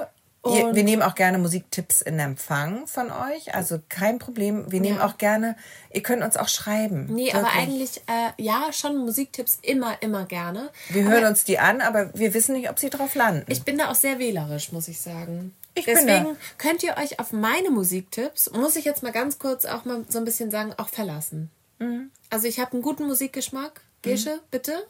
[0.56, 3.54] Ihr, wir nehmen auch gerne Musiktipps in Empfang von euch.
[3.54, 4.70] Also kein Problem.
[4.70, 5.06] Wir nehmen ja.
[5.06, 5.56] auch gerne,
[5.92, 7.06] ihr könnt uns auch schreiben.
[7.06, 7.34] Nee, wirklich.
[7.34, 10.70] aber eigentlich, äh, ja, schon Musiktipps immer, immer gerne.
[10.88, 13.44] Wir aber hören uns die an, aber wir wissen nicht, ob sie drauf landen.
[13.48, 15.54] Ich bin da auch sehr wählerisch, muss ich sagen.
[15.74, 19.84] Ich Deswegen könnt ihr euch auf meine Musiktipps, muss ich jetzt mal ganz kurz auch
[19.84, 21.50] mal so ein bisschen sagen, auch verlassen.
[21.78, 22.10] Mhm.
[22.30, 23.80] Also ich habe einen guten Musikgeschmack.
[24.02, 24.40] Gesche, mhm.
[24.50, 24.86] bitte.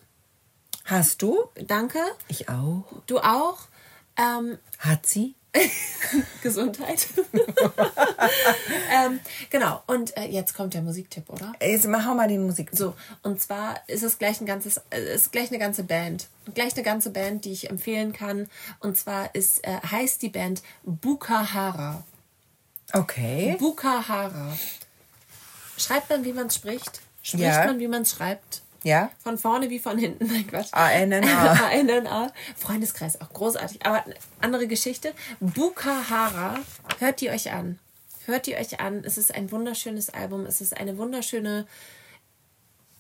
[0.85, 1.45] Hast du?
[1.67, 1.99] Danke.
[2.29, 2.85] Ich auch.
[3.07, 3.59] Du auch.
[4.17, 5.35] Ähm, Hat sie?
[6.43, 7.09] Gesundheit.
[8.93, 9.21] ähm,
[9.51, 11.53] genau, und äh, jetzt kommt der Musiktipp, oder?
[11.61, 12.79] Jetzt mach mal den Musiktipp.
[12.79, 16.29] So, und zwar ist es gleich ein ganzes, äh, ist gleich eine ganze Band.
[16.55, 18.49] Gleich eine ganze Band, die ich empfehlen kann.
[18.81, 22.05] Und zwar ist, äh, heißt die Band Bukahara.
[22.93, 23.57] Okay.
[23.59, 24.57] Bukahara.
[25.77, 27.01] Schreibt man, wie man es spricht?
[27.23, 27.67] Spricht ja.
[27.67, 28.63] man, wie man es schreibt?
[28.85, 29.11] Ja.
[29.23, 30.27] Von vorne wie von hinten.
[30.33, 30.73] Nein, Quatsch.
[30.73, 31.53] A-N-N-A.
[31.53, 32.33] A-N-N-A.
[32.57, 33.85] Freundeskreis, auch großartig.
[33.85, 34.05] Aber
[34.41, 35.15] andere Geschichte.
[35.41, 36.59] Bukahara,
[36.99, 37.79] hört die euch an.
[38.27, 39.03] Hört die euch an.
[39.05, 40.47] Es ist ein wunderschönes Album.
[40.47, 41.67] Es ist eine wunderschöne,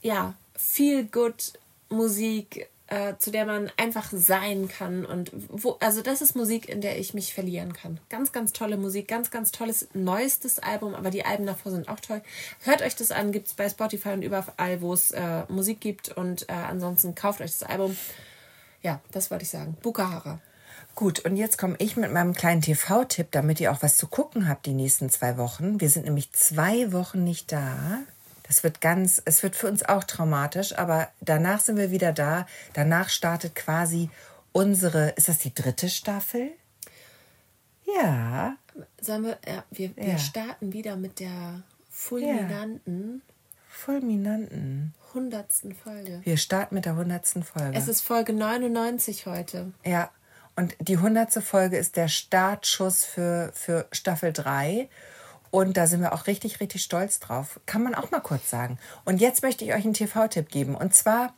[0.01, 1.53] ja, feel good
[1.91, 6.81] Musik äh, zu der man einfach sein kann und wo, also das ist Musik, in
[6.81, 8.01] der ich mich verlieren kann.
[8.09, 12.01] Ganz, ganz tolle Musik, ganz, ganz tolles neuestes Album, aber die Alben davor sind auch
[12.01, 12.23] toll.
[12.65, 16.09] Hört euch das an, gibt es bei Spotify und überall, wo es äh, Musik gibt
[16.10, 17.97] und äh, ansonsten kauft euch das Album.
[18.82, 19.77] Ja, das wollte ich sagen.
[19.82, 20.40] Bukahara.
[20.94, 24.48] Gut, und jetzt komme ich mit meinem kleinen TV-Tipp, damit ihr auch was zu gucken
[24.48, 25.81] habt die nächsten zwei Wochen.
[25.81, 28.01] Wir sind nämlich zwei Wochen nicht da.
[28.49, 32.47] Das wird ganz, es wird für uns auch traumatisch, aber danach sind wir wieder da.
[32.73, 34.11] Danach startet quasi
[34.53, 36.51] unsere, ist das die dritte Staffel?
[37.85, 38.57] Ja.
[39.01, 40.19] Sagen wir, ja, wir, wir ja.
[40.19, 43.23] starten wieder mit der fulminanten.
[43.27, 43.35] Ja.
[43.69, 44.95] Fulminanten.
[45.15, 46.20] Hundertsten Folge.
[46.25, 47.77] Wir starten mit der hundertsten Folge.
[47.77, 49.73] Es ist Folge 99 heute.
[49.85, 50.11] Ja.
[50.57, 54.89] Und die hundertste Folge ist der Startschuss für, für Staffel 3.
[55.51, 57.61] Und da sind wir auch richtig, richtig stolz drauf.
[57.66, 58.79] Kann man auch mal kurz sagen.
[59.05, 60.75] Und jetzt möchte ich euch einen TV-Tipp geben.
[60.75, 61.35] Und zwar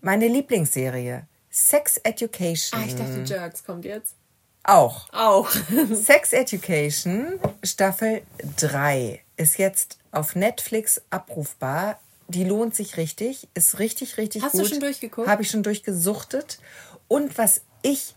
[0.00, 1.26] meine Lieblingsserie.
[1.50, 2.80] Sex Education.
[2.80, 4.16] Ah, ich dachte, Jerks kommt jetzt.
[4.64, 5.08] Auch.
[5.12, 5.50] Auch.
[5.92, 8.22] Sex Education Staffel
[8.56, 12.00] 3 ist jetzt auf Netflix abrufbar.
[12.28, 14.62] Die lohnt sich richtig, ist richtig, richtig Hast gut.
[14.62, 15.28] Hast du schon durchgeguckt?
[15.28, 16.58] Habe ich schon durchgesuchtet.
[17.06, 18.14] Und was ich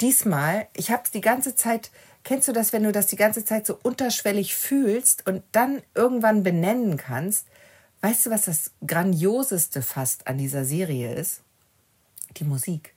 [0.00, 1.90] diesmal, ich habe es die ganze Zeit
[2.24, 6.42] Kennst du das, wenn du das die ganze Zeit so unterschwellig fühlst und dann irgendwann
[6.42, 7.46] benennen kannst?
[8.00, 11.42] Weißt du, was das Grandioseste fast an dieser Serie ist?
[12.38, 12.94] Die Musik.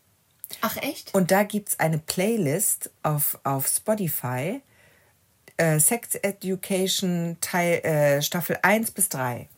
[0.62, 1.14] Ach echt?
[1.14, 4.62] Und da gibt es eine Playlist auf, auf Spotify,
[5.58, 9.50] äh, Sex Education Teil, äh, Staffel 1 bis 3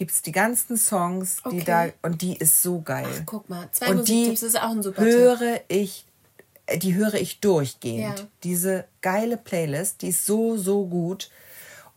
[0.00, 1.64] gibt es die ganzen Songs, die okay.
[1.66, 3.06] da und die ist so geil.
[3.06, 5.64] Ach, guck mal, zwei und Musiktipps ist auch ein super höre Tipp.
[5.68, 6.06] ich
[6.76, 8.18] die höre ich durchgehend.
[8.20, 8.26] Ja.
[8.44, 11.30] Diese geile Playlist, die ist so, so gut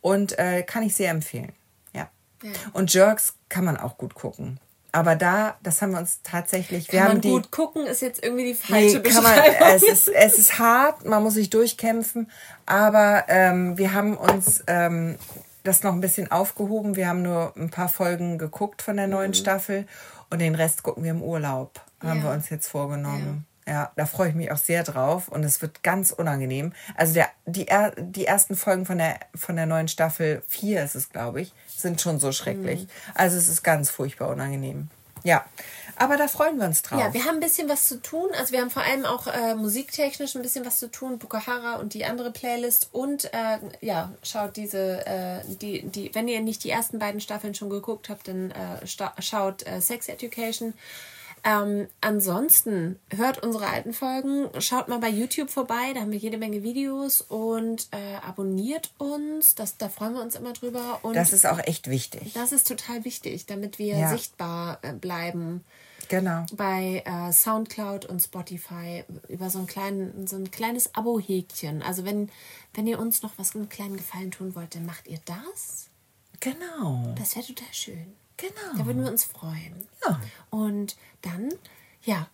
[0.01, 1.53] und äh, kann ich sehr empfehlen.
[1.93, 2.09] Ja.
[2.43, 2.51] ja.
[2.73, 4.59] Und Jerks kann man auch gut gucken.
[4.95, 6.87] Aber da, das haben wir uns tatsächlich.
[6.87, 9.33] Kann wir man haben gut die, gucken, ist jetzt irgendwie die falsche nee, kann man,
[9.73, 12.29] es, ist, es ist hart, man muss sich durchkämpfen.
[12.67, 15.17] Aber ähm, wir haben uns ähm,
[15.63, 16.95] das noch ein bisschen aufgehoben.
[16.95, 19.87] Wir haben nur ein paar Folgen geguckt von der neuen Staffel
[20.29, 21.81] und den Rest gucken wir im Urlaub.
[21.99, 22.25] Haben Ja.
[22.25, 23.47] wir uns jetzt vorgenommen.
[23.67, 23.91] Ja.
[23.95, 26.73] da freue ich mich auch sehr drauf und es wird ganz unangenehm.
[26.95, 27.67] Also der, die,
[27.97, 32.01] die ersten Folgen von der, von der neuen Staffel, vier ist es, glaube ich, sind
[32.01, 32.87] schon so schrecklich.
[33.13, 34.89] Also es ist ganz furchtbar unangenehm.
[35.23, 35.45] Ja,
[35.95, 36.99] aber da freuen wir uns drauf.
[36.99, 38.29] Ja, wir haben ein bisschen was zu tun.
[38.37, 41.17] Also wir haben vor allem auch äh, musiktechnisch ein bisschen was zu tun.
[41.17, 42.89] Bukahara und die andere Playlist.
[42.91, 47.53] Und äh, ja, schaut diese, äh, die, die, wenn ihr nicht die ersten beiden Staffeln
[47.53, 50.73] schon geguckt habt, dann äh, schaut äh, Sex Education.
[51.45, 56.37] Ähm, ansonsten hört unsere alten Folgen, schaut mal bei YouTube vorbei, da haben wir jede
[56.37, 59.53] Menge Videos und äh, abonniert uns.
[59.55, 60.99] Das, da freuen wir uns immer drüber.
[61.01, 62.31] Und das ist auch echt wichtig.
[62.33, 64.09] das ist total wichtig, damit wir Ja.
[64.09, 65.65] sichtbar äh, bleiben
[66.09, 66.45] Genau.
[66.55, 71.81] bei äh, Soundcloud und Spotify über so ein, kleinen, so ein kleines Abo-Häkchen.
[71.81, 72.29] Also wenn,
[72.73, 75.87] wenn ihr uns noch was einen kleinen Gefallen tun wollt, dann macht ihr das.
[76.39, 77.13] Genau.
[77.17, 78.13] Das wäre total schön.
[78.37, 78.77] Genau.
[78.77, 79.87] Da würden wir uns freuen.
[80.05, 80.19] Ja.
[80.49, 81.49] Und dann,
[82.03, 82.27] ja,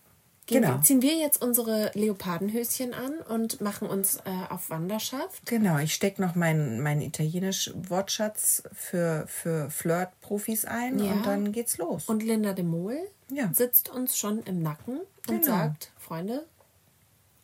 [0.46, 0.78] Genau.
[0.80, 5.46] ziehen wir jetzt unsere Leopardenhöschen an und machen uns äh, auf Wanderschaft.
[5.46, 11.12] Genau, ich stecke noch meinen mein italienisch Wortschatz für, für Flirt-Profis ein Ja.
[11.12, 12.06] und dann geht's los.
[12.08, 12.98] Und Linda de Mol
[13.30, 13.52] Ja.
[13.54, 14.98] sitzt uns schon im Nacken
[15.28, 15.44] und Genau.
[15.44, 16.44] sagt, Freunde,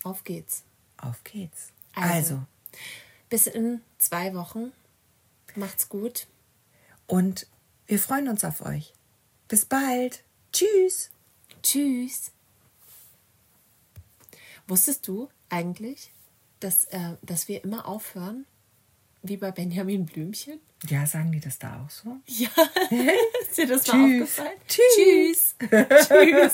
[0.03, 0.65] auf geht's.
[0.97, 1.69] Auf geht's.
[1.95, 2.09] Also.
[2.35, 2.43] Also.
[3.29, 4.73] Bis in zwei Wochen.
[5.55, 6.27] Macht's gut.
[7.07, 7.47] und
[7.87, 8.93] wir freuen uns auf euch.
[9.49, 10.25] Bis bald.
[10.53, 11.11] Tschüss.
[11.63, 12.33] Tschüss.
[14.67, 16.13] Wusstest du eigentlich,
[16.61, 18.47] dass, äh, dass wir immer aufhören,
[19.29, 20.61] wie bei Benjamin Blümchen?
[20.89, 22.17] Ja, sagen die das da auch so?
[22.27, 22.49] Ja,
[23.41, 24.39] ist dir das mal Tschüss.
[24.41, 24.59] aufgefallen?
[24.69, 25.55] Tschüss.
[25.59, 25.59] Tschüss.
[26.09, 26.53] Tschüss.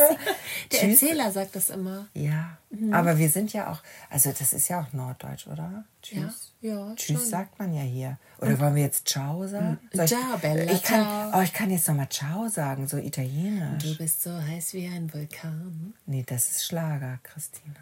[0.71, 1.03] Der Tschüss.
[1.03, 2.07] Erzähler sagt das immer.
[2.15, 2.57] Ja.
[2.71, 2.95] Mhm.
[2.95, 5.85] Aber wir sind ja auch, also das ist ja auch Norddeutsch, oder?
[6.03, 6.53] Tschüss.
[6.61, 7.29] Ja, ja, Tschüss schon.
[7.31, 8.17] sagt man ja hier.
[8.39, 9.79] Oder wollen wir jetzt Ciao sagen?
[9.93, 11.39] Soll ich- Ciao, Bella, ich kann, ciao.
[11.39, 13.83] Oh, ich kann jetzt nochmal Ciao sagen, so italienisch.
[13.83, 15.95] Du bist so heiß wie ein Vulkan.
[16.07, 17.75] Nee, das ist Schlager, Christina.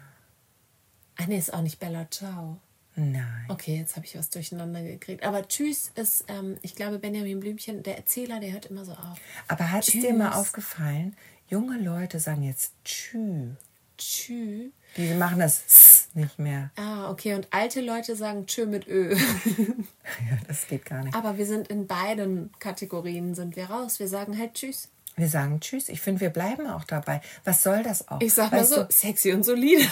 [1.17, 2.57] Ah, nee, ist auch nicht Bella Ciao.
[3.01, 3.45] Nein.
[3.49, 5.23] Okay, jetzt habe ich was durcheinander gekriegt.
[5.23, 9.17] Aber Tschüss ist, ähm, ich glaube, Benjamin Blümchen, der Erzähler, der hört immer so auf.
[9.47, 11.15] Aber hat es dir mal aufgefallen,
[11.47, 13.55] junge Leute sagen jetzt Tschü.
[13.97, 14.71] Tschüss.
[14.97, 16.71] Die machen das nicht mehr.
[16.75, 17.33] Ah, okay.
[17.35, 19.15] Und alte Leute sagen Tschö mit Ö.
[20.29, 21.15] Ja, das geht gar nicht.
[21.15, 23.99] Aber wir sind in beiden Kategorien sind wir raus.
[23.99, 24.89] Wir sagen halt Tschüss.
[25.17, 25.89] Wir sagen Tschüss.
[25.89, 27.21] Ich finde, wir bleiben auch dabei.
[27.43, 28.21] Was soll das auch?
[28.21, 29.85] Ich sag mal Weißt so, du, sexy und solide.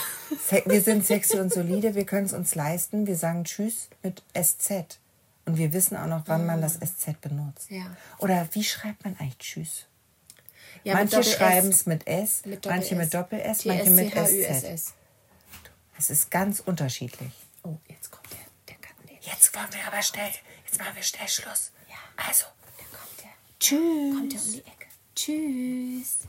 [0.66, 3.06] wir sind sexy und solide, wir können es uns leisten.
[3.06, 5.00] Wir sagen Tschüss mit SZ.
[5.46, 7.70] Und wir wissen auch noch, wann man das SZ benutzt.
[7.70, 7.96] Ja.
[8.20, 9.86] Oder wie schreibt man eigentlich Tschüss?
[10.84, 14.94] Ja, manche schreiben es mit S, Mit manche mit Doppel-S, manche mit SZ.
[15.98, 17.34] Es ist ganz unterschiedlich.
[17.64, 18.38] Oh, jetzt kommt der,
[18.70, 18.96] der kann.
[19.22, 20.32] Jetzt wollen wir aber schnell,
[20.66, 21.72] jetzt machen wir schnell Schluss.
[21.90, 21.96] Ja.
[22.26, 22.46] Also,
[22.78, 23.30] Da kommt der.
[23.60, 24.16] tschüss.
[24.16, 24.79] Kommt der um die Ecke.
[25.20, 26.20] Tschüss.